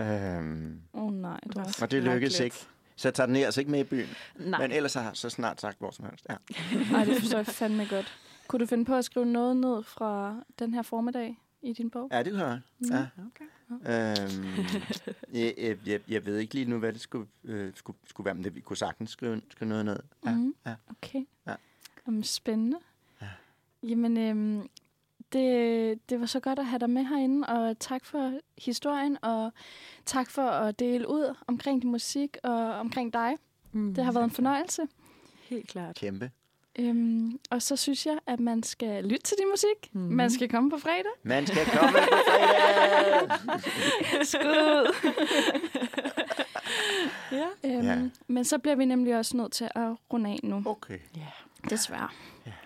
[0.00, 2.56] øhm, Åh oh, nej, du var og det lykkedes ikke.
[2.96, 4.08] Så jeg tager den altså ikke med i byen.
[4.36, 4.60] Nej.
[4.60, 6.26] Men ellers har jeg så snart sagt hvor som helst.
[6.30, 6.36] Ja.
[6.96, 8.18] Ej, det forstår jeg fandme godt.
[8.48, 12.08] Kunne du finde på at skrive noget ned fra den her formiddag i din bog?
[12.12, 12.60] Ja, det kunne jeg.
[12.78, 12.88] Mm.
[12.90, 13.06] Ja.
[13.26, 13.44] Okay.
[13.70, 14.44] Øhm,
[15.32, 18.34] jeg, jeg, jeg, jeg ved ikke lige nu, hvad det skulle, øh, skulle, skulle være,
[18.34, 19.98] men det, vi kunne sagtens skrive, skrive noget ned.
[20.26, 20.54] Ja, Mhm.
[20.66, 20.74] ja.
[20.90, 21.24] Okay.
[21.46, 21.54] Ja.
[22.06, 22.78] Jamen, spændende.
[23.82, 23.88] Ja.
[23.88, 24.68] Jamen, øhm,
[25.32, 29.52] det, det var så godt at have dig med herinde, og tak for historien, og
[30.06, 33.36] tak for at dele ud omkring din musik og omkring dig.
[33.72, 33.94] Mm.
[33.94, 34.82] Det har været en fornøjelse.
[35.42, 35.96] Helt klart.
[35.96, 36.30] Kæmpe.
[36.78, 39.90] Øhm, og så synes jeg, at man skal lytte til din musik.
[39.92, 40.02] Mhm.
[40.14, 41.12] Man skal komme på fredag.
[41.22, 43.30] Man skal komme på fredag!
[44.32, 44.94] Skud!
[47.32, 47.46] Ja.
[47.64, 47.98] øhm, Ja.
[48.26, 50.98] Men så bliver vi nemlig også nødt til at runde af nu, Okay.
[51.70, 52.08] desværre.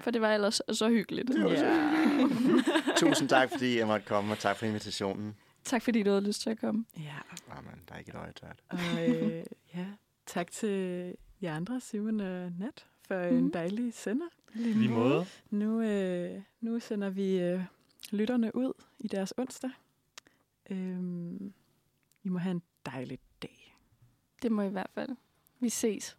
[0.00, 1.30] For det var ellers så hyggeligt.
[1.38, 1.88] Ja.
[2.96, 5.36] Tusind tak, fordi jeg måtte komme, og tak for invitationen.
[5.64, 6.84] Tak fordi du havde lyst til at komme.
[6.96, 7.14] ja.
[7.56, 8.60] Jamen, der er ikke et øje tørt.
[8.68, 9.44] Og øh,
[9.74, 9.86] ja,
[10.26, 13.36] tak til jer andre, Simon og Nat, for mm.
[13.36, 13.52] en Mhm.
[13.52, 14.26] dejlig sender.
[14.54, 15.26] Lige måde.
[15.50, 17.60] Nu, øh, nu sender vi øh,
[18.10, 19.70] lytterne ud i deres onsdag.
[20.70, 21.52] Øhm,
[22.24, 23.76] I må have en dejlig dag.
[24.42, 25.10] Det må i hvert fald.
[25.60, 26.16] Vi ses.